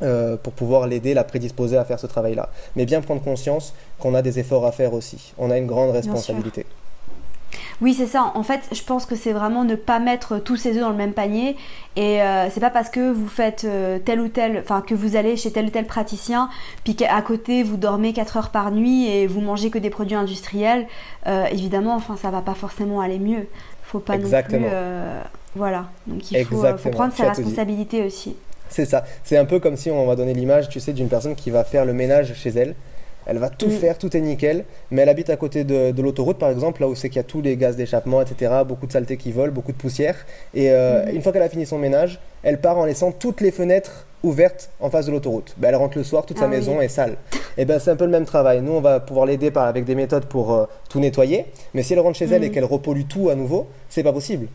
euh, 0.00 0.36
pour 0.36 0.52
pouvoir 0.52 0.86
l'aider, 0.86 1.12
la 1.12 1.24
prédisposer 1.24 1.76
à 1.76 1.84
faire 1.84 1.98
ce 1.98 2.06
travail-là. 2.06 2.50
Mais 2.76 2.86
bien 2.86 3.00
prendre 3.00 3.20
conscience 3.20 3.74
qu'on 3.98 4.14
a 4.14 4.22
des 4.22 4.38
efforts 4.38 4.64
à 4.64 4.70
faire 4.70 4.92
aussi. 4.92 5.32
On 5.38 5.50
a 5.50 5.58
une 5.58 5.66
grande 5.66 5.90
responsabilité. 5.90 6.66
Oui, 7.80 7.94
c'est 7.94 8.06
ça. 8.06 8.30
En 8.36 8.44
fait, 8.44 8.60
je 8.70 8.82
pense 8.82 9.06
que 9.06 9.16
c'est 9.16 9.32
vraiment 9.32 9.64
ne 9.64 9.74
pas 9.74 9.98
mettre 9.98 10.38
tous 10.38 10.56
ses 10.56 10.76
œufs 10.76 10.82
dans 10.82 10.90
le 10.90 10.96
même 10.96 11.14
panier. 11.14 11.56
Et 11.96 12.22
euh, 12.22 12.48
c'est 12.48 12.60
pas 12.60 12.70
parce 12.70 12.90
que 12.90 13.10
vous 13.10 13.26
faites 13.26 13.64
euh, 13.64 13.98
tel 13.98 14.20
ou 14.20 14.28
tel, 14.28 14.58
enfin 14.58 14.82
que 14.82 14.94
vous 14.94 15.16
allez 15.16 15.36
chez 15.36 15.50
tel 15.50 15.66
ou 15.66 15.70
tel 15.70 15.86
praticien, 15.86 16.48
puis 16.84 16.94
qu'à 16.94 17.20
côté 17.22 17.64
vous 17.64 17.76
dormez 17.76 18.12
4 18.12 18.36
heures 18.36 18.50
par 18.50 18.70
nuit 18.70 19.08
et 19.08 19.26
vous 19.26 19.40
mangez 19.40 19.70
que 19.70 19.78
des 19.78 19.90
produits 19.90 20.16
industriels, 20.16 20.86
évidemment, 21.50 21.96
enfin 21.96 22.16
ça 22.16 22.30
va 22.30 22.40
pas 22.40 22.54
forcément 22.54 23.00
aller 23.00 23.18
mieux. 23.18 23.48
Faut 23.82 23.98
pas 23.98 24.16
non 24.16 24.28
plus. 24.28 24.58
voilà. 25.56 25.86
Donc 26.06 26.30
il 26.30 26.44
faut, 26.44 26.64
faut 26.76 26.90
prendre 26.90 27.12
sa 27.12 27.30
responsabilité 27.30 28.04
aussi. 28.04 28.36
C'est 28.68 28.84
ça. 28.84 29.04
C'est 29.24 29.36
un 29.36 29.44
peu 29.44 29.60
comme 29.60 29.76
si 29.76 29.90
on 29.90 30.06
va 30.06 30.16
donner 30.16 30.34
l'image, 30.34 30.68
tu 30.68 30.80
sais, 30.80 30.92
d'une 30.92 31.08
personne 31.08 31.34
qui 31.34 31.50
va 31.50 31.64
faire 31.64 31.84
le 31.84 31.92
ménage 31.92 32.34
chez 32.34 32.50
elle. 32.50 32.74
Elle 33.26 33.38
va 33.38 33.50
tout 33.50 33.68
mm. 33.68 33.72
faire, 33.72 33.98
tout 33.98 34.16
est 34.16 34.20
nickel, 34.20 34.64
mais 34.90 35.02
elle 35.02 35.08
habite 35.10 35.28
à 35.28 35.36
côté 35.36 35.62
de, 35.62 36.00
l'autoroute, 36.00 36.38
par 36.38 36.48
exemple, 36.50 36.80
là 36.80 36.88
où 36.88 36.94
c'est 36.94 37.10
qu'il 37.10 37.18
y 37.18 37.20
a 37.20 37.24
tous 37.24 37.42
les 37.42 37.56
gaz 37.56 37.76
d'échappement, 37.76 38.22
etc., 38.22 38.52
beaucoup 38.66 38.86
de 38.86 38.92
saleté 38.92 39.18
qui 39.18 39.32
volent, 39.32 39.52
beaucoup 39.52 39.72
de 39.72 39.76
poussière. 39.76 40.16
Et 40.54 40.70
euh, 40.70 41.04
mm. 41.04 41.16
une 41.16 41.22
fois 41.22 41.32
qu'elle 41.32 41.42
a 41.42 41.48
fini 41.48 41.66
son 41.66 41.78
ménage, 41.78 42.20
elle 42.42 42.58
part 42.60 42.78
en 42.78 42.86
laissant 42.86 43.12
toutes 43.12 43.42
les 43.42 43.50
fenêtres 43.50 44.06
ouvertes 44.22 44.70
en 44.80 44.88
face 44.88 45.06
de 45.06 45.12
l'autoroute. 45.12 45.54
Ben, 45.58 45.68
elle 45.68 45.76
rentre 45.76 45.98
le 45.98 46.04
soir, 46.04 46.24
toute 46.24 46.38
sa 46.38 46.46
ah 46.46 46.48
maison 46.48 46.80
est 46.80 46.88
sale. 46.88 47.16
Et 47.56 47.64
ben 47.64 47.78
c'est 47.78 47.90
un 47.90 47.96
peu 47.96 48.04
le 48.04 48.10
même 48.10 48.24
travail. 48.24 48.62
Nous, 48.62 48.72
on 48.72 48.80
va 48.80 48.98
pouvoir 48.98 49.26
l'aider 49.26 49.52
avec 49.54 49.84
des 49.84 49.94
méthodes 49.94 50.24
pour 50.24 50.54
euh, 50.54 50.66
tout 50.88 50.98
nettoyer, 50.98 51.46
mais 51.74 51.82
si 51.82 51.92
elle 51.92 52.00
rentre 52.00 52.16
chez 52.16 52.26
elle 52.26 52.44
et 52.44 52.48
mm. 52.48 52.52
qu'elle 52.52 52.64
repollue 52.64 53.04
tout 53.08 53.28
à 53.28 53.34
nouveau, 53.34 53.66
c'est 53.90 54.02
pas 54.02 54.12
possible 54.12 54.48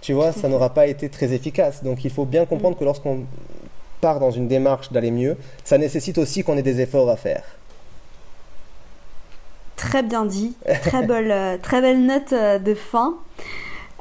tu 0.00 0.12
vois, 0.12 0.32
ça 0.32 0.48
n'aura 0.48 0.70
pas 0.70 0.86
été 0.86 1.08
très 1.08 1.32
efficace. 1.32 1.82
Donc 1.82 2.04
il 2.04 2.10
faut 2.10 2.24
bien 2.24 2.46
comprendre 2.46 2.78
que 2.78 2.84
lorsqu'on 2.84 3.24
part 4.00 4.20
dans 4.20 4.30
une 4.30 4.48
démarche 4.48 4.92
d'aller 4.92 5.10
mieux, 5.10 5.36
ça 5.64 5.78
nécessite 5.78 6.18
aussi 6.18 6.44
qu'on 6.44 6.56
ait 6.56 6.62
des 6.62 6.80
efforts 6.80 7.10
à 7.10 7.16
faire. 7.16 7.42
Très 9.76 10.02
bien 10.02 10.24
dit, 10.24 10.56
très 10.82 11.02
belle, 11.06 11.30
euh, 11.30 11.56
très 11.60 11.80
belle 11.80 12.04
note 12.04 12.32
euh, 12.32 12.58
de 12.58 12.74
fin. 12.74 13.14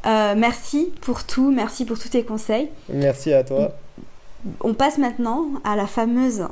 Euh, 0.06 0.36
merci 0.38 0.94
pour 1.02 1.24
tout, 1.24 1.52
merci 1.52 1.86
pour 1.86 2.00
tous 2.00 2.10
tes 2.10 2.24
conseils. 2.24 2.70
Merci 2.90 3.34
à 3.34 3.44
toi. 3.44 3.76
On 4.62 4.74
passe 4.74 4.98
maintenant 4.98 5.48
à 5.64 5.76
la 5.76 5.88
fameuse 5.88 6.48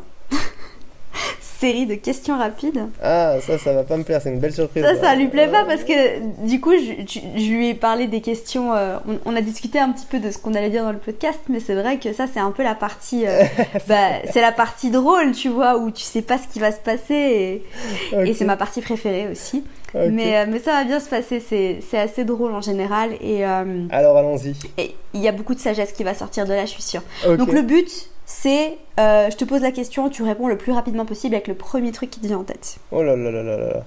série 1.64 1.86
de 1.86 1.96
questions 1.96 2.38
rapides. 2.38 2.90
Ah, 3.02 3.36
ça, 3.40 3.58
ça 3.58 3.72
va 3.72 3.84
pas 3.84 3.96
me 3.96 4.04
plaire, 4.04 4.22
c'est 4.22 4.30
une 4.30 4.40
belle 4.40 4.52
surprise. 4.52 4.84
Ça, 4.84 4.96
ça 5.00 5.16
lui 5.16 5.30
plaît 5.30 5.48
pas 5.48 5.64
parce 5.64 5.86
que 5.86 6.46
du 6.46 6.60
coup, 6.60 6.74
je, 6.74 7.40
lui 7.40 7.70
ai 7.70 7.74
parlé 7.74 8.08
des 8.08 8.20
questions. 8.20 8.74
Euh, 8.74 8.98
on, 9.26 9.34
a 9.34 9.40
discuté 9.40 9.80
un 9.80 9.90
petit 9.94 10.06
peu 10.06 10.20
de 10.20 10.30
ce 10.30 10.38
qu'on 10.38 10.56
allait 10.56 10.70
dire 10.70 10.84
dans 10.84 10.92
le 10.92 10.98
podcast, 10.98 11.40
mais 11.48 11.62
c'est 11.62 11.76
vrai 11.76 12.00
que 12.00 12.12
ça, 12.12 12.26
c'est 12.32 12.42
un 12.42 12.52
peu 12.52 12.64
la 12.64 12.76
partie. 12.76 13.26
Euh, 13.26 13.44
bah, 13.88 14.10
c'est 14.30 14.42
la 14.42 14.52
partie 14.52 14.92
drôle, 14.92 15.32
tu 15.32 15.48
vois, 15.48 15.78
où 15.78 15.90
tu 15.90 16.04
sais 16.04 16.22
pas 16.22 16.38
ce 16.38 16.50
qui 16.52 16.60
va 16.60 16.74
se 16.74 16.82
passer 16.82 17.64
et, 18.12 18.34
c'est 18.34 18.46
ma 18.46 18.58
partie 18.58 18.82
préférée 18.82 19.30
aussi. 19.32 19.64
Mais, 19.94 20.38
euh, 20.38 20.46
mais 20.50 20.60
ça 20.60 20.72
va 20.72 20.84
bien 20.84 21.00
se 21.00 21.08
passer, 21.08 21.40
c'est 21.40 21.98
assez 21.98 22.26
drôle 22.26 22.54
en 22.54 22.62
général. 22.62 23.12
Et, 23.22 23.46
Alors 23.46 24.18
allons-y. 24.18 24.54
Et 24.78 24.96
il 25.14 25.22
y 25.22 25.30
a 25.30 25.32
beaucoup 25.32 25.56
de 25.56 25.60
sagesse 25.60 25.94
qui 25.94 26.04
va 26.04 26.14
sortir 26.14 26.46
de 26.46 26.52
là, 26.52 26.66
je 26.66 26.72
suis 26.72 26.82
sûre. 26.82 27.04
Donc 27.26 27.54
le 27.54 27.62
but, 27.62 28.10
c'est 28.26 28.78
euh, 29.00 29.30
je 29.30 29.36
te 29.36 29.44
pose 29.44 29.62
la 29.62 29.72
question, 29.72 30.10
tu 30.10 30.24
réponds 30.24 30.48
le 30.48 30.58
plus 30.58 30.72
rapidement 30.72 31.06
possible 31.06 31.36
avec 31.36 31.48
le 31.48 31.56
premier 31.56 31.92
truc 31.92 32.10
qui 32.10 32.20
te 32.20 32.28
vient 32.28 32.40
en 32.40 32.44
tête. 32.44 32.78
Oh 32.92 33.04
là 33.04 33.16
là 33.16 33.32
là 33.32 33.44
là 33.44 33.58
là. 33.58 33.84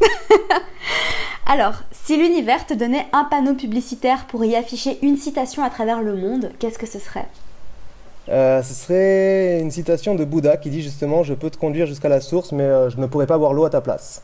Alors, 1.46 1.74
si 1.90 2.16
l'univers 2.16 2.66
te 2.66 2.72
donnait 2.72 3.06
un 3.12 3.24
panneau 3.24 3.54
publicitaire 3.54 4.26
pour 4.26 4.44
y 4.44 4.54
afficher 4.54 4.98
une 5.02 5.16
citation 5.16 5.64
à 5.64 5.70
travers 5.70 6.00
le 6.00 6.14
monde, 6.14 6.52
qu'est-ce 6.58 6.78
que 6.78 6.86
ce 6.86 6.98
serait? 6.98 7.26
Euh, 8.28 8.62
ce 8.62 8.72
serait 8.72 9.60
une 9.60 9.72
citation 9.72 10.14
de 10.14 10.24
Bouddha 10.24 10.56
qui 10.56 10.70
dit 10.70 10.80
justement 10.80 11.24
Je 11.24 11.34
peux 11.34 11.50
te 11.50 11.58
conduire 11.58 11.86
jusqu'à 11.86 12.08
la 12.08 12.20
source, 12.20 12.52
mais 12.52 12.62
euh, 12.62 12.88
je 12.88 12.98
ne 12.98 13.06
pourrai 13.06 13.26
pas 13.26 13.38
boire 13.38 13.52
l'eau 13.52 13.64
à 13.64 13.70
ta 13.70 13.80
place. 13.80 14.22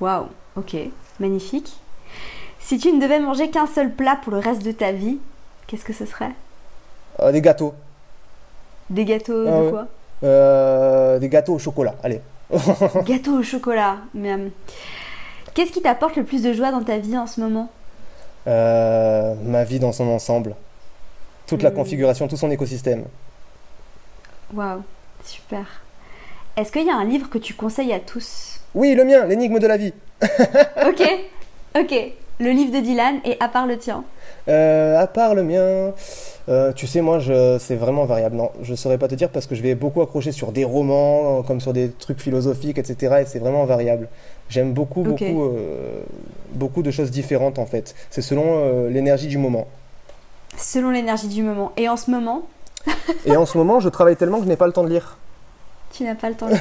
Waouh, 0.00 0.26
ok, 0.56 0.76
magnifique. 1.20 1.76
Si 2.58 2.78
tu 2.78 2.92
ne 2.92 3.00
devais 3.00 3.20
manger 3.20 3.50
qu'un 3.50 3.66
seul 3.66 3.92
plat 3.92 4.18
pour 4.20 4.32
le 4.32 4.38
reste 4.38 4.64
de 4.64 4.72
ta 4.72 4.92
vie, 4.92 5.18
qu'est-ce 5.66 5.84
que 5.84 5.92
ce 5.92 6.06
serait? 6.06 6.32
Des 7.32 7.40
gâteaux. 7.40 7.74
Des 8.90 9.04
gâteaux 9.04 9.44
de 9.44 9.48
ah 9.48 9.70
quoi 9.70 9.86
euh, 10.22 11.18
Des 11.18 11.28
gâteaux 11.28 11.54
au 11.54 11.58
chocolat, 11.58 11.94
allez. 12.02 12.20
gâteaux 13.04 13.38
au 13.38 13.42
chocolat. 13.42 13.98
Mais 14.14 14.32
euh, 14.32 14.48
qu'est-ce 15.54 15.72
qui 15.72 15.82
t'apporte 15.82 16.16
le 16.16 16.24
plus 16.24 16.42
de 16.42 16.52
joie 16.52 16.70
dans 16.70 16.82
ta 16.82 16.98
vie 16.98 17.18
en 17.18 17.26
ce 17.26 17.40
moment 17.40 17.70
euh, 18.46 19.34
Ma 19.44 19.64
vie 19.64 19.78
dans 19.78 19.92
son 19.92 20.08
ensemble. 20.08 20.54
Toute 21.46 21.62
la 21.62 21.70
hmm. 21.70 21.74
configuration, 21.74 22.28
tout 22.28 22.36
son 22.36 22.50
écosystème. 22.50 23.04
Waouh, 24.54 24.82
super. 25.24 25.82
Est-ce 26.56 26.72
qu'il 26.72 26.86
y 26.86 26.90
a 26.90 26.96
un 26.96 27.04
livre 27.04 27.28
que 27.28 27.38
tu 27.38 27.54
conseilles 27.54 27.92
à 27.92 28.00
tous 28.00 28.60
Oui, 28.74 28.94
le 28.94 29.04
mien, 29.04 29.26
L'énigme 29.26 29.58
de 29.58 29.66
la 29.66 29.76
vie. 29.76 29.92
ok, 30.22 31.02
ok. 31.78 32.12
Le 32.38 32.50
livre 32.50 32.72
de 32.72 32.80
Dylan 32.80 33.20
et 33.24 33.36
à 33.40 33.48
part 33.48 33.66
le 33.66 33.78
tien 33.78 34.04
À 34.46 35.06
part 35.06 35.34
le 35.34 35.42
mien, 35.42 35.92
euh, 36.48 36.72
tu 36.72 36.86
sais, 36.86 37.00
moi, 37.00 37.18
c'est 37.58 37.76
vraiment 37.76 38.04
variable. 38.04 38.36
Non, 38.36 38.50
je 38.62 38.74
saurais 38.74 38.98
pas 38.98 39.08
te 39.08 39.14
dire 39.14 39.30
parce 39.30 39.46
que 39.46 39.54
je 39.54 39.62
vais 39.62 39.74
beaucoup 39.74 40.02
accrocher 40.02 40.32
sur 40.32 40.52
des 40.52 40.64
romans, 40.64 41.42
comme 41.42 41.60
sur 41.60 41.72
des 41.72 41.90
trucs 41.90 42.20
philosophiques, 42.20 42.78
etc. 42.78 43.16
Et 43.22 43.24
c'est 43.24 43.38
vraiment 43.38 43.64
variable. 43.64 44.08
J'aime 44.48 44.72
beaucoup, 44.72 45.02
beaucoup, 45.02 45.44
euh, 45.44 46.02
beaucoup 46.52 46.82
de 46.82 46.90
choses 46.90 47.10
différentes 47.10 47.58
en 47.58 47.66
fait. 47.66 47.94
C'est 48.10 48.22
selon 48.22 48.44
euh, 48.46 48.88
l'énergie 48.90 49.26
du 49.26 49.38
moment. 49.38 49.66
Selon 50.56 50.90
l'énergie 50.90 51.28
du 51.28 51.42
moment. 51.42 51.72
Et 51.76 51.88
en 51.88 51.96
ce 51.96 52.10
moment 52.10 52.46
Et 53.24 53.36
en 53.36 53.44
ce 53.46 53.58
moment, 53.58 53.80
je 53.80 53.88
travaille 53.88 54.16
tellement 54.16 54.38
que 54.38 54.44
je 54.44 54.48
n'ai 54.48 54.56
pas 54.56 54.66
le 54.66 54.72
temps 54.72 54.84
de 54.84 54.90
lire. 54.90 55.18
Tu 55.92 56.04
n'as 56.04 56.14
pas 56.14 56.28
le 56.28 56.34
temps 56.34 56.48
de. 56.48 56.54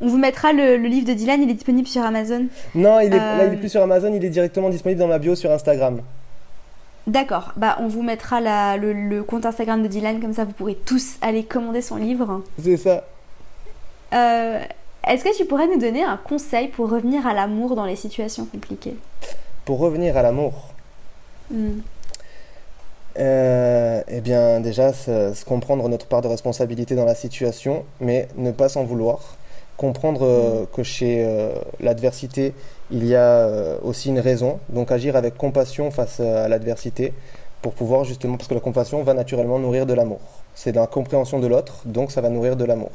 On 0.00 0.08
vous 0.08 0.18
mettra 0.18 0.52
le, 0.52 0.76
livre 0.76 1.06
de 1.06 1.12
Dylan, 1.12 1.42
il 1.42 1.50
est 1.50 1.54
disponible 1.54 1.88
sur 1.88 2.02
Amazon 2.02 2.46
Non, 2.74 3.00
il 3.00 3.12
est, 3.12 3.16
là, 3.16 3.46
il 3.46 3.54
est 3.54 3.56
plus 3.56 3.68
sur 3.68 3.82
Amazon, 3.82 4.12
il 4.12 4.24
est 4.24 4.30
directement 4.30 4.70
disponible 4.70 5.00
dans 5.00 5.08
ma 5.08 5.18
bio 5.18 5.34
sur 5.34 5.50
Instagram. 5.50 6.00
D'accord, 7.06 7.52
bah 7.56 7.78
on 7.80 7.88
vous 7.88 8.02
mettra 8.02 8.40
le, 8.76 9.22
compte 9.22 9.44
Instagram 9.44 9.82
de 9.82 9.88
Dylan, 9.88 10.20
comme 10.20 10.32
ça 10.32 10.44
vous 10.44 10.52
pourrez 10.52 10.76
tous 10.76 11.16
aller 11.20 11.44
commander 11.44 11.82
son 11.82 11.96
livre. 11.96 12.42
C'est 12.62 12.76
ça. 12.76 13.04
Euh, 14.12 14.60
est-ce 15.08 15.24
que 15.24 15.36
tu 15.36 15.44
pourrais 15.46 15.66
nous 15.66 15.80
donner 15.80 16.04
un 16.04 16.16
conseil 16.16 16.68
pour 16.68 16.90
revenir 16.90 17.26
à 17.26 17.34
l'amour 17.34 17.74
dans 17.74 17.86
les 17.86 17.96
situations 17.96 18.44
compliquées? 18.44 18.96
Pour 19.64 19.78
revenir 19.78 20.16
à 20.16 20.22
l'amour 20.22 20.74
hmm. 21.50 21.80
Euh, 23.18 24.02
Eh 24.08 24.20
bien 24.20 24.60
déjà, 24.60 24.92
se 24.92 25.44
comprendre 25.44 25.88
notre 25.88 26.06
part 26.06 26.22
de 26.22 26.28
responsabilité 26.28 26.94
dans 26.94 27.04
la 27.04 27.14
situation, 27.14 27.84
mais 28.00 28.28
ne 28.36 28.50
pas 28.50 28.68
s'en 28.68 28.84
vouloir 28.84 29.36
comprendre 29.82 30.24
euh, 30.24 30.64
que 30.72 30.84
chez 30.84 31.24
euh, 31.26 31.54
l'adversité, 31.80 32.54
il 32.92 33.04
y 33.04 33.16
a 33.16 33.30
euh, 33.38 33.78
aussi 33.82 34.10
une 34.10 34.20
raison, 34.20 34.60
donc 34.68 34.92
agir 34.92 35.16
avec 35.16 35.36
compassion 35.36 35.90
face 35.90 36.20
à 36.20 36.46
l'adversité 36.48 37.12
pour 37.62 37.72
pouvoir 37.72 38.04
justement, 38.04 38.36
parce 38.36 38.48
que 38.48 38.54
la 38.54 38.60
compassion 38.60 39.02
va 39.02 39.12
naturellement 39.14 39.58
nourrir 39.58 39.84
de 39.86 39.94
l'amour. 39.94 40.20
C'est 40.54 40.72
la 40.72 40.86
compréhension 40.86 41.40
de 41.40 41.48
l'autre, 41.48 41.82
donc 41.84 42.12
ça 42.12 42.20
va 42.20 42.28
nourrir 42.28 42.54
de 42.56 42.64
l'amour. 42.64 42.92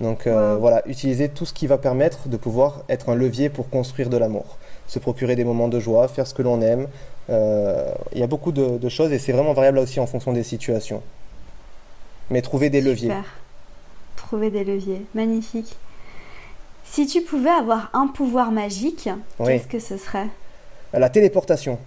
Donc 0.00 0.26
voilà, 0.26 0.82
utiliser 0.86 1.30
tout 1.30 1.46
ce 1.46 1.54
qui 1.54 1.66
va 1.66 1.78
permettre 1.78 2.28
de 2.28 2.36
pouvoir 2.36 2.82
être 2.90 3.08
un 3.08 3.14
levier 3.14 3.48
pour 3.48 3.70
construire 3.70 4.10
de 4.10 4.18
l'amour. 4.18 4.58
Se 4.88 4.98
procurer 4.98 5.36
des 5.36 5.44
moments 5.44 5.68
de 5.68 5.80
joie, 5.80 6.06
faire 6.08 6.26
ce 6.26 6.34
que 6.34 6.42
l'on 6.42 6.60
aime. 6.60 6.88
Il 7.28 8.18
y 8.18 8.22
a 8.22 8.26
beaucoup 8.26 8.52
de, 8.52 8.88
choses 8.88 9.12
et 9.12 9.18
c'est 9.18 9.32
vraiment 9.32 9.52
variable 9.52 9.78
aussi 9.78 10.00
en 10.00 10.06
fonction 10.06 10.32
des 10.32 10.42
situations. 10.42 11.02
Mais 12.30 12.42
trouver 12.42 12.70
des 12.70 12.80
leviers. 12.80 13.12
Trouver 14.16 14.50
des 14.50 14.64
leviers, 14.64 15.02
magnifique. 15.14 15.76
Si 16.84 17.06
tu 17.06 17.22
pouvais 17.22 17.50
avoir 17.50 17.90
un 17.92 18.06
pouvoir 18.06 18.50
magique, 18.50 19.08
qu'est-ce 19.44 19.66
que 19.66 19.78
ce 19.78 19.96
serait? 19.96 20.28
La 20.92 21.10
téléportation. 21.10 21.78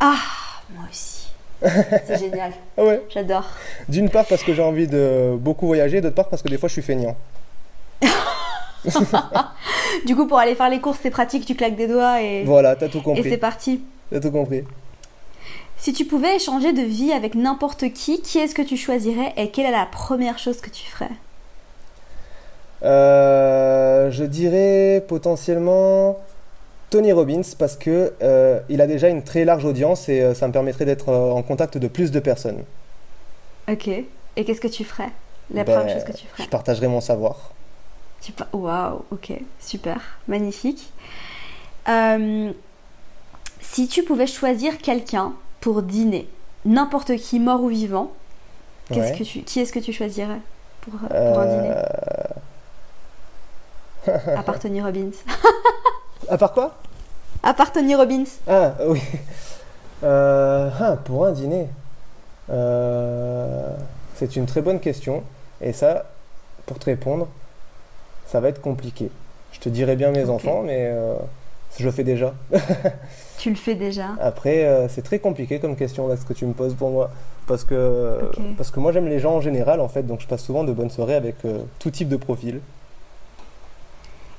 Ah, 0.00 0.16
moi 0.74 0.84
aussi. 0.90 1.28
C'est 1.60 2.18
génial. 2.20 2.52
Ouais. 2.76 3.02
J'adore. 3.08 3.44
D'une 3.88 4.10
part 4.10 4.26
parce 4.26 4.42
que 4.42 4.52
j'ai 4.52 4.62
envie 4.62 4.88
de 4.88 5.36
beaucoup 5.38 5.66
voyager, 5.66 6.00
d'autre 6.00 6.14
part 6.14 6.28
parce 6.28 6.42
que 6.42 6.48
des 6.48 6.58
fois 6.58 6.68
je 6.68 6.74
suis 6.74 6.82
feignant. 6.82 7.16
du 10.06 10.14
coup, 10.14 10.26
pour 10.26 10.38
aller 10.38 10.54
faire 10.54 10.68
les 10.68 10.80
courses, 10.80 10.98
c'est 11.02 11.10
pratique, 11.10 11.46
tu 11.46 11.54
claques 11.54 11.76
des 11.76 11.88
doigts 11.88 12.20
et. 12.22 12.44
Voilà, 12.44 12.76
t'as 12.76 12.88
tout 12.88 13.00
compris. 13.00 13.26
Et 13.26 13.30
c'est 13.30 13.38
parti. 13.38 13.82
T'as 14.10 14.20
tout 14.20 14.30
compris. 14.30 14.64
Si 15.78 15.92
tu 15.92 16.04
pouvais 16.04 16.36
échanger 16.36 16.72
de 16.72 16.82
vie 16.82 17.12
avec 17.12 17.34
n'importe 17.34 17.92
qui, 17.92 18.22
qui 18.22 18.38
est-ce 18.38 18.54
que 18.54 18.62
tu 18.62 18.76
choisirais 18.76 19.32
et 19.36 19.50
quelle 19.50 19.66
est 19.66 19.70
la 19.70 19.86
première 19.86 20.38
chose 20.38 20.60
que 20.60 20.70
tu 20.70 20.86
ferais? 20.86 21.10
Euh, 22.82 24.10
je 24.10 24.24
dirais 24.24 25.04
potentiellement 25.06 26.18
Tony 26.90 27.12
Robbins 27.12 27.42
parce 27.58 27.76
que 27.76 28.12
euh, 28.22 28.60
il 28.68 28.80
a 28.80 28.86
déjà 28.86 29.08
une 29.08 29.22
très 29.22 29.44
large 29.44 29.64
audience 29.64 30.08
et 30.08 30.20
euh, 30.20 30.34
ça 30.34 30.46
me 30.46 30.52
permettrait 30.52 30.84
d'être 30.84 31.08
en 31.12 31.42
contact 31.42 31.78
de 31.78 31.88
plus 31.88 32.10
de 32.10 32.20
personnes. 32.20 32.64
Ok. 33.68 33.88
Et 33.88 34.44
qu'est-ce 34.44 34.60
que 34.60 34.68
tu 34.68 34.84
ferais? 34.84 35.10
La 35.52 35.64
Ben, 35.64 35.78
première 35.78 35.94
chose 35.94 36.04
que 36.04 36.16
tu 36.16 36.26
ferais? 36.26 36.44
Je 36.44 36.48
partagerai 36.48 36.88
mon 36.88 37.00
savoir. 37.00 37.52
Waouh, 38.52 39.04
ok, 39.12 39.32
super, 39.60 40.00
magnifique. 40.26 40.90
Euh, 41.88 42.50
si 43.60 43.88
tu 43.88 44.02
pouvais 44.02 44.26
choisir 44.26 44.78
quelqu'un 44.78 45.32
pour 45.60 45.82
dîner, 45.82 46.28
n'importe 46.64 47.16
qui, 47.16 47.40
mort 47.40 47.62
ou 47.62 47.68
vivant, 47.68 48.12
qu'est-ce 48.88 49.12
Ouais. 49.12 49.18
que 49.18 49.24
tu, 49.24 49.42
qui 49.42 49.60
est-ce 49.60 49.72
que 49.72 49.78
tu 49.78 49.92
choisirais 49.92 50.40
pour, 50.82 50.94
pour 50.98 51.08
un 51.10 51.46
dîner 51.46 51.70
Euh, 54.08 54.18
À 54.36 54.42
part 54.42 54.58
Tony 54.60 54.80
Robbins. 54.80 55.10
À 56.28 56.38
part 56.38 56.52
quoi? 56.52 56.76
À 57.42 57.54
part 57.54 57.72
Tony 57.72 57.94
Robbins. 57.94 58.24
Ah 58.48 58.74
oui. 58.86 59.00
Euh, 60.04 60.70
ah, 60.80 60.96
pour 61.04 61.26
un 61.26 61.32
dîner. 61.32 61.66
Euh, 62.50 63.74
c'est 64.14 64.36
une 64.36 64.46
très 64.46 64.60
bonne 64.62 64.78
question. 64.80 65.22
Et 65.60 65.72
ça, 65.72 66.04
pour 66.66 66.78
te 66.78 66.84
répondre, 66.84 67.26
ça 68.26 68.40
va 68.40 68.48
être 68.48 68.60
compliqué. 68.60 69.10
Je 69.52 69.58
te 69.60 69.68
dirais 69.68 69.96
bien 69.96 70.10
mes 70.10 70.28
enfants, 70.28 70.62
mais 70.62 70.88
euh, 70.92 71.16
je 71.78 71.84
le 71.84 71.90
fais 71.90 72.04
déjà. 72.04 72.34
Tu 73.38 73.50
le 73.50 73.56
fais 73.56 73.74
déjà. 73.74 74.08
Après, 74.20 74.64
euh, 74.64 74.88
c'est 74.88 75.02
très 75.02 75.18
compliqué 75.18 75.58
comme 75.60 75.76
question 75.76 76.08
là, 76.08 76.16
ce 76.16 76.24
que 76.24 76.32
tu 76.32 76.46
me 76.46 76.52
poses 76.54 76.74
pour 76.74 76.90
moi. 76.90 77.10
Parce 77.46 77.64
que, 77.64 78.30
parce 78.56 78.70
que 78.70 78.80
moi, 78.80 78.90
j'aime 78.92 79.06
les 79.08 79.18
gens 79.20 79.34
en 79.36 79.40
général, 79.40 79.80
en 79.80 79.88
fait. 79.88 80.02
Donc, 80.02 80.20
je 80.20 80.26
passe 80.26 80.42
souvent 80.42 80.64
de 80.64 80.72
bonnes 80.72 80.90
soirées 80.90 81.14
avec 81.14 81.36
euh, 81.44 81.60
tout 81.78 81.90
type 81.90 82.08
de 82.08 82.16
profil. 82.16 82.60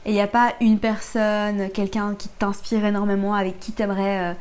Et 0.05 0.11
il 0.11 0.13
n'y 0.13 0.21
a 0.21 0.27
pas 0.27 0.53
une 0.61 0.79
personne, 0.79 1.69
quelqu'un 1.69 2.15
qui 2.17 2.29
t'inspire 2.29 2.85
énormément, 2.85 3.33
avec 3.33 3.59
qui 3.59 3.71
t'aimerais 3.73 4.19
euh, 4.19 4.33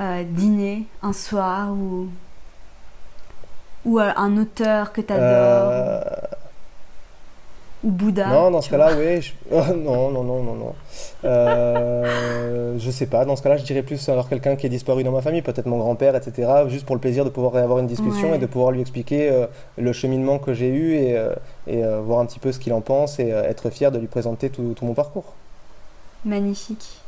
euh, 0.00 0.24
dîner 0.24 0.86
un 1.02 1.12
soir 1.12 1.72
ou, 1.72 2.08
ou 3.84 3.98
un 4.00 4.36
auteur 4.36 4.92
que 4.92 5.00
t'adores 5.00 5.22
Euh, 5.24 6.00
ou 7.84 7.90
Bouddha. 7.90 8.26
Non, 8.28 8.50
dans 8.50 8.62
ce 8.62 8.70
cas-là, 8.70 8.90
oui. 8.98 9.20
je- 9.22 9.32
Oh, 9.52 9.62
non, 9.76 10.10
non, 10.10 10.22
non, 10.24 10.42
non, 10.42 10.54
non. 10.54 10.74
Euh, 11.24 12.74
je 12.78 12.90
sais 12.90 13.06
pas. 13.06 13.24
Dans 13.24 13.36
ce 13.36 13.42
cas-là, 13.42 13.56
je 13.58 13.64
dirais 13.64 13.82
plus 13.82 14.08
alors 14.08 14.28
quelqu'un 14.28 14.56
qui 14.56 14.66
est 14.66 14.70
disparu 14.70 15.04
dans 15.04 15.12
ma 15.12 15.22
famille, 15.22 15.42
peut-être 15.42 15.66
mon 15.66 15.78
grand-père, 15.78 16.14
etc. 16.16 16.48
Juste 16.68 16.86
pour 16.86 16.94
le 16.96 17.00
plaisir 17.00 17.24
de 17.24 17.30
pouvoir 17.30 17.56
avoir 17.56 17.78
une 17.78 17.86
discussion 17.86 18.30
Ouais. 18.30 18.36
et 18.36 18.38
de 18.38 18.46
pouvoir 18.46 18.72
lui 18.72 18.80
expliquer 18.80 19.28
euh, 19.30 19.46
le 19.78 19.92
cheminement 19.92 20.38
que 20.38 20.54
j'ai 20.54 20.68
eu 20.68 20.94
et, 20.94 21.16
euh, 21.16 21.32
et 21.66 21.84
euh, 21.84 22.00
voir 22.00 22.20
un 22.20 22.26
petit 22.26 22.38
peu 22.38 22.52
ce 22.52 22.58
qu'il 22.58 22.72
en 22.72 22.80
pense 22.80 23.18
et 23.18 23.32
euh, 23.32 23.42
être 23.44 23.70
fier 23.70 23.90
de 23.92 23.98
lui 23.98 24.06
présenter 24.08 24.50
tout, 24.50 24.72
tout 24.74 24.84
mon 24.84 24.94
parcours. 24.94 25.34
Magnifique. 26.24 26.98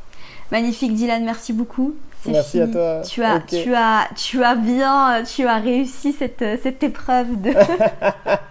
Magnifique 0.53 0.95
Dylan, 0.95 1.25
merci 1.25 1.53
beaucoup. 1.53 1.95
Merci 2.27 2.61
à 2.61 2.67
toi. 2.67 3.01
Tu 3.09 3.23
as, 3.23 3.41
tu 3.41 3.75
as, 3.75 4.09
tu 4.17 4.43
as 4.43 4.55
bien, 4.55 5.23
tu 5.25 5.47
as 5.47 5.59
réussi 5.59 6.13
cette, 6.13 6.45
cette 6.63 6.83
épreuve 6.83 7.41
de, 7.41 7.51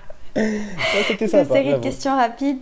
C'était 1.07 1.27
sympa. 1.27 1.53
série 1.53 1.73
de 1.73 1.79
questions 1.79 2.15
rapides. 2.15 2.59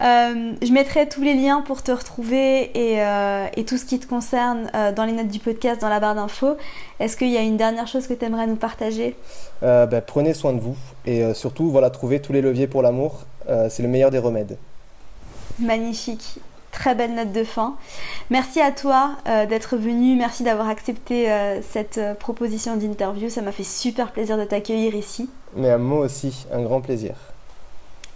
Euh, 0.00 0.52
je 0.62 0.72
mettrai 0.72 1.08
tous 1.08 1.22
les 1.22 1.34
liens 1.34 1.60
pour 1.60 1.82
te 1.82 1.90
retrouver 1.90 2.70
et, 2.74 3.02
euh, 3.02 3.46
et 3.56 3.64
tout 3.64 3.76
ce 3.76 3.84
qui 3.84 3.98
te 3.98 4.06
concerne 4.06 4.70
euh, 4.74 4.92
dans 4.92 5.04
les 5.04 5.12
notes 5.12 5.28
du 5.28 5.40
podcast, 5.40 5.80
dans 5.80 5.88
la 5.88 5.98
barre 5.98 6.14
d'infos. 6.14 6.56
Est-ce 7.00 7.16
qu'il 7.16 7.30
y 7.30 7.36
a 7.36 7.42
une 7.42 7.56
dernière 7.56 7.88
chose 7.88 8.06
que 8.06 8.14
tu 8.14 8.24
aimerais 8.24 8.46
nous 8.46 8.56
partager? 8.56 9.16
Ben, 9.60 10.00
prenez 10.06 10.34
soin 10.34 10.52
de 10.52 10.60
vous 10.60 10.76
et 11.04 11.34
surtout, 11.34 11.70
voilà, 11.70 11.90
trouvez 11.90 12.20
tous 12.20 12.32
les 12.32 12.42
leviers 12.42 12.68
pour 12.68 12.82
l'amour. 12.82 13.24
C'est 13.68 13.82
le 13.82 13.88
meilleur 13.88 14.10
des 14.10 14.18
remèdes. 14.18 14.56
Magnifique. 15.58 16.38
Très 16.78 16.94
belle 16.94 17.16
note 17.16 17.32
de 17.32 17.42
fin. 17.42 17.74
Merci 18.30 18.60
à 18.60 18.70
toi 18.70 19.16
euh, 19.26 19.46
d'être 19.46 19.76
venu. 19.76 20.14
Merci 20.14 20.44
d'avoir 20.44 20.68
accepté 20.68 21.28
euh, 21.28 21.60
cette 21.60 21.98
euh, 21.98 22.14
proposition 22.14 22.76
d'interview. 22.76 23.28
Ça 23.28 23.42
m'a 23.42 23.50
fait 23.50 23.64
super 23.64 24.12
plaisir 24.12 24.38
de 24.38 24.44
t'accueillir 24.44 24.94
ici. 24.94 25.28
Mais 25.56 25.70
à 25.70 25.78
moi 25.78 26.04
aussi, 26.04 26.46
un 26.52 26.62
grand 26.62 26.80
plaisir. 26.80 27.16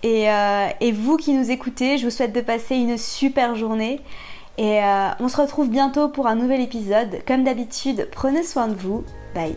Et, 0.05 0.31
euh, 0.31 0.69
et 0.81 0.93
vous 0.93 1.17
qui 1.17 1.33
nous 1.33 1.51
écoutez, 1.51 1.99
je 1.99 2.05
vous 2.05 2.11
souhaite 2.11 2.33
de 2.33 2.41
passer 2.41 2.77
une 2.77 2.99
super 2.99 3.57
journée. 3.57 4.01
Et 4.59 4.81
on 5.19 5.29
se 5.29 5.41
retrouve 5.41 5.71
bientôt 5.71 6.09
pour 6.09 6.27
un 6.27 6.35
nouvel 6.35 6.61
épisode. 6.61 7.21
Comme 7.27 7.43
d'habitude, 7.43 8.09
prenez 8.13 8.43
soin 8.43 8.69
de 8.69 8.75
vous. 8.75 9.03
Bye. 9.35 9.57